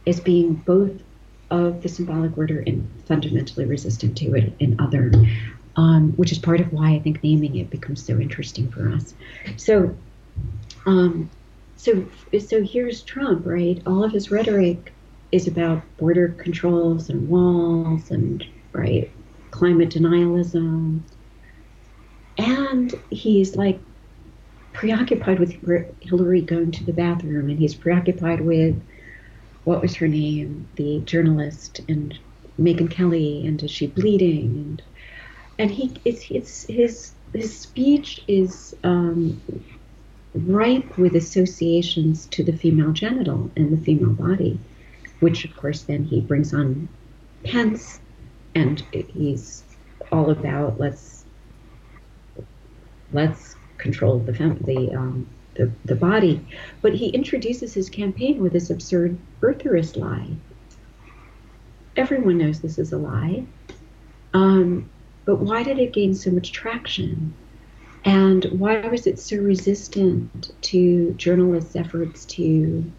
as 0.05 0.19
being 0.19 0.53
both 0.53 1.01
of 1.49 1.81
the 1.81 1.89
symbolic 1.89 2.37
order 2.37 2.63
and 2.67 2.87
fundamentally 3.07 3.65
resistant 3.65 4.15
to 4.17 4.35
it 4.35 4.53
in 4.59 4.79
other, 4.79 5.11
um, 5.75 6.11
which 6.17 6.31
is 6.31 6.37
part 6.37 6.61
of 6.61 6.71
why 6.71 6.91
I 6.91 6.99
think 6.99 7.23
naming 7.23 7.55
it 7.55 7.71
becomes 7.71 8.05
so 8.05 8.19
interesting 8.19 8.69
for 8.69 8.89
us. 8.89 9.15
So, 9.57 9.97
um, 10.85 11.31
so, 11.77 12.05
so 12.47 12.61
here's 12.63 13.03
Trump, 13.03 13.45
right? 13.45 13.81
All 13.87 14.03
of 14.03 14.11
his 14.11 14.29
rhetoric 14.29 14.93
is 15.31 15.47
about 15.47 15.81
border 15.97 16.29
controls 16.29 17.09
and 17.09 17.27
walls 17.27 18.11
and 18.11 18.45
right 18.71 19.11
climate 19.49 19.89
denialism, 19.89 21.01
and 22.37 22.93
he's 23.09 23.55
like 23.55 23.79
preoccupied 24.75 25.39
with 25.39 25.53
Hillary 26.01 26.41
going 26.41 26.71
to 26.71 26.83
the 26.83 26.93
bathroom, 26.93 27.49
and 27.49 27.57
he's 27.57 27.73
preoccupied 27.75 28.41
with 28.41 28.81
what 29.63 29.81
was 29.81 29.95
her 29.95 30.07
name, 30.07 30.67
the 30.75 30.99
journalist, 31.05 31.81
and 31.89 32.17
Megyn 32.59 32.91
Kelly, 32.91 33.45
and 33.45 33.61
is 33.63 33.71
she 33.71 33.87
bleeding? 33.87 34.45
And 34.45 34.81
and 35.57 35.71
he 35.71 35.93
it's 36.05 36.29
it's 36.29 36.65
his 36.65 37.13
his 37.33 37.57
speech 37.57 38.23
is 38.27 38.75
um, 38.83 39.41
ripe 40.33 40.97
with 40.97 41.15
associations 41.15 42.27
to 42.27 42.43
the 42.43 42.53
female 42.53 42.91
genital 42.91 43.51
and 43.55 43.71
the 43.71 43.83
female 43.83 44.11
body, 44.11 44.59
which 45.19 45.45
of 45.45 45.55
course 45.55 45.83
then 45.83 46.03
he 46.03 46.21
brings 46.21 46.53
on 46.53 46.87
Pence, 47.43 47.99
and 48.53 48.81
he's 48.91 49.63
all 50.11 50.29
about 50.29 50.79
let's 50.79 51.25
let's 53.11 53.54
control 53.85 54.19
the 54.19 54.33
fem- 54.33 54.63
the 54.65 54.91
um, 54.95 55.27
the, 55.55 55.71
the 55.85 55.95
body. 55.95 56.45
But 56.81 56.95
he 56.95 57.09
introduces 57.09 57.73
his 57.73 57.89
campaign 57.89 58.41
with 58.41 58.51
this 58.51 58.69
absurd 58.69 59.17
birtherist 59.39 59.95
lie. 59.95 60.27
Everyone 61.95 62.37
knows 62.37 62.59
this 62.59 62.77
is 62.77 62.91
a 62.91 62.97
lie. 62.97 63.45
Um, 64.33 64.89
but 65.25 65.37
why 65.37 65.63
did 65.63 65.79
it 65.79 65.93
gain 65.93 66.13
so 66.13 66.31
much 66.31 66.51
traction? 66.51 67.33
And 68.03 68.43
why 68.45 68.81
was 68.87 69.07
it 69.07 69.19
so 69.19 69.37
resistant 69.37 70.51
to 70.61 71.13
journalists' 71.13 71.75
efforts 71.75 72.25
to 72.37 72.91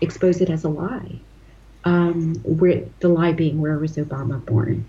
expose 0.00 0.40
it 0.40 0.50
as 0.50 0.64
a 0.64 0.68
lie? 0.68 1.20
Um, 1.84 2.34
where 2.44 2.84
the 3.00 3.08
lie 3.08 3.32
being, 3.32 3.60
where 3.60 3.78
was 3.78 3.96
Obama 3.96 4.44
born? 4.44 4.86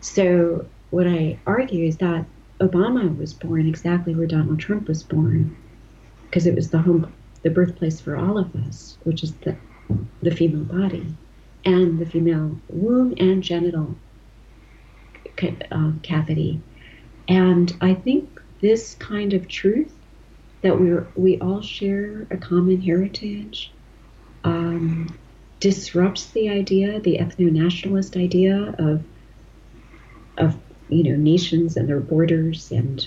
So, 0.00 0.66
what 0.90 1.06
I 1.06 1.38
argue 1.46 1.86
is 1.86 1.96
that 1.96 2.26
Obama 2.60 3.16
was 3.16 3.32
born 3.32 3.68
exactly 3.68 4.14
where 4.14 4.26
Donald 4.26 4.58
Trump 4.58 4.88
was 4.88 5.02
born 5.02 5.56
because 6.24 6.46
it 6.46 6.54
was 6.54 6.70
the 6.70 6.78
home, 6.78 7.12
the 7.42 7.50
birthplace 7.50 8.00
for 8.00 8.16
all 8.16 8.36
of 8.38 8.54
us, 8.56 8.98
which 9.04 9.22
is 9.22 9.32
the, 9.36 9.56
the 10.22 10.30
female 10.30 10.64
body 10.64 11.06
and 11.64 11.98
the 11.98 12.06
female 12.06 12.58
womb 12.68 13.14
and 13.18 13.42
genital 13.42 13.94
uh, 15.70 15.92
cavity. 16.02 16.60
And 17.28 17.76
I 17.80 17.94
think 17.94 18.40
this 18.60 18.94
kind 18.94 19.34
of 19.34 19.46
truth 19.48 19.94
that 20.62 20.80
we 20.80 20.92
we 21.14 21.38
all 21.40 21.60
share 21.60 22.26
a 22.30 22.36
common 22.36 22.80
heritage 22.80 23.70
um, 24.42 25.16
disrupts 25.60 26.26
the 26.30 26.48
idea, 26.48 27.00
the 27.00 27.18
ethno-nationalist 27.18 28.16
idea 28.16 28.74
of 28.78 29.04
of 30.36 30.56
you 30.88 31.04
know 31.04 31.16
nations 31.16 31.76
and 31.76 31.88
their 31.88 32.00
borders 32.00 32.70
and 32.70 33.06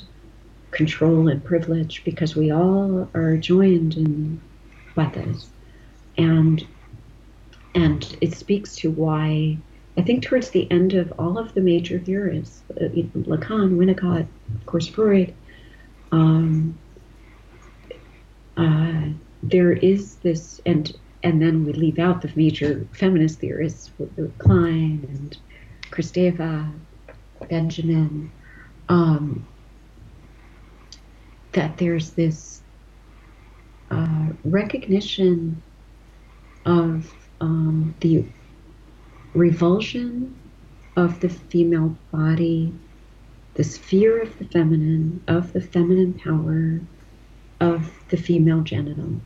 control 0.72 1.28
and 1.28 1.44
privilege 1.44 2.04
because 2.04 2.36
we 2.36 2.52
all 2.52 3.10
are 3.14 3.38
joined 3.38 3.96
in 3.96 4.42
weapons. 4.96 5.50
And 6.18 6.66
and 7.74 8.18
it 8.22 8.34
speaks 8.34 8.76
to 8.78 8.92
why 8.92 9.58
I 9.98 10.02
think 10.02 10.24
towards 10.24 10.50
the 10.50 10.70
end 10.72 10.94
of 10.94 11.14
all 11.20 11.38
of 11.38 11.54
the 11.54 11.62
major 11.62 12.00
theorists, 12.00 12.64
uh, 12.72 12.86
Lacan, 12.86 13.78
Winnicott, 13.78 14.28
of 14.56 14.66
course 14.66 14.88
Freud, 14.88 15.34
um, 16.12 16.78
uh, 18.58 19.04
there 19.44 19.72
is 19.72 20.16
this, 20.18 20.62
and 20.66 20.96
and 21.24 21.42
then 21.42 21.66
we 21.66 21.74
leave 21.74 22.00
out 22.00 22.22
the 22.22 22.32
major 22.36 22.88
feminist 22.94 23.40
theorists, 23.40 23.92
Klein 24.40 25.06
and 25.10 25.38
Kristeva, 25.92 26.72
Benjamin. 27.50 28.32
Um, 28.90 29.48
that 31.54 31.78
there's 31.78 32.12
this 32.12 32.62
uh, 33.90 34.28
recognition 34.44 35.62
of 36.66 37.14
um, 37.42 37.94
the 38.00 38.24
revulsion 39.34 40.38
of 40.96 41.20
the 41.20 41.30
female 41.30 41.96
body, 42.12 42.74
this 43.56 43.78
fear 43.78 44.22
of 44.22 44.38
the 44.38 44.46
feminine, 44.46 45.24
of 45.28 45.52
the 45.54 45.62
feminine 45.62 46.14
power, 46.14 46.80
of 47.60 47.92
the 48.10 48.18
female 48.18 48.62
genital. 48.62 49.20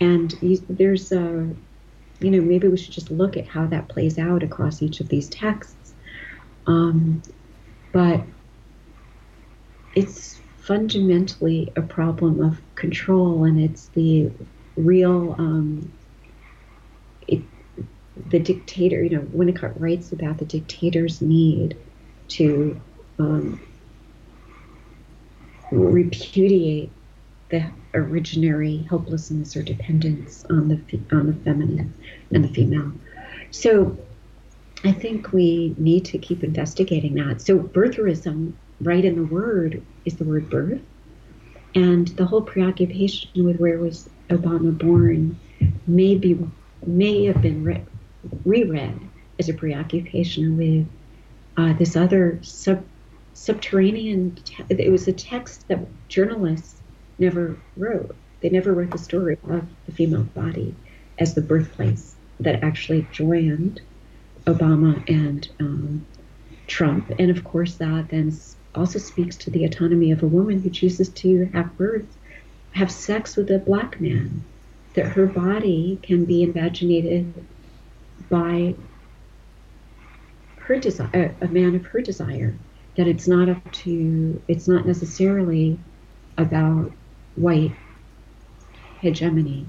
And 0.00 0.30
there's 0.68 1.12
a, 1.12 1.48
you 2.20 2.30
know, 2.30 2.40
maybe 2.40 2.68
we 2.68 2.76
should 2.76 2.92
just 2.92 3.10
look 3.10 3.36
at 3.36 3.46
how 3.46 3.66
that 3.66 3.88
plays 3.88 4.18
out 4.18 4.42
across 4.42 4.82
each 4.82 5.00
of 5.00 5.08
these 5.08 5.28
texts. 5.28 5.94
Um, 6.66 7.22
but 7.96 8.20
it's 9.94 10.38
fundamentally 10.58 11.72
a 11.76 11.80
problem 11.80 12.42
of 12.42 12.60
control, 12.74 13.44
and 13.44 13.58
it's 13.58 13.88
the 13.88 14.30
real 14.76 15.34
um, 15.38 15.90
it, 17.26 17.40
the 18.28 18.38
dictator. 18.38 19.02
You 19.02 19.08
know, 19.08 19.22
Winnicott 19.34 19.80
writes 19.80 20.12
about 20.12 20.36
the 20.36 20.44
dictator's 20.44 21.22
need 21.22 21.74
to 22.36 22.78
um, 23.18 23.58
repudiate 25.70 26.90
the 27.48 27.64
originary 27.94 28.86
helplessness 28.90 29.56
or 29.56 29.62
dependence 29.62 30.44
on 30.50 30.68
the 30.68 30.78
on 31.16 31.28
the 31.28 31.34
feminine 31.44 31.94
and 32.30 32.44
the 32.44 32.48
female. 32.48 32.92
So 33.52 33.96
I 34.86 34.92
think 34.92 35.32
we 35.32 35.74
need 35.78 36.04
to 36.06 36.18
keep 36.18 36.44
investigating 36.44 37.14
that. 37.14 37.40
So 37.40 37.58
birtherism 37.58 38.52
right 38.80 39.04
in 39.04 39.16
the 39.16 39.24
word 39.24 39.84
is 40.04 40.14
the 40.14 40.24
word 40.24 40.48
birth. 40.48 40.80
And 41.74 42.06
the 42.08 42.24
whole 42.24 42.42
preoccupation 42.42 43.44
with 43.44 43.56
where 43.56 43.78
was 43.78 44.08
Obama 44.30 44.78
born 44.78 45.40
may 45.88 46.14
be 46.14 46.38
may 46.86 47.24
have 47.24 47.42
been 47.42 47.64
re- 47.64 47.84
reread 48.44 49.00
as 49.40 49.48
a 49.48 49.54
preoccupation 49.54 50.56
with 50.56 50.86
uh, 51.56 51.72
this 51.72 51.96
other 51.96 52.38
sub 52.44 52.84
subterranean. 53.32 54.36
Te- 54.36 54.66
it 54.70 54.92
was 54.92 55.08
a 55.08 55.12
text 55.12 55.66
that 55.66 55.80
journalists 56.08 56.80
never 57.18 57.60
wrote. 57.76 58.16
They 58.40 58.50
never 58.50 58.72
wrote 58.72 58.92
the 58.92 58.98
story 58.98 59.36
of 59.50 59.66
the 59.86 59.92
female 59.92 60.22
body 60.22 60.76
as 61.18 61.34
the 61.34 61.40
birthplace 61.40 62.14
that 62.38 62.62
actually 62.62 63.08
joined 63.10 63.80
Obama 64.46 65.02
and 65.08 65.48
um, 65.60 66.06
Trump, 66.66 67.10
and 67.18 67.30
of 67.30 67.44
course 67.44 67.74
that 67.76 68.08
then 68.08 68.32
also 68.74 68.98
speaks 68.98 69.36
to 69.36 69.50
the 69.50 69.64
autonomy 69.64 70.10
of 70.12 70.22
a 70.22 70.26
woman 70.26 70.60
who 70.60 70.70
chooses 70.70 71.08
to 71.08 71.46
have 71.52 71.76
birth, 71.76 72.06
have 72.72 72.90
sex 72.90 73.36
with 73.36 73.50
a 73.50 73.58
black 73.58 74.00
man, 74.00 74.44
that 74.94 75.06
her 75.06 75.26
body 75.26 75.98
can 76.02 76.24
be 76.24 76.42
invaginated 76.42 77.32
by 78.28 78.74
her 80.58 80.78
desire, 80.78 81.34
a 81.40 81.48
man 81.48 81.74
of 81.74 81.86
her 81.86 82.00
desire, 82.00 82.54
that 82.96 83.06
it's 83.06 83.28
not 83.28 83.48
up 83.48 83.72
to, 83.72 84.40
it's 84.48 84.68
not 84.68 84.86
necessarily 84.86 85.78
about 86.38 86.92
white 87.36 87.72
hegemony 89.00 89.66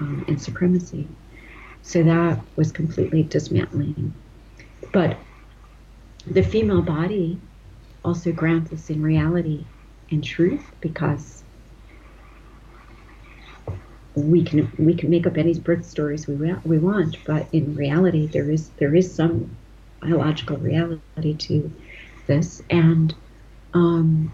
um, 0.00 0.24
and 0.28 0.40
supremacy. 0.40 1.08
So 1.82 2.02
that 2.02 2.40
was 2.56 2.72
completely 2.72 3.22
dismantling. 3.22 4.14
But 4.92 5.16
the 6.26 6.42
female 6.42 6.82
body 6.82 7.40
also 8.04 8.32
grounds 8.32 8.72
us 8.72 8.90
in 8.90 9.02
reality 9.02 9.64
and 10.10 10.22
truth 10.22 10.64
because 10.80 11.44
we 14.14 14.42
can 14.42 14.70
we 14.78 14.94
can 14.94 15.10
make 15.10 15.26
up 15.26 15.36
any 15.36 15.58
birth 15.58 15.84
stories 15.84 16.26
we 16.26 16.52
we 16.64 16.78
want, 16.78 17.16
but 17.24 17.46
in 17.52 17.74
reality 17.74 18.26
there 18.26 18.50
is 18.50 18.70
there 18.70 18.94
is 18.94 19.14
some 19.14 19.56
biological 20.00 20.56
reality 20.56 21.34
to 21.34 21.72
this, 22.26 22.62
and 22.70 23.14
um, 23.74 24.32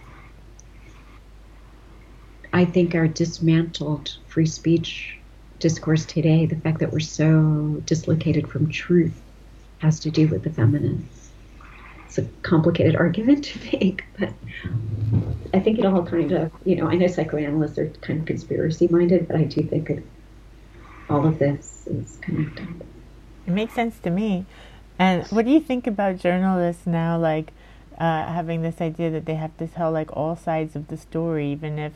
I 2.52 2.64
think 2.64 2.94
our 2.94 3.08
dismantled 3.08 4.16
free 4.28 4.46
speech 4.46 5.18
discourse 5.64 6.04
today, 6.04 6.44
the 6.44 6.56
fact 6.56 6.78
that 6.80 6.92
we're 6.92 7.00
so 7.00 7.80
dislocated 7.86 8.46
from 8.46 8.70
truth 8.70 9.18
has 9.78 9.98
to 9.98 10.10
do 10.10 10.28
with 10.28 10.42
the 10.44 10.50
feminine. 10.50 11.08
It's 12.04 12.18
a 12.18 12.24
complicated 12.42 12.96
argument 12.96 13.44
to 13.46 13.58
make, 13.72 14.04
but 14.18 14.34
I 15.54 15.60
think 15.60 15.78
it 15.78 15.86
all 15.86 16.04
kind 16.04 16.32
of, 16.32 16.52
you 16.66 16.76
know, 16.76 16.86
I 16.86 16.96
know 16.96 17.06
psychoanalysts 17.06 17.78
are 17.78 17.88
kind 18.02 18.20
of 18.20 18.26
conspiracy 18.26 18.88
minded, 18.88 19.26
but 19.26 19.36
I 19.36 19.44
do 19.44 19.62
think 19.62 19.88
it, 19.88 20.04
all 21.08 21.26
of 21.26 21.38
this 21.38 21.86
is 21.86 22.18
connected. 22.20 22.68
It 23.46 23.52
makes 23.54 23.72
sense 23.72 23.98
to 24.00 24.10
me. 24.10 24.44
And 24.98 25.26
what 25.28 25.46
do 25.46 25.50
you 25.50 25.60
think 25.60 25.86
about 25.86 26.18
journalists 26.18 26.86
now, 26.86 27.16
like 27.16 27.54
uh, 27.96 28.26
having 28.26 28.60
this 28.60 28.82
idea 28.82 29.08
that 29.12 29.24
they 29.24 29.36
have 29.36 29.56
to 29.56 29.66
tell 29.66 29.90
like 29.90 30.14
all 30.14 30.36
sides 30.36 30.76
of 30.76 30.88
the 30.88 30.98
story, 30.98 31.52
even 31.52 31.78
if 31.78 31.94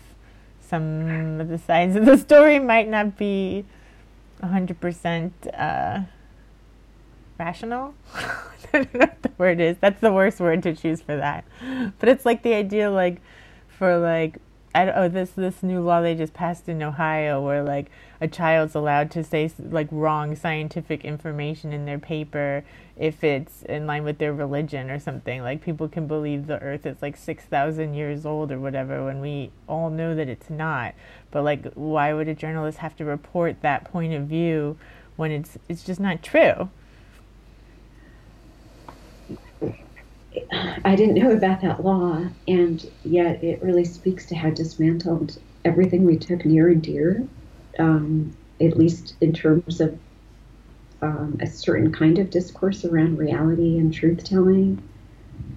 some 0.69 1.41
of 1.41 1.49
the 1.49 1.59
sides 1.59 1.97
of 1.97 2.05
the 2.05 2.17
story 2.19 2.59
might 2.59 2.89
not 2.89 3.17
be 3.17 3.65
100% 4.43 5.33
uh, 5.59 6.01
rational? 7.39 7.95
I 8.15 8.47
don't 8.73 8.95
know 8.95 9.01
what 9.01 9.23
the 9.23 9.31
word 9.39 9.61
is. 9.61 9.77
That's 9.81 10.01
the 10.01 10.13
worst 10.13 10.41
word 10.41 10.63
to 10.65 10.75
choose 10.75 11.01
for 11.01 11.17
that. 11.17 11.45
But 11.99 12.09
it's 12.09 12.27
like 12.27 12.43
the 12.43 12.55
idea, 12.55 12.91
like, 12.91 13.21
for 13.79 13.97
like 13.97 14.39
I, 14.75 14.85
don't, 14.85 14.97
oh 14.97 15.09
this 15.09 15.31
this 15.31 15.63
new 15.63 15.81
law 15.81 16.01
they 16.03 16.15
just 16.15 16.35
passed 16.35 16.69
in 16.69 16.83
Ohio 16.83 17.41
where 17.41 17.63
like 17.63 17.91
a 18.21 18.29
child's 18.29 18.75
allowed 18.75 19.11
to 19.13 19.23
say 19.23 19.51
like 19.59 19.89
wrong 19.91 20.35
scientific 20.35 21.05
information 21.05 21.73
in 21.73 21.87
their 21.87 21.99
paper 21.99 22.65
if 22.97 23.23
it's 23.23 23.63
in 23.63 23.87
line 23.87 24.03
with 24.03 24.19
their 24.19 24.33
religion 24.33 24.91
or 24.91 24.99
something. 24.99 25.43
Like 25.43 25.63
people 25.63 25.89
can 25.89 26.07
believe 26.07 26.47
the 26.47 26.61
earth 26.61 26.85
is 26.85 27.01
like 27.01 27.17
6000 27.17 27.95
years 27.95 28.27
old 28.27 28.51
or 28.51 28.59
whatever 28.59 29.05
when 29.05 29.21
we 29.21 29.51
all 29.69 29.91
know 29.91 30.15
that 30.17 30.29
it's 30.29 30.51
not. 30.51 30.95
But 31.31 31.45
like 31.45 31.73
why 31.75 32.13
would 32.13 32.29
a 32.29 32.35
journalist 32.35 32.79
have 32.79 32.97
to 32.97 33.05
report 33.05 33.63
that 33.63 33.85
point 33.85 34.15
of 34.15 34.27
view 34.27 34.77
when 35.17 35.31
it's 35.31 35.57
it's 35.69 35.85
just 35.85 36.01
not 36.01 36.23
true? 36.23 36.71
I 40.85 40.95
didn't 40.95 41.15
know 41.15 41.33
about 41.33 41.61
that 41.63 41.85
law, 41.85 42.25
and 42.47 42.91
yet 43.05 43.43
it 43.43 43.63
really 43.63 43.85
speaks 43.85 44.27
to 44.27 44.37
how 44.37 44.51
dismantled 44.51 45.39
everything 45.65 46.05
we 46.05 46.17
took 46.17 46.45
near 46.45 46.69
and 46.69 46.83
dear, 46.83 47.27
um, 47.79 48.37
at 48.61 48.77
least 48.77 49.15
in 49.21 49.33
terms 49.33 49.81
of 49.81 49.99
um, 51.01 51.39
a 51.41 51.47
certain 51.47 51.93
kind 51.93 52.19
of 52.19 52.31
discourse 52.31 52.85
around 52.85 53.19
reality 53.19 53.79
and 53.79 53.95
truth 53.95 54.25
telling, 54.25 54.83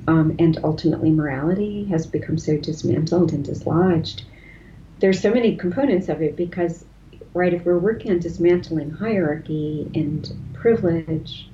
um, 0.08 0.36
and 0.40 0.60
ultimately 0.64 1.10
morality 1.10 1.86
has 1.86 2.06
become 2.06 2.38
so 2.38 2.58
dismantled 2.58 3.34
and 3.34 3.44
dislodged. 3.46 4.24
There's 5.00 5.20
so 5.20 5.34
many 5.34 5.56
components 5.56 6.10
of 6.10 6.22
it 6.22 6.36
because, 6.36 6.86
right, 7.34 7.54
if 7.54 7.66
we're 7.66 7.80
working 7.80 8.12
on 8.12 8.20
dismantling 8.20 8.92
hierarchy 8.92 9.90
and 9.96 10.32
privilege, 10.54 11.50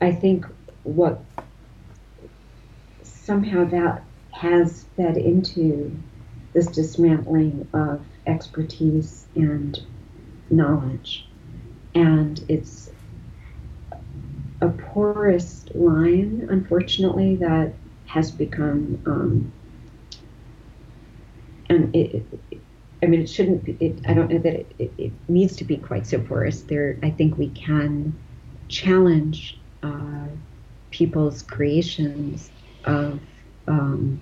I 0.00 0.12
think 0.12 0.46
what 0.84 1.20
somehow 3.02 3.64
that 3.66 4.04
has 4.30 4.86
fed 4.96 5.18
into 5.18 5.94
this 6.54 6.66
dismantling 6.68 7.68
of 7.74 8.00
expertise 8.28 9.26
and 9.34 9.78
knowledge. 10.50 11.26
And 11.94 12.44
it's 12.48 12.90
a 14.60 14.68
porous 14.68 15.64
line, 15.74 16.46
unfortunately, 16.50 17.36
that 17.36 17.72
has 18.06 18.30
become, 18.30 19.02
um, 19.06 19.52
and 21.68 21.94
it, 21.94 22.24
it, 22.50 22.60
I 23.02 23.06
mean, 23.06 23.20
it 23.20 23.28
shouldn't 23.28 23.64
be, 23.64 23.76
it, 23.80 24.00
I 24.06 24.14
don't 24.14 24.30
know 24.30 24.38
that 24.38 24.66
it, 24.78 24.92
it, 24.98 25.12
needs 25.28 25.56
to 25.56 25.64
be 25.64 25.76
quite 25.76 26.06
so 26.06 26.18
porous. 26.20 26.62
There, 26.62 26.98
I 27.02 27.10
think 27.10 27.38
we 27.38 27.48
can 27.50 28.18
challenge 28.68 29.58
uh, 29.82 30.26
people's 30.90 31.42
creations 31.42 32.50
of 32.84 33.20
um, 33.66 34.20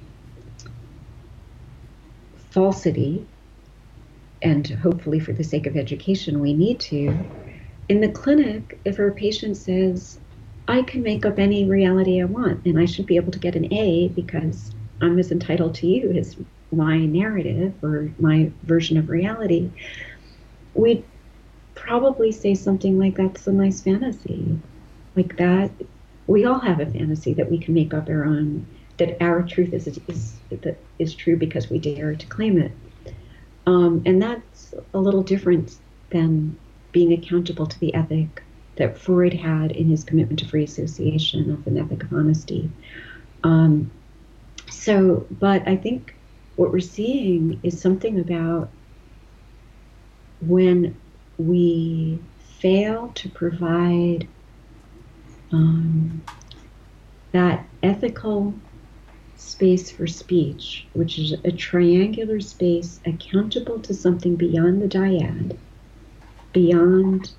falsity, 2.50 3.26
and 4.42 4.66
hopefully 4.66 5.20
for 5.20 5.32
the 5.32 5.44
sake 5.44 5.66
of 5.66 5.76
education, 5.76 6.40
we 6.40 6.54
need 6.54 6.80
to. 6.80 7.26
In 7.88 8.00
the 8.00 8.10
clinic, 8.10 8.80
if 8.84 8.98
our 8.98 9.12
patient 9.12 9.56
says, 9.56 10.18
I 10.68 10.82
can 10.82 11.02
make 11.02 11.24
up 11.24 11.38
any 11.38 11.64
reality 11.68 12.20
I 12.20 12.24
want, 12.24 12.64
and 12.66 12.78
I 12.78 12.86
should 12.86 13.06
be 13.06 13.16
able 13.16 13.32
to 13.32 13.38
get 13.38 13.56
an 13.56 13.72
A 13.72 14.08
because 14.08 14.74
I'm 15.00 15.18
as 15.18 15.30
entitled 15.30 15.74
to 15.76 15.86
you 15.86 16.10
as 16.12 16.36
my 16.72 16.98
narrative 17.06 17.74
or 17.82 18.10
my 18.18 18.52
version 18.64 18.96
of 18.98 19.08
reality, 19.08 19.70
we'd 20.74 21.04
probably 21.74 22.32
say 22.32 22.54
something 22.54 22.98
like 22.98 23.16
that's 23.16 23.46
a 23.46 23.52
nice 23.52 23.82
fantasy. 23.82 24.60
Like 25.14 25.36
that, 25.38 25.70
we 26.26 26.44
all 26.44 26.58
have 26.60 26.80
a 26.80 26.86
fantasy 26.86 27.34
that 27.34 27.50
we 27.50 27.58
can 27.58 27.74
make 27.74 27.94
up 27.94 28.08
our 28.08 28.24
own 28.24 28.66
that 28.98 29.16
our 29.22 29.42
truth 29.42 29.72
is 29.74 29.86
is 30.08 30.40
is 30.98 31.14
true 31.14 31.36
because 31.36 31.70
we 31.70 31.78
dare 31.78 32.14
to 32.16 32.26
claim 32.26 32.58
it. 32.58 32.72
Um, 33.66 34.02
and 34.06 34.22
that's 34.22 34.74
a 34.94 34.98
little 34.98 35.22
different 35.22 35.76
than 36.10 36.56
being 36.92 37.12
accountable 37.12 37.66
to 37.66 37.78
the 37.80 37.94
ethic 37.94 38.42
that 38.76 38.98
Freud 38.98 39.34
had 39.34 39.72
in 39.72 39.88
his 39.88 40.04
commitment 40.04 40.38
to 40.38 40.48
free 40.48 40.64
association 40.64 41.50
of 41.50 41.66
an 41.66 41.78
ethic 41.78 42.02
of 42.04 42.12
honesty. 42.12 42.70
Um, 43.42 43.90
so, 44.70 45.26
but 45.30 45.66
I 45.66 45.76
think 45.76 46.14
what 46.56 46.72
we're 46.72 46.80
seeing 46.80 47.60
is 47.62 47.80
something 47.80 48.20
about 48.20 48.70
when 50.40 50.96
we 51.38 52.18
fail 52.58 53.12
to 53.14 53.28
provide 53.28 54.28
um, 55.52 56.22
that 57.32 57.66
ethical 57.82 58.54
space 59.46 59.90
for 59.90 60.06
speech, 60.06 60.86
which 60.92 61.18
is 61.18 61.32
a 61.44 61.52
triangular 61.52 62.40
space 62.40 63.00
accountable 63.06 63.78
to 63.80 63.94
something 63.94 64.36
beyond 64.36 64.82
the 64.82 64.88
dyad, 64.88 65.56
beyond 66.52 67.30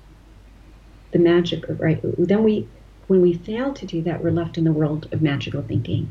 the 1.12 1.18
magic, 1.18 1.64
right? 1.68 2.00
Then 2.02 2.42
we, 2.42 2.66
when 3.06 3.20
we 3.20 3.34
fail 3.34 3.72
to 3.74 3.86
do 3.86 4.02
that, 4.02 4.22
we're 4.22 4.30
left 4.30 4.58
in 4.58 4.64
the 4.64 4.72
world 4.72 5.08
of 5.12 5.22
magical 5.22 5.62
thinking 5.62 6.10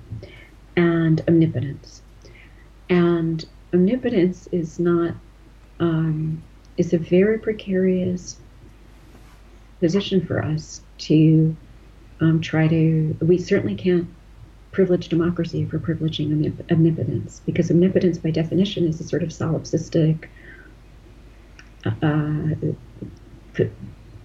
and 0.75 1.21
omnipotence. 1.27 2.01
And 2.89 3.43
omnipotence 3.73 4.47
is 4.51 4.79
not, 4.79 5.15
um, 5.79 6.43
is 6.77 6.93
a 6.93 6.99
very 6.99 7.39
precarious 7.39 8.37
position 9.79 10.25
for 10.25 10.43
us 10.43 10.81
to 10.99 11.55
um, 12.19 12.41
try 12.41 12.67
to, 12.67 13.17
we 13.21 13.37
certainly 13.37 13.75
can't 13.75 14.07
privileged 14.77 15.09
democracy 15.09 15.65
for 15.65 15.79
privileging 15.79 16.29
omnipotence, 16.71 17.41
because 17.47 17.71
omnipotence, 17.71 18.19
by 18.19 18.29
definition, 18.29 18.87
is 18.87 19.01
a 19.01 19.03
sort 19.03 19.23
of 19.23 19.29
solipsistic, 19.29 20.25
uh, 21.83 22.53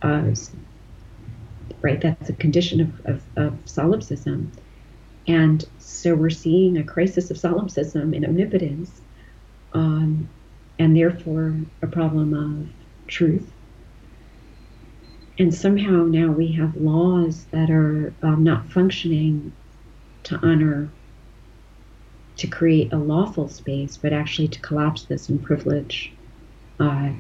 uh, 0.03 0.35
right? 1.81 2.03
That's 2.03 2.29
a 2.29 2.35
condition 2.35 2.83
of, 2.83 3.07
of, 3.07 3.23
of 3.39 3.59
solipsism. 3.65 4.53
And 5.27 5.65
so 5.79 6.15
we're 6.15 6.29
seeing 6.29 6.77
a 6.77 6.85
crisis 6.85 7.31
of 7.31 7.39
solipsism 7.39 8.13
in 8.13 8.23
omnipotence, 8.27 9.01
um, 9.73 10.29
and 10.79 10.95
therefore 10.95 11.57
a 11.81 11.87
problem 11.87 12.35
of 12.35 13.09
truth. 13.09 13.51
And 15.39 15.55
somehow 15.55 16.05
now 16.05 16.31
we 16.31 16.53
have 16.53 16.77
laws 16.77 17.47
that 17.53 17.71
are 17.71 18.13
um, 18.23 18.45
not 18.45 18.71
functioning 18.71 19.55
to 20.25 20.39
honor, 20.43 20.91
to 22.37 22.47
create 22.47 22.93
a 22.93 22.97
lawful 22.97 23.49
space, 23.49 23.97
but 23.97 24.13
actually 24.13 24.49
to 24.49 24.61
collapse 24.61 25.05
this 25.05 25.29
and 25.29 25.43
privilege 25.43 26.13
uh, 26.81 27.11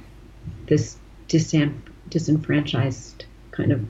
this 0.67 0.99
disenfranchised 1.29 3.25
kind 3.53 3.73
of 3.73 3.85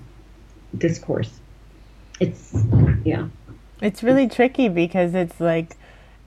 discourse. 0.77 1.41
It's, 2.21 2.55
yeah. 3.05 3.29
It's 3.81 4.03
really 4.03 4.29
tricky 4.29 4.69
because 4.69 5.15
it's 5.15 5.41
like, 5.41 5.77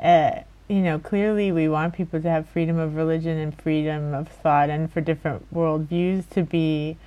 uh, 0.01 0.41
you 0.67 0.81
know, 0.81 0.99
clearly 0.99 1.51
we 1.51 1.69
want 1.69 1.93
people 1.93 2.21
to 2.21 2.29
have 2.29 2.49
freedom 2.49 2.77
of 2.77 2.95
religion 2.95 3.38
and 3.38 3.57
freedom 3.61 4.13
of 4.13 4.27
thought 4.27 4.69
and 4.69 4.91
for 4.91 4.99
different 4.99 5.53
worldviews 5.53 6.27
to 6.31 6.43
be, 6.43 6.97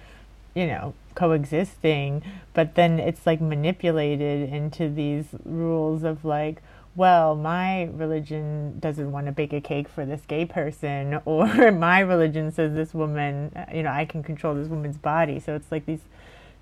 you 0.54 0.66
know, 0.66 0.94
coexisting, 1.18 2.22
but 2.54 2.76
then 2.76 3.00
it's 3.00 3.26
like 3.26 3.40
manipulated 3.40 4.48
into 4.52 4.88
these 4.88 5.26
rules 5.44 6.04
of 6.04 6.24
like, 6.24 6.62
well, 6.94 7.34
my 7.34 7.84
religion 7.92 8.78
doesn't 8.78 9.10
want 9.10 9.26
to 9.26 9.32
bake 9.32 9.52
a 9.52 9.60
cake 9.60 9.88
for 9.88 10.06
this 10.06 10.20
gay 10.28 10.44
person, 10.44 11.20
or 11.24 11.72
my 11.72 11.98
religion 11.98 12.52
says 12.52 12.74
this 12.74 12.94
woman, 12.94 13.50
you 13.74 13.82
know, 13.82 13.90
I 13.90 14.04
can 14.04 14.22
control 14.22 14.54
this 14.54 14.68
woman's 14.68 14.96
body. 14.96 15.40
So 15.40 15.56
it's 15.56 15.72
like 15.72 15.86
these 15.86 16.02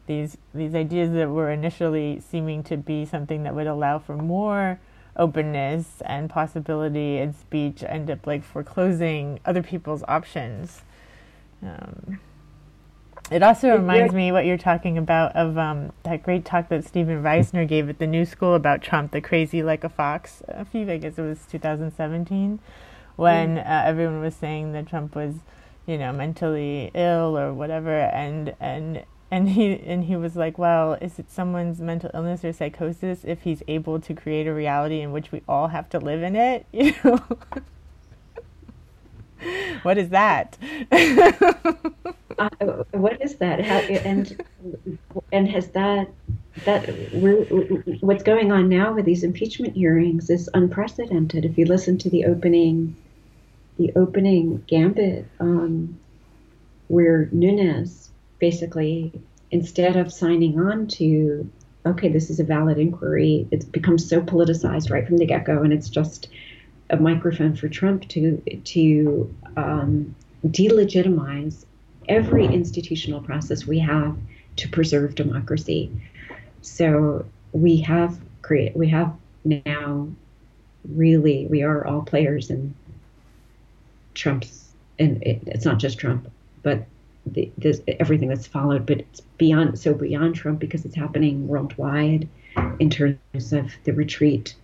these 0.06 0.38
these 0.54 0.74
ideas 0.74 1.12
that 1.12 1.28
were 1.28 1.50
initially 1.50 2.22
seeming 2.30 2.62
to 2.64 2.76
be 2.78 3.04
something 3.04 3.42
that 3.42 3.54
would 3.54 3.66
allow 3.66 3.98
for 3.98 4.16
more 4.16 4.80
openness 5.16 6.00
and 6.06 6.30
possibility 6.30 7.18
in 7.18 7.34
speech 7.34 7.82
end 7.82 8.10
up 8.10 8.26
like 8.26 8.44
foreclosing 8.44 9.40
other 9.44 9.62
people's 9.62 10.02
options 10.08 10.82
Um, 11.62 12.20
it 13.30 13.42
also 13.42 13.76
reminds 13.76 14.14
me 14.14 14.30
what 14.30 14.46
you're 14.46 14.56
talking 14.56 14.96
about 14.98 15.34
of 15.34 15.58
um, 15.58 15.92
that 16.04 16.22
great 16.22 16.44
talk 16.44 16.68
that 16.68 16.84
Steven 16.84 17.22
Reisner 17.22 17.66
gave 17.66 17.88
at 17.88 17.98
the 17.98 18.06
New 18.06 18.24
School 18.24 18.54
about 18.54 18.82
Trump, 18.82 19.12
the 19.12 19.20
crazy 19.20 19.62
like 19.62 19.82
a 19.82 19.88
fox. 19.88 20.42
A 20.48 20.64
few, 20.64 20.90
I 20.90 20.98
guess 20.98 21.18
it 21.18 21.22
was 21.22 21.40
2017, 21.50 22.60
when 23.16 23.56
mm. 23.56 23.66
uh, 23.66 23.82
everyone 23.84 24.20
was 24.20 24.36
saying 24.36 24.72
that 24.72 24.86
Trump 24.86 25.16
was, 25.16 25.34
you 25.86 25.98
know, 25.98 26.12
mentally 26.12 26.90
ill 26.94 27.36
or 27.36 27.52
whatever, 27.52 27.98
and 27.98 28.54
and 28.60 29.04
and 29.30 29.48
he 29.48 29.80
and 29.80 30.04
he 30.04 30.14
was 30.14 30.36
like, 30.36 30.56
well, 30.56 30.94
is 30.94 31.18
it 31.18 31.30
someone's 31.30 31.80
mental 31.80 32.10
illness 32.14 32.44
or 32.44 32.52
psychosis 32.52 33.24
if 33.24 33.42
he's 33.42 33.62
able 33.66 33.98
to 34.00 34.14
create 34.14 34.46
a 34.46 34.54
reality 34.54 35.00
in 35.00 35.10
which 35.10 35.32
we 35.32 35.42
all 35.48 35.68
have 35.68 35.88
to 35.90 35.98
live 35.98 36.22
in 36.22 36.36
it? 36.36 36.66
You 36.72 36.94
know. 37.02 37.20
What 39.86 39.98
is 39.98 40.08
that? 40.08 40.58
uh, 42.38 42.50
what 42.90 43.22
is 43.22 43.36
that? 43.36 43.64
How, 43.64 43.78
and 43.78 44.44
and 45.30 45.48
has 45.48 45.68
that 45.68 46.08
that 46.64 46.86
what's 48.00 48.24
going 48.24 48.50
on 48.50 48.68
now 48.68 48.92
with 48.92 49.04
these 49.04 49.22
impeachment 49.22 49.74
hearings 49.74 50.28
is 50.28 50.50
unprecedented. 50.54 51.44
If 51.44 51.56
you 51.56 51.66
listen 51.66 51.98
to 51.98 52.10
the 52.10 52.24
opening, 52.24 52.96
the 53.78 53.92
opening 53.94 54.64
gambit, 54.66 55.24
um, 55.38 55.96
where 56.88 57.28
Nunes 57.30 58.10
basically 58.40 59.12
instead 59.52 59.94
of 59.94 60.12
signing 60.12 60.58
on 60.58 60.88
to 60.88 61.48
okay, 61.86 62.08
this 62.08 62.28
is 62.30 62.40
a 62.40 62.44
valid 62.44 62.78
inquiry, 62.78 63.46
it's 63.52 63.64
become 63.64 63.96
so 63.96 64.20
politicized 64.20 64.90
right 64.90 65.06
from 65.06 65.18
the 65.18 65.26
get 65.26 65.44
go, 65.44 65.62
and 65.62 65.72
it's 65.72 65.88
just 65.88 66.28
a 66.90 66.96
microphone 66.96 67.54
for 67.56 67.68
Trump 67.68 68.08
to 68.08 68.40
to 68.64 69.34
um, 69.56 70.14
delegitimize 70.46 71.64
every 72.08 72.46
institutional 72.46 73.20
process 73.20 73.66
we 73.66 73.78
have 73.78 74.16
to 74.56 74.68
preserve 74.68 75.14
democracy. 75.14 75.90
So 76.62 77.24
we 77.52 77.78
have 77.78 78.18
create 78.42 78.76
we 78.76 78.88
have 78.88 79.14
now 79.44 80.08
really 80.88 81.46
we 81.46 81.62
are 81.62 81.84
all 81.86 82.02
players 82.02 82.50
in 82.50 82.74
Trump's 84.14 84.72
and 84.98 85.22
it, 85.22 85.42
it's 85.46 85.64
not 85.64 85.78
just 85.78 85.98
Trump, 85.98 86.30
but 86.62 86.86
the, 87.26 87.50
this, 87.58 87.80
everything 88.00 88.28
that's 88.28 88.46
followed. 88.46 88.86
But 88.86 89.00
it's 89.00 89.20
beyond 89.20 89.78
so 89.78 89.94
beyond 89.94 90.36
Trump 90.36 90.60
because 90.60 90.84
it's 90.84 90.94
happening 90.94 91.48
worldwide 91.48 92.28
in 92.78 92.90
terms 92.90 93.52
of 93.52 93.72
the 93.84 93.92
retreat 93.92 94.54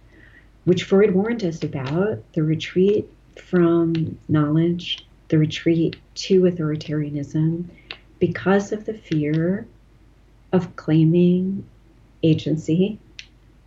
which 0.64 0.84
Freud 0.84 1.12
warned 1.12 1.44
us 1.44 1.62
about 1.62 2.22
the 2.32 2.42
retreat 2.42 3.08
from 3.36 4.18
knowledge, 4.28 5.06
the 5.28 5.38
retreat 5.38 5.96
to 6.14 6.42
authoritarianism, 6.42 7.64
because 8.18 8.72
of 8.72 8.84
the 8.84 8.94
fear 8.94 9.66
of 10.52 10.76
claiming 10.76 11.64
agency 12.22 12.98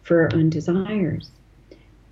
for 0.04 0.22
our 0.22 0.30
own 0.34 0.50
desires. 0.50 1.32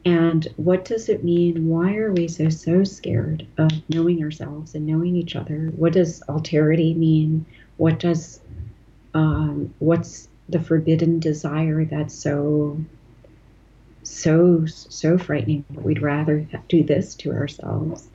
And 0.05 0.45
what 0.57 0.83
does 0.83 1.07
it 1.07 1.23
mean? 1.23 1.69
Why 1.69 1.95
are 1.95 2.11
we 2.11 2.27
so, 2.27 2.49
so 2.49 2.83
scared 2.83 3.47
of 3.57 3.71
knowing 3.87 4.21
ourselves 4.21 4.75
and 4.75 4.85
knowing 4.85 5.15
each 5.15 5.35
other? 5.35 5.71
What 5.75 5.93
does 5.93 6.21
alterity 6.27 6.95
mean? 6.95 7.45
What 7.77 7.99
does, 7.99 8.41
um, 9.13 9.73
what's 9.79 10.27
the 10.49 10.59
forbidden 10.59 11.19
desire 11.19 11.85
that's 11.85 12.13
so 12.13 12.83
so 14.03 14.65
so 14.65 15.17
frightening. 15.17 15.65
We'd 15.69 16.01
rather 16.01 16.47
do 16.67 16.83
this 16.83 17.15
to 17.15 17.31
ourselves. 17.31 18.07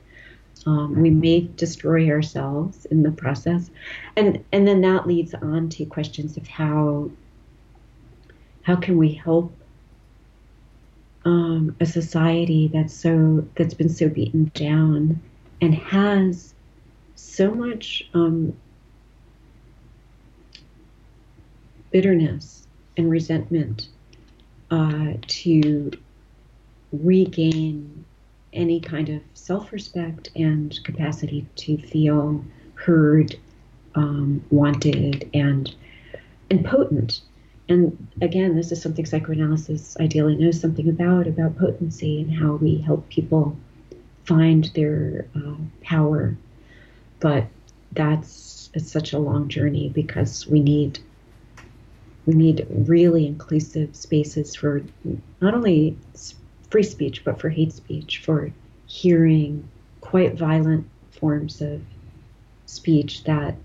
Um, 0.65 1.01
we 1.01 1.09
may 1.09 1.41
destroy 1.41 2.09
ourselves 2.09 2.85
in 2.85 3.03
the 3.03 3.11
process, 3.11 3.69
and 4.15 4.43
and 4.51 4.67
then 4.67 4.81
that 4.81 5.07
leads 5.07 5.33
on 5.33 5.69
to 5.69 5.85
questions 5.85 6.37
of 6.37 6.47
how 6.47 7.09
how 8.63 8.75
can 8.75 8.97
we 8.97 9.13
help 9.13 9.53
um, 11.25 11.75
a 11.79 11.85
society 11.85 12.69
that's 12.73 12.93
so 12.93 13.47
that's 13.55 13.73
been 13.73 13.89
so 13.89 14.09
beaten 14.09 14.51
down 14.53 15.21
and 15.61 15.75
has 15.75 16.53
so 17.15 17.51
much 17.51 18.07
um, 18.13 18.55
bitterness 21.91 22.67
and 22.97 23.09
resentment 23.09 23.89
uh, 24.71 25.13
to 25.27 25.91
regain 26.91 28.05
any 28.53 28.79
kind 28.79 29.09
of 29.09 29.21
self 29.33 29.71
respect 29.71 30.29
and 30.35 30.79
capacity 30.83 31.45
to 31.55 31.77
feel 31.77 32.43
heard, 32.75 33.35
um, 33.95 34.43
wanted, 34.49 35.29
and 35.33 35.73
and 36.49 36.65
potent. 36.65 37.21
And 37.67 38.07
again, 38.21 38.55
this 38.55 38.71
is 38.71 38.81
something 38.81 39.05
psychoanalysis 39.05 39.95
ideally 39.99 40.35
knows 40.35 40.59
something 40.59 40.89
about 40.89 41.27
about 41.27 41.57
potency 41.57 42.21
and 42.21 42.33
how 42.33 42.53
we 42.53 42.77
help 42.77 43.07
people 43.09 43.55
find 44.25 44.65
their 44.75 45.27
uh, 45.35 45.55
power. 45.81 46.35
But 47.19 47.47
that's 47.91 48.69
it's 48.73 48.91
such 48.91 49.13
a 49.13 49.19
long 49.19 49.47
journey 49.47 49.89
because 49.89 50.47
we 50.47 50.59
need 50.59 50.99
we 52.25 52.33
need 52.33 52.65
really 52.69 53.25
inclusive 53.25 53.95
spaces 53.95 54.55
for 54.55 54.83
not 55.41 55.53
only 55.53 55.97
free 56.69 56.83
speech, 56.83 57.23
but 57.23 57.39
for 57.39 57.49
hate 57.49 57.73
speech, 57.73 58.21
for 58.23 58.51
hearing 58.85 59.67
quite 60.01 60.35
violent 60.35 60.87
forms 61.11 61.61
of 61.61 61.81
speech 62.65 63.23
that 63.23 63.55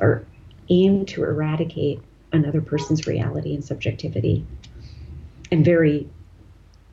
are 0.00 0.24
aimed 0.68 1.08
to 1.08 1.24
eradicate 1.24 2.00
another 2.32 2.60
person's 2.60 3.06
reality 3.06 3.54
and 3.54 3.64
subjectivity 3.64 4.44
and 5.50 5.64
very 5.64 6.08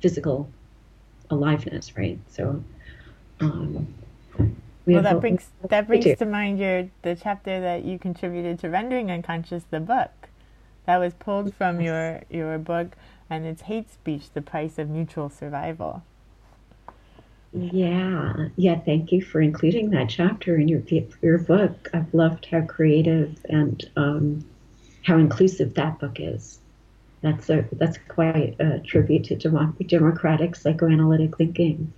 physical 0.02 0.50
aliveness, 1.30 1.96
right? 1.98 2.20
So, 2.30 2.64
um, 3.40 3.94
we 4.86 4.94
well, 4.94 5.04
that 5.04 5.20
brings 5.20 5.48
that 5.70 5.88
brings 5.88 6.18
to 6.18 6.26
mind 6.26 6.60
your 6.60 6.90
the 7.04 7.16
chapter 7.16 7.60
that 7.60 7.86
you 7.86 8.00
contributed 8.00 8.60
to 8.60 8.70
rendering 8.70 9.12
unconscious 9.12 9.64
the 9.70 9.80
book 9.80 10.29
that 10.90 10.98
was 10.98 11.14
pulled 11.14 11.54
from 11.54 11.80
your 11.80 12.24
your 12.32 12.58
book, 12.58 12.96
and 13.30 13.46
it's 13.46 13.62
hate 13.62 13.92
speech: 13.94 14.32
the 14.34 14.42
price 14.42 14.80
of 14.80 14.90
mutual 14.90 15.30
survival. 15.30 16.02
Yeah, 17.54 18.48
yeah. 18.56 18.80
Thank 18.80 19.12
you 19.12 19.22
for 19.24 19.40
including 19.40 19.92
that 19.92 20.10
chapter 20.10 20.58
in 20.58 20.68
your 20.68 20.82
your 21.22 21.38
book. 21.38 21.90
I've 21.94 22.12
loved 22.12 22.48
how 22.48 22.62
creative 22.62 23.38
and 23.48 23.88
um, 23.96 24.44
how 25.04 25.18
inclusive 25.20 25.76
that 25.76 26.00
book 26.00 26.20
is. 26.20 26.58
That's 27.22 27.52
a 27.52 27.66
that's 27.74 28.00
quite 28.08 28.56
a 28.60 28.80
tribute 28.80 29.26
to 29.26 29.36
democratic 29.36 30.56
psychoanalytic 30.56 31.38
thinking. 31.38 31.94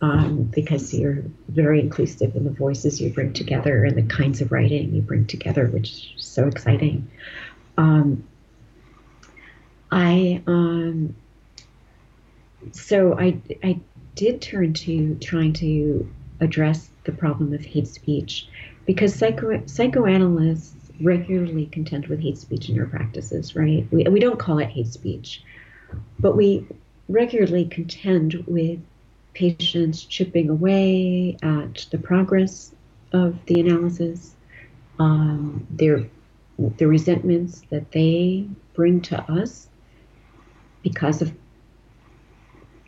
Um, 0.00 0.44
because 0.44 0.94
you're 0.94 1.24
very 1.48 1.78
inclusive 1.78 2.34
in 2.34 2.44
the 2.44 2.50
voices 2.50 3.02
you 3.02 3.12
bring 3.12 3.34
together 3.34 3.84
and 3.84 3.98
the 3.98 4.14
kinds 4.14 4.40
of 4.40 4.50
writing 4.50 4.94
you 4.94 5.02
bring 5.02 5.26
together, 5.26 5.66
which 5.66 6.14
is 6.16 6.24
so 6.24 6.46
exciting. 6.46 7.10
Um, 7.76 8.24
I 9.90 10.42
um, 10.46 11.14
so 12.72 13.18
I 13.18 13.40
I 13.62 13.80
did 14.14 14.42
turn 14.42 14.74
to 14.74 15.14
trying 15.16 15.52
to 15.54 16.12
address 16.40 16.90
the 17.04 17.12
problem 17.12 17.52
of 17.52 17.64
hate 17.64 17.88
speech 17.88 18.48
because 18.86 19.14
psycho, 19.14 19.62
psychoanalysts 19.66 20.90
regularly 21.00 21.66
contend 21.66 22.06
with 22.06 22.20
hate 22.20 22.38
speech 22.38 22.68
in 22.68 22.76
their 22.76 22.86
practices, 22.86 23.56
right? 23.56 23.86
We, 23.90 24.04
we 24.04 24.20
don't 24.20 24.38
call 24.38 24.58
it 24.58 24.68
hate 24.68 24.88
speech, 24.88 25.42
but 26.18 26.36
we 26.36 26.66
regularly 27.08 27.64
contend 27.64 28.44
with 28.46 28.80
patients 29.34 30.04
chipping 30.04 30.50
away 30.50 31.36
at 31.42 31.86
the 31.90 31.98
progress 31.98 32.74
of 33.12 33.36
the 33.46 33.60
analysis, 33.60 34.34
um, 34.98 35.66
their 35.70 36.06
the 36.76 36.86
resentments 36.86 37.62
that 37.70 37.90
they 37.92 38.46
bring 38.74 39.00
to 39.00 39.18
us 39.32 39.69
because 40.82 41.22
of 41.22 41.32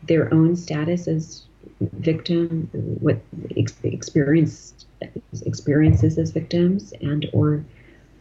their 0.03 0.33
own 0.33 0.55
status 0.55 1.07
as 1.07 1.43
victim, 1.79 2.69
what 2.99 3.19
experienced 3.55 4.87
experiences 5.45 6.17
as 6.17 6.31
victims, 6.31 6.93
and 7.01 7.29
or 7.33 7.63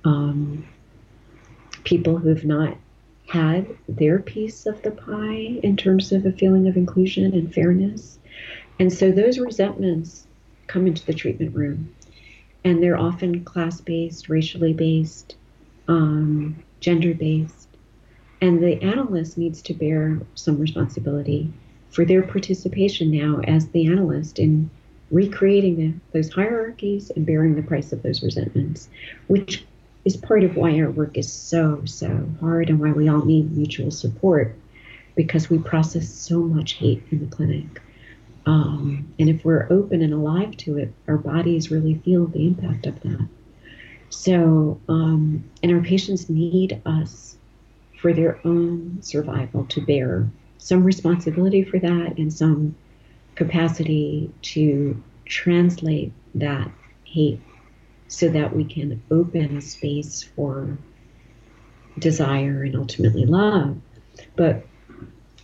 um, 0.04 0.64
people 1.84 2.18
who 2.18 2.28
have 2.28 2.44
not 2.44 2.76
had 3.28 3.66
their 3.88 4.18
piece 4.18 4.66
of 4.66 4.82
the 4.82 4.90
pie 4.90 5.58
in 5.62 5.76
terms 5.76 6.12
of 6.12 6.26
a 6.26 6.32
feeling 6.32 6.68
of 6.68 6.76
inclusion 6.76 7.32
and 7.32 7.52
fairness. 7.52 8.18
And 8.78 8.92
so 8.92 9.10
those 9.10 9.38
resentments 9.38 10.26
come 10.66 10.86
into 10.86 11.04
the 11.04 11.14
treatment 11.14 11.54
room, 11.54 11.94
and 12.64 12.82
they're 12.82 12.98
often 12.98 13.44
class 13.44 13.80
based, 13.80 14.28
racially 14.28 14.72
based, 14.72 15.36
um, 15.88 16.62
gender 16.80 17.14
based 17.14 17.61
and 18.42 18.60
the 18.60 18.82
analyst 18.82 19.38
needs 19.38 19.62
to 19.62 19.72
bear 19.72 20.20
some 20.34 20.58
responsibility 20.58 21.50
for 21.90 22.04
their 22.04 22.22
participation 22.22 23.10
now 23.10 23.40
as 23.44 23.68
the 23.68 23.86
analyst 23.86 24.40
in 24.40 24.68
recreating 25.12 25.76
the, 25.76 25.94
those 26.12 26.32
hierarchies 26.32 27.12
and 27.14 27.24
bearing 27.24 27.54
the 27.54 27.62
price 27.62 27.92
of 27.92 28.02
those 28.02 28.20
resentments, 28.22 28.88
which 29.28 29.64
is 30.04 30.16
part 30.16 30.42
of 30.42 30.56
why 30.56 30.76
our 30.80 30.90
work 30.90 31.16
is 31.16 31.32
so, 31.32 31.82
so 31.84 32.28
hard 32.40 32.68
and 32.68 32.80
why 32.80 32.90
we 32.90 33.08
all 33.08 33.24
need 33.24 33.56
mutual 33.56 33.92
support 33.92 34.56
because 35.14 35.48
we 35.48 35.58
process 35.58 36.08
so 36.08 36.40
much 36.40 36.72
hate 36.72 37.02
in 37.12 37.20
the 37.20 37.36
clinic. 37.36 37.80
Um, 38.44 39.14
and 39.20 39.28
if 39.28 39.44
we're 39.44 39.68
open 39.70 40.02
and 40.02 40.12
alive 40.12 40.56
to 40.58 40.78
it, 40.78 40.92
our 41.06 41.18
bodies 41.18 41.70
really 41.70 41.94
feel 41.94 42.26
the 42.26 42.44
impact 42.44 42.86
of 42.86 43.00
that. 43.02 43.28
So, 44.10 44.80
um, 44.88 45.44
and 45.62 45.70
our 45.70 45.80
patients 45.80 46.28
need 46.28 46.82
us 46.84 47.36
for 48.02 48.12
their 48.12 48.38
own 48.44 48.98
survival 49.00 49.64
to 49.66 49.80
bear 49.80 50.28
some 50.58 50.82
responsibility 50.82 51.62
for 51.62 51.78
that 51.78 52.18
and 52.18 52.32
some 52.32 52.74
capacity 53.36 54.28
to 54.42 55.00
translate 55.24 56.12
that 56.34 56.70
hate 57.04 57.40
so 58.08 58.28
that 58.28 58.54
we 58.54 58.64
can 58.64 59.00
open 59.10 59.56
a 59.56 59.60
space 59.60 60.22
for 60.22 60.76
desire 61.98 62.64
and 62.64 62.76
ultimately 62.76 63.24
love. 63.24 63.76
But, 64.36 64.66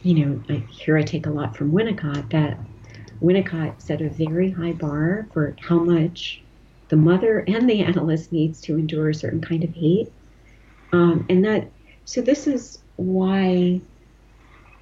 you 0.03 0.27
know, 0.27 0.43
I, 0.49 0.65
here 0.69 0.99
I 0.99 1.03
take 1.03 1.27
a 1.27 1.31
lot 1.31 1.57
from 1.57 1.73
Winnicott 1.73 2.31
that 2.31 2.59
Winnicott 3.23 3.81
set 3.81 4.03
a 4.03 4.11
very 4.11 4.51
high 4.51 4.73
bar 4.73 5.29
for 5.33 5.57
how 5.61 5.79
much 5.79 6.43
the 6.89 6.97
mother 6.97 7.45
and 7.47 7.71
the 7.71 7.81
analyst 7.85 8.33
needs 8.33 8.61
to 8.63 8.77
endure 8.77 9.11
a 9.11 9.15
certain 9.15 9.41
kind 9.41 9.63
of 9.63 9.71
hate. 9.71 10.13
Um, 10.93 11.25
and 11.29 11.45
that, 11.45 11.71
so 12.09 12.23
this 12.23 12.47
is 12.47 12.79
why 12.97 13.83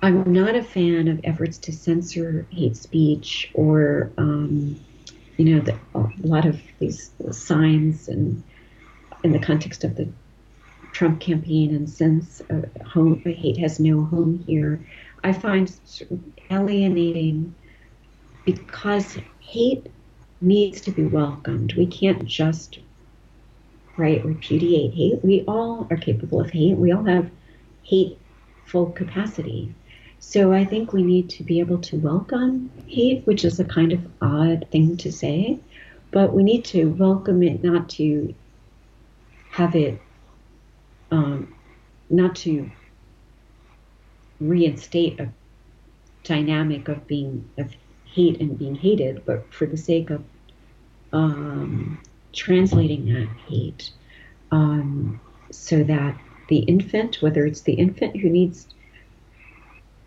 I'm 0.00 0.32
not 0.32 0.54
a 0.54 0.62
fan 0.62 1.08
of 1.08 1.20
efforts 1.24 1.58
to 1.58 1.72
censor 1.72 2.46
hate 2.50 2.76
speech 2.76 3.50
or, 3.52 4.12
um, 4.16 4.78
you 5.36 5.46
know, 5.46 5.60
the, 5.60 5.76
a 5.96 6.08
lot 6.20 6.46
of 6.46 6.60
these 6.78 7.10
signs 7.32 8.06
and 8.06 8.44
in 9.24 9.32
the 9.32 9.40
context 9.40 9.82
of 9.82 9.96
the 9.96 10.08
Trump 10.92 11.18
campaign 11.18 11.74
and 11.74 11.90
since 11.90 12.42
uh, 12.42 12.62
home 12.86 13.20
hate 13.24 13.58
has 13.58 13.80
no 13.80 14.04
home 14.04 14.44
here, 14.46 14.78
I 15.24 15.32
find 15.32 15.68
alienating 16.48 17.56
because 18.44 19.18
hate 19.40 19.88
needs 20.40 20.80
to 20.82 20.92
be 20.92 21.04
welcomed. 21.04 21.74
We 21.74 21.86
can't 21.86 22.24
just 22.24 22.78
right 23.97 24.24
repudiate 24.24 24.94
hate. 24.94 25.24
We 25.24 25.44
all 25.47 25.86
are 25.90 25.97
capable 25.97 26.40
of 26.40 26.51
hate. 26.51 26.76
We 26.76 26.92
all 26.92 27.05
have 27.05 27.30
hateful 27.82 28.90
capacity. 28.90 29.74
So 30.18 30.53
I 30.53 30.64
think 30.64 30.92
we 30.92 31.03
need 31.03 31.30
to 31.30 31.44
be 31.44 31.61
able 31.61 31.78
to 31.78 31.99
welcome 31.99 32.70
hate, 32.86 33.26
which 33.26 33.44
is 33.44 33.61
a 33.61 33.64
kind 33.64 33.92
of 33.92 34.01
odd 34.20 34.66
thing 34.70 34.97
to 34.99 35.12
say, 35.12 35.59
but 36.11 36.32
we 36.32 36.42
need 36.42 36.64
to 36.66 36.86
welcome 36.86 37.42
it, 37.42 37.62
not 37.62 37.88
to 37.90 38.34
have 39.51 39.74
it, 39.74 40.01
um, 41.11 41.55
not 42.11 42.36
to 42.36 42.70
reinstate 44.40 45.20
a 45.20 45.28
dynamic 46.24 46.88
of 46.88 47.07
being 47.07 47.49
of 47.57 47.72
hate 48.05 48.40
and 48.40 48.59
being 48.59 48.74
hated, 48.74 49.24
but 49.24 49.53
for 49.53 49.66
the 49.66 49.76
sake 49.76 50.11
of 50.11 50.24
um, 51.12 52.01
translating 52.37 53.12
that 53.12 53.28
hate 53.49 53.91
um, 54.53 55.20
so 55.51 55.82
that 55.82 56.16
the 56.49 56.59
infant, 56.59 57.20
whether 57.20 57.45
it's 57.45 57.62
the 57.62 57.72
infant 57.72 58.16
who 58.16 58.28
needs 58.28 58.68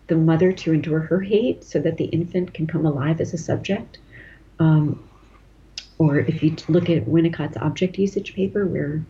the 0.06 0.16
mother 0.16 0.52
to 0.52 0.72
endure 0.72 1.00
her 1.00 1.20
hate 1.20 1.62
so 1.62 1.78
that 1.78 1.96
the 1.98 2.06
infant 2.06 2.54
can 2.54 2.66
come 2.66 2.86
alive 2.86 3.20
as 3.20 3.34
a 3.34 3.38
subject, 3.38 3.98
um, 4.58 5.06
or 5.98 6.18
if 6.18 6.42
you 6.42 6.56
look 6.68 6.88
at 6.88 7.06
Winnicott's 7.06 7.56
object 7.58 7.98
usage 7.98 8.34
paper 8.34 8.66
where 8.66 9.04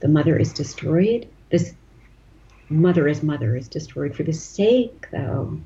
the 0.00 0.08
mother 0.08 0.38
is 0.38 0.52
destroyed, 0.52 1.26
this 1.50 1.74
mother 2.68 3.08
as 3.08 3.22
mother 3.22 3.56
is 3.56 3.66
destroyed 3.66 4.14
for 4.14 4.22
the 4.22 4.32
sake, 4.32 5.06
though, 5.10 5.60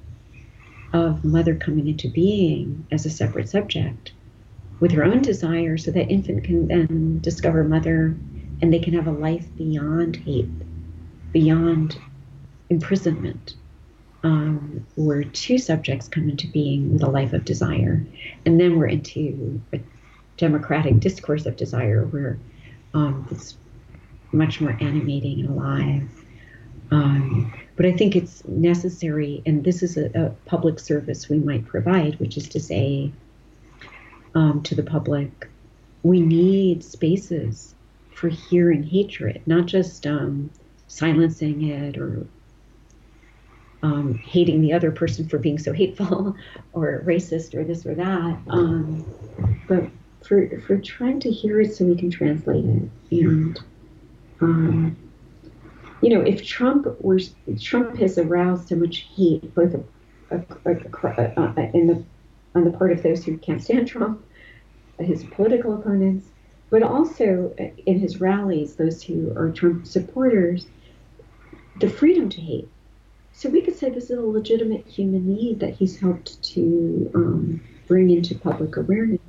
of 0.93 1.25
mother 1.25 1.55
coming 1.55 1.89
into 1.89 2.09
being 2.09 2.87
as 2.91 3.05
a 3.05 3.11
separate 3.11 3.49
subject 3.49 4.13
with 4.83 4.91
her 4.91 5.05
own 5.05 5.22
desire 5.22 5.78
so 5.78 5.93
that 5.93 6.11
infant 6.11 6.43
can 6.43 6.66
then 6.66 7.20
discover 7.20 7.62
mother 7.62 8.16
and 8.61 8.72
they 8.72 8.80
can 8.80 8.95
have 8.95 9.07
a 9.07 9.12
life 9.12 9.47
beyond 9.57 10.16
hate, 10.16 10.49
beyond 11.30 11.97
imprisonment, 12.68 13.55
um, 14.24 14.85
where 14.97 15.22
two 15.22 15.57
subjects 15.57 16.09
come 16.09 16.28
into 16.28 16.49
being 16.49 16.93
with 16.93 17.03
a 17.05 17.09
life 17.09 17.33
of 17.33 17.45
desire. 17.45 18.05
And 18.45 18.59
then 18.59 18.76
we're 18.76 18.89
into 18.89 19.62
a 19.72 19.78
democratic 20.37 20.99
discourse 20.99 21.47
of 21.47 21.55
desire 21.55 22.05
where 22.07 22.37
um, 22.93 23.28
it's 23.30 23.57
much 24.33 24.61
more 24.61 24.76
animating 24.80 25.47
and 25.47 25.51
alive. 25.51 26.11
Um, 26.91 27.55
but 27.76 27.87
I 27.87 27.93
think 27.93 28.16
it's 28.16 28.45
necessary, 28.49 29.45
and 29.47 29.62
this 29.62 29.85
is 29.85 29.97
a, 29.97 30.07
a, 30.14 30.30
public 30.45 30.80
service 30.80 31.28
we 31.28 31.39
might 31.39 31.66
provide, 31.66 32.18
which 32.18 32.37
is 32.37 32.49
to 32.49 32.61
say 32.61 33.12
um, 34.35 34.62
to 34.62 34.74
the 34.74 34.83
public, 34.83 35.49
we 36.03 36.20
need 36.20 36.83
spaces 36.85 37.74
for 38.14 38.28
hearing 38.28 38.83
hatred, 38.83 39.43
not 39.47 39.66
just 39.66 40.07
um, 40.07 40.51
silencing 40.87 41.68
it 41.68 41.97
or 41.97 42.26
um, 43.83 44.14
hating 44.14 44.61
the 44.61 44.72
other 44.72 44.93
person 44.93 45.28
for 45.28 45.39
being 45.39 45.59
so 45.59 45.72
hateful 45.72 46.37
or 46.72 47.03
racist 47.05 47.55
or 47.55 47.64
this 47.64 47.85
or 47.85 47.95
that, 47.95 48.39
um, 48.49 49.05
but 49.68 49.85
for, 50.24 50.61
for 50.61 50.78
trying 50.78 51.18
to 51.20 51.30
hear 51.30 51.61
it 51.61 51.74
so 51.74 51.85
we 51.85 51.97
can 51.97 52.11
translate 52.11 52.64
it. 52.64 52.91
And 53.11 53.61
um, 54.41 54.97
you 56.01 56.11
know, 56.11 56.20
if 56.20 56.45
Trump 56.45 56.87
were 57.01 57.20
Trump 57.61 57.97
has 57.99 58.18
aroused 58.18 58.68
so 58.68 58.76
much 58.76 59.07
hate, 59.14 59.55
both 59.55 59.74
a, 59.74 59.85
a, 60.30 60.43
a, 61.07 61.70
in 61.74 61.87
the 61.87 62.05
on 62.55 62.65
the 62.65 62.71
part 62.71 62.93
of 62.93 63.03
those 63.03 63.25
who 63.25 63.37
can't 63.39 63.63
stand 63.63 63.89
Trump, 63.89 64.25
his 64.99 65.25
political 65.25 65.75
opponents, 65.75 66.27
but 66.71 66.83
also 66.83 67.55
in 67.87 67.99
his 67.99 68.21
rallies, 68.21 68.77
those 68.77 69.03
who 69.03 69.33
are 69.37 69.51
Trump 69.51 69.87
supporters, 69.87 70.67
the 71.81 71.89
freedom 71.89 72.29
to 72.31 72.41
hate. 72.41 72.69
So 73.33 73.49
we 73.49 73.63
could 73.63 73.77
say 73.77 73.91
this 73.91 74.11
is 74.11 74.19
a 74.19 74.23
legitimate 74.23 74.87
human 74.87 75.35
need 75.35 75.61
that 75.61 75.75
he's 75.75 75.99
helped 75.99 76.43
to 76.55 77.11
um, 77.15 77.61
bring 77.89 78.11
into 78.11 78.35
public 78.35 78.77
awareness. 78.77 79.21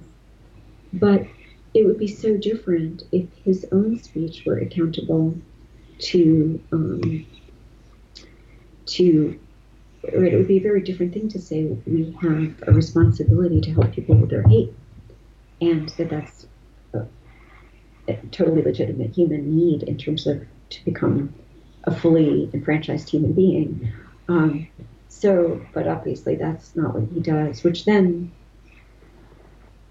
But 0.92 1.26
it 1.74 1.86
would 1.86 1.98
be 1.98 2.08
so 2.08 2.38
different 2.38 3.04
if 3.12 3.28
his 3.44 3.66
own 3.72 3.98
speech 4.00 4.44
were 4.46 4.58
accountable 4.58 5.36
to 6.00 6.62
um, 6.72 7.26
to 8.86 9.40
it 10.04 10.36
would 10.38 10.48
be 10.48 10.58
a 10.58 10.62
very 10.62 10.82
different 10.82 11.14
thing 11.14 11.30
to 11.30 11.40
say 11.40 11.64
we 11.64 12.18
have 12.22 12.64
a 12.68 12.74
responsibility 12.74 13.62
to 13.62 13.72
help 13.74 13.92
people 13.92 14.16
with 14.16 14.30
their 14.30 14.44
hate 14.44 14.74
and 15.62 15.90
that 15.90 16.10
that's 16.10 16.46
a, 16.94 17.06
a 18.08 18.16
totally 18.32 18.62
legitimate 18.62 19.12
human 19.16 19.56
need 19.56 19.84
in 19.84 19.98
terms 19.98 20.28
of 20.28 20.46
to 20.70 20.84
become 20.86 21.34
a 21.86 21.96
fully 21.96 22.50
enfranchised 22.54 23.10
human 23.10 23.34
being 23.34 23.92
um, 24.28 24.68
so 25.10 25.62
but 25.74 25.88
obviously 25.88 26.36
that's 26.36 26.76
not 26.76 26.94
what 26.94 27.10
he 27.14 27.20
does 27.20 27.64
which 27.64 27.86
then 27.86 28.32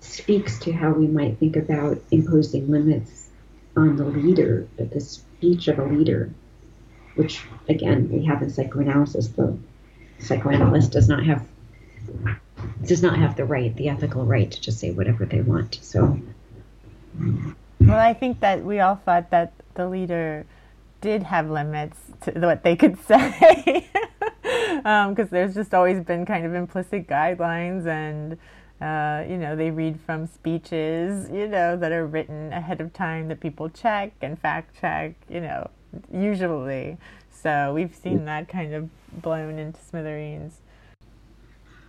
speaks 0.01 0.59
to 0.59 0.73
how 0.73 0.91
we 0.91 1.07
might 1.07 1.39
think 1.39 1.57
about 1.57 2.03
imposing 2.11 2.71
limits 2.71 3.31
on 3.77 3.97
the 3.97 4.05
leader 4.05 4.69
the 4.77 5.01
speech 5.43 5.67
of 5.67 5.79
a 5.81 5.85
leader, 5.85 6.31
which 7.17 7.43
again 7.69 8.09
we 8.11 8.25
have 8.25 8.43
in 8.43 8.51
psychoanalysis. 8.51 9.27
The 9.29 9.59
psychoanalyst 10.23 10.93
does 10.93 11.09
not 11.09 11.25
have 11.25 11.47
does 12.87 13.03
not 13.03 13.17
have 13.19 13.37
the 13.37 13.45
right, 13.45 13.75
the 13.77 13.89
ethical 13.89 14.25
right 14.25 14.51
to 14.51 14.61
just 14.61 14.79
say 14.79 14.91
whatever 14.91 15.25
they 15.25 15.41
want. 15.41 15.79
So. 15.83 16.19
Well, 17.81 17.99
I 17.99 18.15
think 18.15 18.41
that 18.41 18.65
we 18.65 18.81
all 18.81 18.97
thought 18.97 19.31
that 19.31 19.53
the 19.75 19.89
leader 19.89 20.47
did 21.01 21.23
have 21.25 21.51
limits 21.51 21.99
to 22.23 22.33
what 22.33 22.63
they 22.63 22.77
could 22.77 22.99
say, 23.07 23.89
because 24.43 24.85
um, 24.85 25.29
there's 25.31 25.55
just 25.55 25.75
always 25.75 26.01
been 26.01 26.25
kind 26.25 26.47
of 26.47 26.55
implicit 26.55 27.07
guidelines 27.07 27.87
and 27.87 28.39
uh, 28.83 29.25
you 29.29 29.39
know, 29.39 29.55
they 29.55 29.71
read 29.71 29.99
from 30.05 30.27
speeches, 30.27 31.31
you 31.31 31.47
know, 31.47 31.77
that 31.77 31.93
are 31.93 32.05
written 32.05 32.53
ahead 32.53 32.81
of 32.81 32.93
time 32.93 33.29
that 33.29 33.39
people 33.39 33.69
check 33.69 34.13
and 34.23 34.37
fact 34.41 34.77
check, 34.81 35.15
you 35.29 35.41
know, 35.41 35.71
usually. 36.13 36.97
So 37.43 37.75
we've 37.75 37.95
seen 37.95 38.27
that 38.27 38.49
kind 38.49 38.73
of 38.73 38.89
blown 39.21 39.59
into 39.59 39.81
smithereens. 39.81 40.61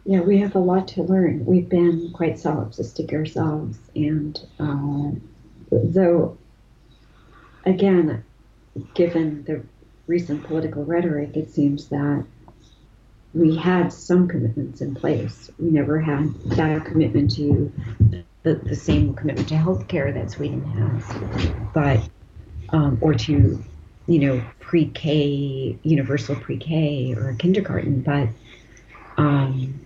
Yeah, 0.03 0.21
we 0.21 0.39
have 0.39 0.55
a 0.55 0.59
lot 0.59 0.87
to 0.89 1.03
learn. 1.03 1.45
We've 1.45 1.69
been 1.69 2.11
quite 2.11 2.35
solipsistic 2.35 3.13
ourselves. 3.13 3.77
And 3.95 4.39
uh, 4.59 5.11
though, 5.71 6.37
again, 7.65 8.23
given 8.95 9.43
the 9.43 9.63
recent 10.07 10.43
political 10.43 10.83
rhetoric, 10.83 11.37
it 11.37 11.51
seems 11.51 11.87
that 11.89 12.25
we 13.35 13.55
had 13.55 13.93
some 13.93 14.27
commitments 14.27 14.81
in 14.81 14.95
place. 14.95 15.51
We 15.59 15.69
never 15.69 16.01
had 16.01 16.33
that 16.57 16.85
commitment 16.85 17.35
to 17.35 17.71
the, 18.41 18.55
the 18.55 18.75
same 18.75 19.13
commitment 19.13 19.49
to 19.49 19.55
healthcare 19.55 20.13
that 20.13 20.31
Sweden 20.31 20.63
has, 20.63 21.71
but 21.73 22.09
um, 22.69 22.97
or 23.01 23.13
to 23.13 23.63
you 24.07 24.19
know 24.19 24.43
pre-K, 24.59 25.77
universal 25.83 26.35
pre-K 26.35 27.13
or 27.15 27.35
kindergarten, 27.39 28.01
but 28.01 28.27
um, 29.17 29.79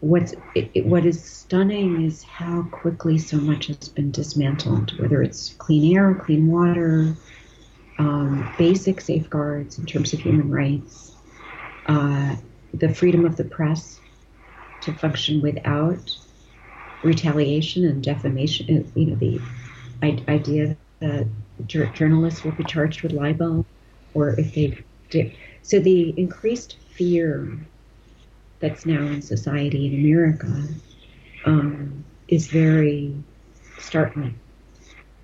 what's 0.00 0.34
it, 0.54 0.84
what 0.86 1.06
is 1.06 1.22
stunning 1.24 2.04
is 2.04 2.22
how 2.22 2.62
quickly 2.70 3.18
so 3.18 3.36
much 3.36 3.66
has 3.66 3.88
been 3.88 4.10
dismantled. 4.10 4.98
Whether 4.98 5.22
it's 5.22 5.54
clean 5.54 5.96
air, 5.96 6.14
clean 6.14 6.48
water, 6.48 7.14
um, 7.98 8.48
basic 8.56 9.00
safeguards 9.00 9.78
in 9.78 9.86
terms 9.86 10.12
of 10.12 10.20
human 10.20 10.50
rights, 10.50 11.12
uh, 11.86 12.36
the 12.74 12.94
freedom 12.94 13.24
of 13.24 13.36
the 13.36 13.44
press 13.44 14.00
to 14.80 14.92
function 14.92 15.40
without 15.40 16.16
retaliation 17.02 17.84
and 17.84 18.02
defamation. 18.02 18.90
You 18.94 19.06
know 19.06 19.16
the 19.16 19.40
idea 20.28 20.76
that 21.00 21.26
journalists 21.66 22.44
will 22.44 22.52
be 22.52 22.64
charged 22.64 23.02
with 23.02 23.12
libel, 23.12 23.66
or 24.14 24.30
if 24.38 24.54
they 24.54 24.78
did. 25.10 25.36
So 25.62 25.78
the 25.80 26.14
increased 26.16 26.76
fear 26.90 27.58
that's 28.60 28.86
now 28.86 29.02
in 29.02 29.22
society 29.22 29.86
in 29.86 29.94
America 29.94 30.64
um, 31.44 32.04
is 32.28 32.48
very 32.48 33.14
startling. 33.78 34.38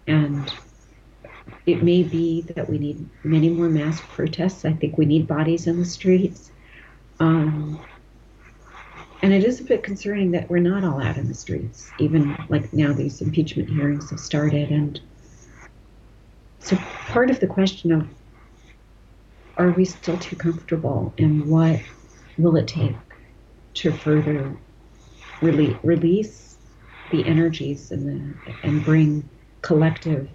And 0.06 0.52
it 1.66 1.82
may 1.82 2.02
be 2.02 2.42
that 2.42 2.68
we 2.68 2.78
need 2.78 3.08
many 3.22 3.48
more 3.48 3.68
mass 3.68 4.00
protests. 4.00 4.64
I 4.64 4.72
think 4.72 4.98
we 4.98 5.06
need 5.06 5.26
bodies 5.26 5.66
in 5.66 5.78
the 5.78 5.84
streets. 5.84 6.50
Um, 7.20 7.80
and 9.22 9.32
it 9.32 9.44
is 9.44 9.60
a 9.60 9.64
bit 9.64 9.82
concerning 9.82 10.32
that 10.32 10.50
we're 10.50 10.58
not 10.58 10.84
all 10.84 11.02
out 11.02 11.16
in 11.16 11.28
the 11.28 11.34
streets, 11.34 11.90
even 11.98 12.36
like 12.50 12.72
now 12.74 12.92
these 12.92 13.22
impeachment 13.22 13.70
hearings 13.70 14.10
have 14.10 14.20
started. 14.20 14.70
And 14.70 15.00
so 16.64 16.76
part 17.08 17.30
of 17.30 17.40
the 17.40 17.46
question 17.46 17.92
of 17.92 18.08
are 19.58 19.70
we 19.70 19.84
still 19.84 20.16
too 20.18 20.34
comfortable 20.34 21.12
and 21.18 21.46
what 21.46 21.80
will 22.38 22.56
it 22.56 22.66
take 22.66 22.96
to 23.74 23.92
further 23.92 24.56
rele- 25.40 25.78
release 25.82 26.56
the 27.12 27.24
energies 27.26 27.90
and 27.90 28.08
the 28.08 28.54
and 28.62 28.82
bring 28.82 29.28
collective 29.60 30.28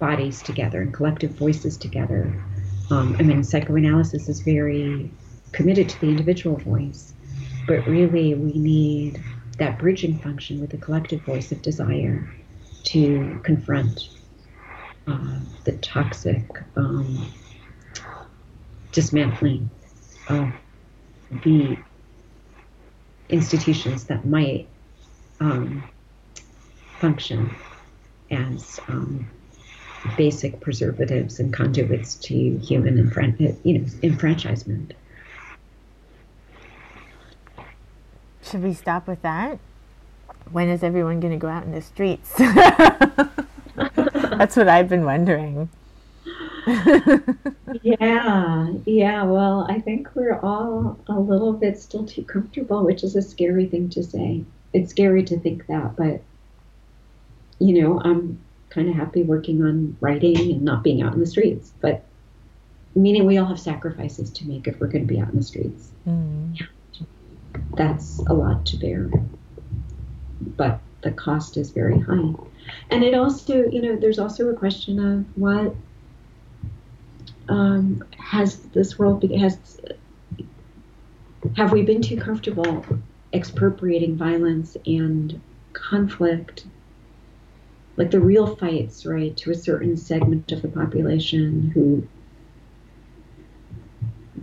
bodies 0.00 0.42
together 0.42 0.82
and 0.82 0.92
collective 0.92 1.30
voices 1.30 1.76
together. 1.76 2.34
Um, 2.90 3.16
I 3.18 3.22
mean, 3.22 3.44
psychoanalysis 3.44 4.28
is 4.28 4.40
very 4.40 5.10
committed 5.52 5.88
to 5.88 6.00
the 6.00 6.08
individual 6.08 6.56
voice, 6.56 7.14
but 7.66 7.86
really 7.86 8.34
we 8.34 8.52
need 8.58 9.22
that 9.58 9.78
bridging 9.78 10.18
function 10.18 10.60
with 10.60 10.70
the 10.70 10.78
collective 10.78 11.20
voice 11.22 11.52
of 11.52 11.62
desire 11.62 12.28
to 12.84 13.40
confront 13.44 14.08
uh, 15.06 15.38
the 15.64 15.72
toxic 15.78 16.44
um, 16.76 17.30
dismantling 18.92 19.70
of 20.28 20.52
the 21.42 21.76
institutions 23.28 24.04
that 24.04 24.24
might 24.24 24.66
um, 25.40 25.82
function 26.98 27.50
as 28.30 28.80
um, 28.88 29.28
basic 30.16 30.60
preservatives 30.60 31.40
and 31.40 31.52
conduits 31.52 32.14
to 32.16 32.58
human 32.58 32.96
enfran- 32.96 33.56
you 33.64 33.78
know, 33.78 33.86
enfranchisement. 34.02 34.94
Should 38.42 38.62
we 38.62 38.74
stop 38.74 39.06
with 39.06 39.22
that? 39.22 39.58
When 40.52 40.68
is 40.68 40.82
everyone 40.82 41.20
going 41.20 41.32
to 41.32 41.38
go 41.38 41.48
out 41.48 41.64
in 41.64 41.72
the 41.72 41.82
streets? 41.82 42.34
That's 44.38 44.56
what 44.56 44.68
I've 44.68 44.88
been 44.88 45.04
wondering. 45.04 45.68
yeah, 47.82 48.72
yeah. 48.86 49.22
Well, 49.24 49.66
I 49.68 49.80
think 49.80 50.08
we're 50.14 50.38
all 50.40 50.98
a 51.08 51.18
little 51.18 51.52
bit 51.52 51.78
still 51.78 52.06
too 52.06 52.24
comfortable, 52.24 52.84
which 52.84 53.04
is 53.04 53.16
a 53.16 53.22
scary 53.22 53.66
thing 53.66 53.90
to 53.90 54.02
say. 54.02 54.44
It's 54.72 54.90
scary 54.90 55.22
to 55.24 55.38
think 55.38 55.66
that, 55.66 55.96
but 55.96 56.22
you 57.58 57.80
know, 57.80 58.00
I'm 58.00 58.40
kind 58.70 58.88
of 58.88 58.94
happy 58.96 59.22
working 59.22 59.62
on 59.62 59.96
writing 60.00 60.36
and 60.36 60.62
not 60.62 60.82
being 60.82 61.02
out 61.02 61.14
in 61.14 61.20
the 61.20 61.26
streets. 61.26 61.72
But 61.80 62.04
meaning 62.94 63.26
we 63.26 63.38
all 63.38 63.46
have 63.46 63.60
sacrifices 63.60 64.30
to 64.30 64.48
make 64.48 64.66
if 64.66 64.80
we're 64.80 64.88
going 64.88 65.06
to 65.06 65.12
be 65.12 65.20
out 65.20 65.30
in 65.30 65.36
the 65.36 65.44
streets. 65.44 65.90
Mm. 66.08 66.66
That's 67.76 68.18
a 68.26 68.32
lot 68.32 68.66
to 68.66 68.76
bear. 68.76 69.10
But 70.40 70.80
the 71.02 71.12
cost 71.12 71.56
is 71.56 71.70
very 71.70 72.00
high. 72.00 72.34
And 72.90 73.02
it 73.04 73.14
also, 73.14 73.68
you 73.68 73.82
know, 73.82 73.96
there's 73.96 74.18
also 74.18 74.48
a 74.48 74.54
question 74.54 74.98
of 74.98 75.24
what 75.36 75.74
um, 77.48 78.04
has 78.18 78.56
this 78.56 78.98
world 78.98 79.20
be, 79.20 79.36
has 79.36 79.80
have 81.56 81.72
we 81.72 81.82
been 81.82 82.02
too 82.02 82.16
comfortable 82.16 82.84
expropriating 83.32 84.16
violence 84.16 84.76
and 84.86 85.40
conflict 85.72 86.66
like 87.96 88.10
the 88.10 88.20
real 88.20 88.56
fights 88.56 89.04
right 89.04 89.36
to 89.36 89.50
a 89.50 89.54
certain 89.54 89.96
segment 89.96 90.50
of 90.52 90.62
the 90.62 90.68
population 90.68 91.70
who 91.74 92.06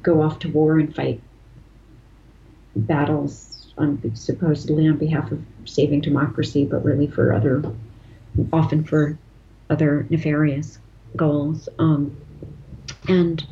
go 0.03 0.21
off 0.21 0.39
to 0.39 0.49
war 0.49 0.77
and 0.77 0.95
fight 0.95 1.21
battles 2.75 3.73
on 3.77 3.99
supposedly 4.15 4.87
on 4.87 4.97
behalf 4.97 5.31
of 5.31 5.41
saving 5.65 6.01
democracy 6.01 6.65
but 6.65 6.83
really 6.83 7.07
for 7.07 7.33
other 7.33 7.63
often 8.51 8.83
for 8.83 9.17
other 9.69 10.05
nefarious 10.09 10.79
goals. 11.15 11.67
Um, 11.79 12.15
and 13.07 13.45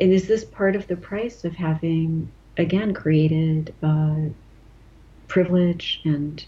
and 0.00 0.12
is 0.12 0.28
this 0.28 0.44
part 0.44 0.76
of 0.76 0.86
the 0.86 0.96
price 0.96 1.44
of 1.44 1.54
having 1.54 2.30
again 2.56 2.94
created 2.94 3.74
uh, 3.82 4.16
privilege 5.26 6.00
and 6.04 6.44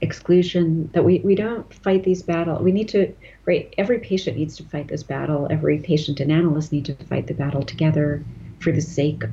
exclusion 0.00 0.88
that 0.92 1.04
we, 1.04 1.18
we 1.20 1.34
don't 1.34 1.74
fight 1.74 2.04
these 2.04 2.22
battles 2.22 2.62
we 2.62 2.70
need 2.70 2.88
to 2.88 3.12
right 3.46 3.74
every 3.78 3.98
patient 3.98 4.36
needs 4.36 4.56
to 4.56 4.62
fight 4.64 4.88
this 4.88 5.02
battle. 5.02 5.48
Every 5.50 5.78
patient 5.78 6.20
and 6.20 6.30
analyst 6.30 6.70
need 6.70 6.84
to 6.84 6.94
fight 6.94 7.26
the 7.26 7.34
battle 7.34 7.62
together 7.62 8.22
for 8.60 8.70
the 8.72 8.82
sake 8.82 9.24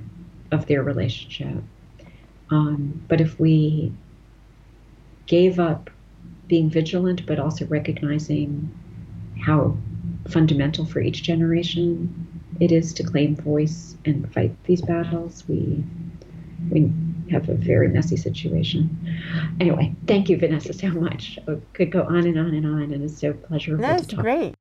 of 0.52 0.66
their 0.68 0.82
relationship. 0.82 1.62
Um, 2.50 3.04
but 3.08 3.20
if 3.20 3.40
we 3.40 3.92
gave 5.28 5.60
up 5.60 5.90
being 6.48 6.70
vigilant 6.70 7.26
but 7.26 7.40
also 7.40 7.66
recognizing 7.66 8.70
how 9.46 9.76
fundamental 10.30 10.86
for 10.86 11.00
each 11.00 11.24
generation 11.24 12.26
it 12.60 12.72
is 12.72 12.94
to 12.94 13.04
claim 13.04 13.36
voice 13.36 13.96
and 14.06 14.32
fight 14.34 14.52
these 14.64 14.82
battles. 14.82 15.44
We 15.48 15.84
we 16.72 16.92
have 17.32 17.50
a 17.50 17.54
very 17.54 17.90
messy 17.90 18.18
situation. 18.18 18.90
Anyway, 19.60 19.94
thank 20.08 20.30
you, 20.30 20.38
Vanessa, 20.38 20.74
so 20.74 20.88
much. 20.88 21.38
I 21.48 21.58
could 21.74 21.92
go 21.92 22.04
on 22.04 22.26
and 22.26 22.40
on 22.40 22.54
and 22.54 22.66
on, 22.66 22.94
and 22.94 23.04
it's 23.04 23.20
so 23.20 23.34
pleasurable 23.34 23.84
That's 23.84 24.08
to 24.08 24.16
talk. 24.16 24.24
great. 24.24 24.56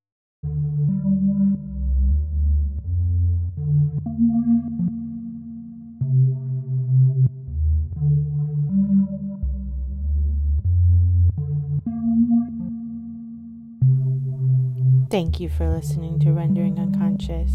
Thank 15.14 15.38
you 15.38 15.48
for 15.48 15.68
listening 15.68 16.18
to 16.18 16.32
Rendering 16.32 16.76
Unconscious. 16.76 17.52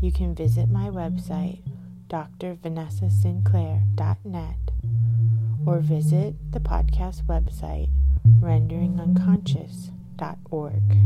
you 0.01 0.11
can 0.13 0.35
visit 0.35 0.69
my 0.69 0.89
website 0.89 1.61
drvanessasinclair.net 2.09 4.57
or 5.67 5.81
visit 5.81 6.35
the 6.53 6.61
podcast 6.61 7.25
website 7.25 7.89
renderingunconscious.org. 8.41 10.99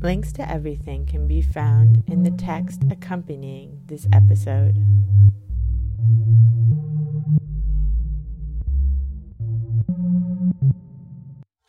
Links 0.00 0.30
to 0.34 0.48
everything 0.48 1.06
can 1.06 1.26
be 1.26 1.42
found 1.42 2.04
in 2.06 2.22
the 2.22 2.30
text 2.30 2.84
accompanying 2.88 3.80
this 3.86 4.06
episode. 4.12 4.76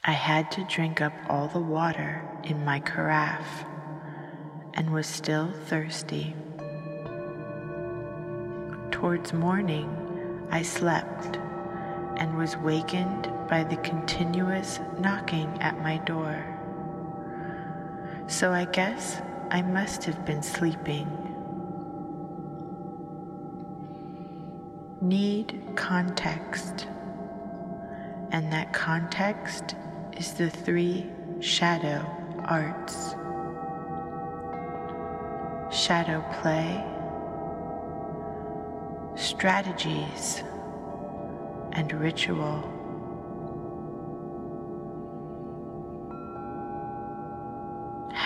I 0.04 0.12
had 0.12 0.52
to 0.52 0.64
drink 0.66 1.02
up 1.02 1.14
all 1.28 1.48
the 1.48 1.60
water 1.60 2.24
in 2.44 2.64
my 2.64 2.80
carafe 2.80 3.66
and 4.76 4.94
was 4.94 5.08
still 5.08 5.52
thirsty. 5.66 6.36
Towards 8.92 9.34
morning, 9.34 9.90
I 10.52 10.62
slept 10.62 11.38
and 12.18 12.38
was 12.38 12.56
wakened 12.58 13.28
by 13.50 13.64
the 13.64 13.78
continuous 13.78 14.80
knocking 15.00 15.50
at 15.62 15.82
my 15.82 15.98
door. 15.98 16.59
So 18.30 18.52
I 18.54 18.66
guess 18.66 19.22
I 19.50 19.64
must 19.64 20.04
have 20.04 20.24
been 20.24 20.44
sleeping. 20.44 21.08
Need 25.02 25.60
context, 25.76 26.86
and 28.32 28.54
that 28.54 28.72
context 28.72 29.76
is 30.16 30.34
the 30.34 30.50
three 30.50 31.10
shadow 31.40 32.06
arts 32.46 33.16
shadow 35.72 36.24
play, 36.42 36.84
strategies, 39.16 40.44
and 41.74 41.92
ritual. 41.94 42.79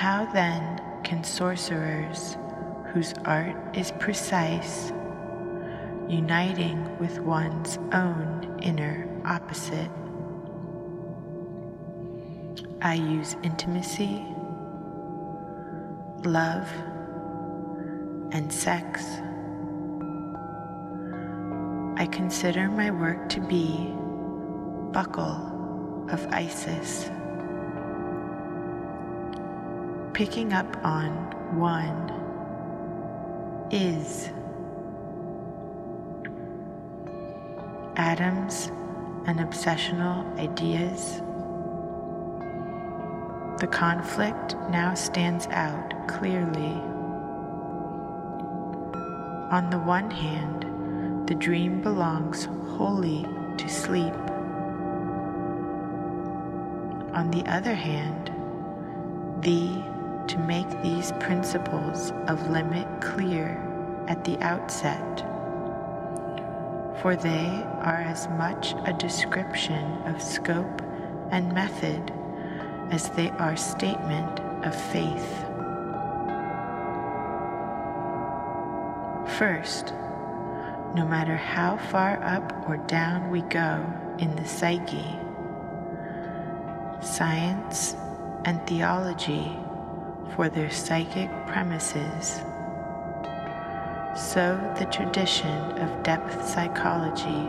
How 0.04 0.26
then 0.26 0.82
can 1.06 1.24
sorcerers, 1.24 2.36
whose 2.92 3.14
art 3.24 3.56
is 3.74 3.94
precise, 4.00 4.92
uniting 6.10 6.98
with 7.00 7.20
one's 7.20 7.78
own 7.94 8.60
inner 8.62 9.08
opposite? 9.24 9.90
I 12.82 12.96
use 12.96 13.38
intimacy, 13.44 14.26
love, 16.26 16.70
and 18.34 18.52
sex. 18.52 19.06
I 21.96 22.10
consider 22.12 22.68
my 22.68 22.92
work 22.92 23.30
to 23.30 23.40
be 23.40 23.94
buckle 24.92 26.06
of 26.10 26.28
Isis. 26.28 27.10
Picking 30.14 30.54
up 30.54 30.78
on 30.86 31.10
one 31.58 32.12
is 33.72 34.30
atoms 37.96 38.68
and 39.26 39.40
obsessional 39.40 40.24
ideas. 40.38 41.20
The 43.60 43.66
conflict 43.66 44.56
now 44.70 44.94
stands 44.94 45.48
out 45.48 46.08
clearly. 46.08 46.74
On 49.50 49.68
the 49.72 49.80
one 49.80 50.12
hand, 50.12 51.28
the 51.28 51.34
dream 51.34 51.82
belongs 51.82 52.46
wholly 52.78 53.26
to 53.58 53.68
sleep. 53.68 54.14
On 57.16 57.32
the 57.32 57.44
other 57.48 57.74
hand, 57.74 58.32
thee 59.42 59.84
to 60.28 60.40
make 60.40 60.70
these 60.82 61.12
principles 61.14 62.12
of 62.28 62.50
limit 62.50 62.88
clear 63.02 63.62
at 64.08 64.24
the 64.24 64.38
outset, 64.40 65.20
for 67.02 67.16
they 67.16 67.64
are 67.82 68.02
as 68.06 68.28
much 68.30 68.74
a 68.86 68.94
description 68.94 69.84
of 70.06 70.22
scope 70.22 70.82
and 71.32 71.54
method 71.54 72.12
as 72.92 73.10
they 73.10 73.30
are 73.32 73.56
statement 73.56 74.40
of 74.66 74.76
faith. 74.92 75.46
First, 79.38 79.94
no 80.96 81.08
matter 81.08 81.36
how 81.36 81.78
far 81.78 82.22
up 82.24 82.70
or 82.70 82.78
down 82.78 83.30
we 83.32 83.42
go 83.42 83.84
in 84.20 84.36
the 84.36 84.46
psyche, 84.46 85.20
science 87.02 87.96
and 88.46 88.66
theology 88.68 89.58
for 90.36 90.50
their 90.50 90.70
psychic 90.70 91.30
premises, 91.48 92.42
so 94.16 94.58
the 94.78 94.86
tradition 94.92 95.78
of 95.80 96.04
depth 96.04 96.48
psychology 96.48 97.48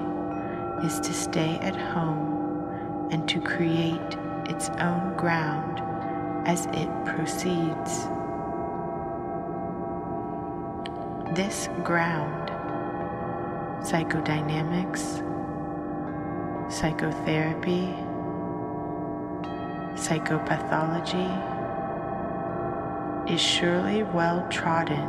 is 0.86 1.00
to 1.00 1.12
stay 1.12 1.58
at 1.60 1.76
home 1.76 3.08
and 3.10 3.28
to 3.28 3.40
create 3.40 4.16
its 4.48 4.68
own 4.80 5.16
ground 5.16 5.80
as 6.46 6.66
it 6.66 6.88
proceeds. 7.04 8.06
this 11.34 11.68
ground 11.82 12.48
psychodynamics, 13.82 15.20
psychotherapy, 16.72 17.92
psychopathology 19.96 21.53
is 23.28 23.40
surely 23.40 24.02
well 24.02 24.46
trodden 24.50 25.08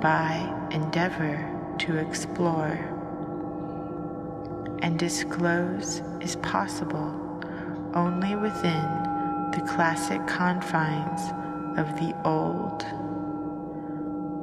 by 0.00 0.68
endeavor 0.70 1.48
to 1.78 1.96
explore, 1.98 2.78
and 4.82 4.98
disclose 4.98 6.02
is 6.20 6.36
possible 6.36 7.18
only 7.94 8.34
within 8.36 9.50
the 9.52 9.64
classic 9.68 10.26
confines 10.26 11.22
of 11.78 11.86
the 12.00 12.14
old 12.24 12.84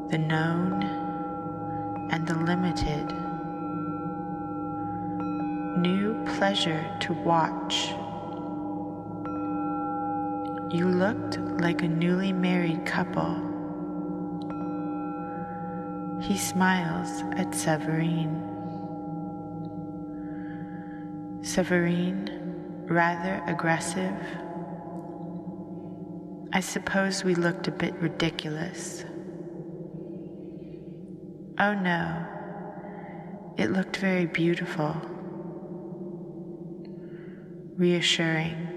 the 0.10 0.18
known 0.18 0.82
and 2.11 2.28
the 2.28 2.34
limited. 2.34 3.16
New 5.80 6.26
pleasure 6.26 6.84
to 7.02 7.14
watch. 7.14 7.94
You 10.71 10.87
looked 10.87 11.39
like 11.59 11.81
a 11.81 11.87
newly 11.87 12.31
married 12.31 12.85
couple. 12.85 13.47
He 16.21 16.37
smiles 16.37 17.23
at 17.39 17.55
Severine. 17.55 18.45
Severine, 21.41 22.29
rather 22.85 23.41
aggressive. 23.47 24.13
I 26.53 26.59
suppose 26.59 27.23
we 27.23 27.33
looked 27.33 27.67
a 27.67 27.71
bit 27.71 27.95
ridiculous. 27.95 29.05
Oh 31.57 31.73
no, 31.73 32.27
it 33.57 33.71
looked 33.71 33.97
very 33.97 34.27
beautiful, 34.27 34.95
reassuring. 37.75 38.68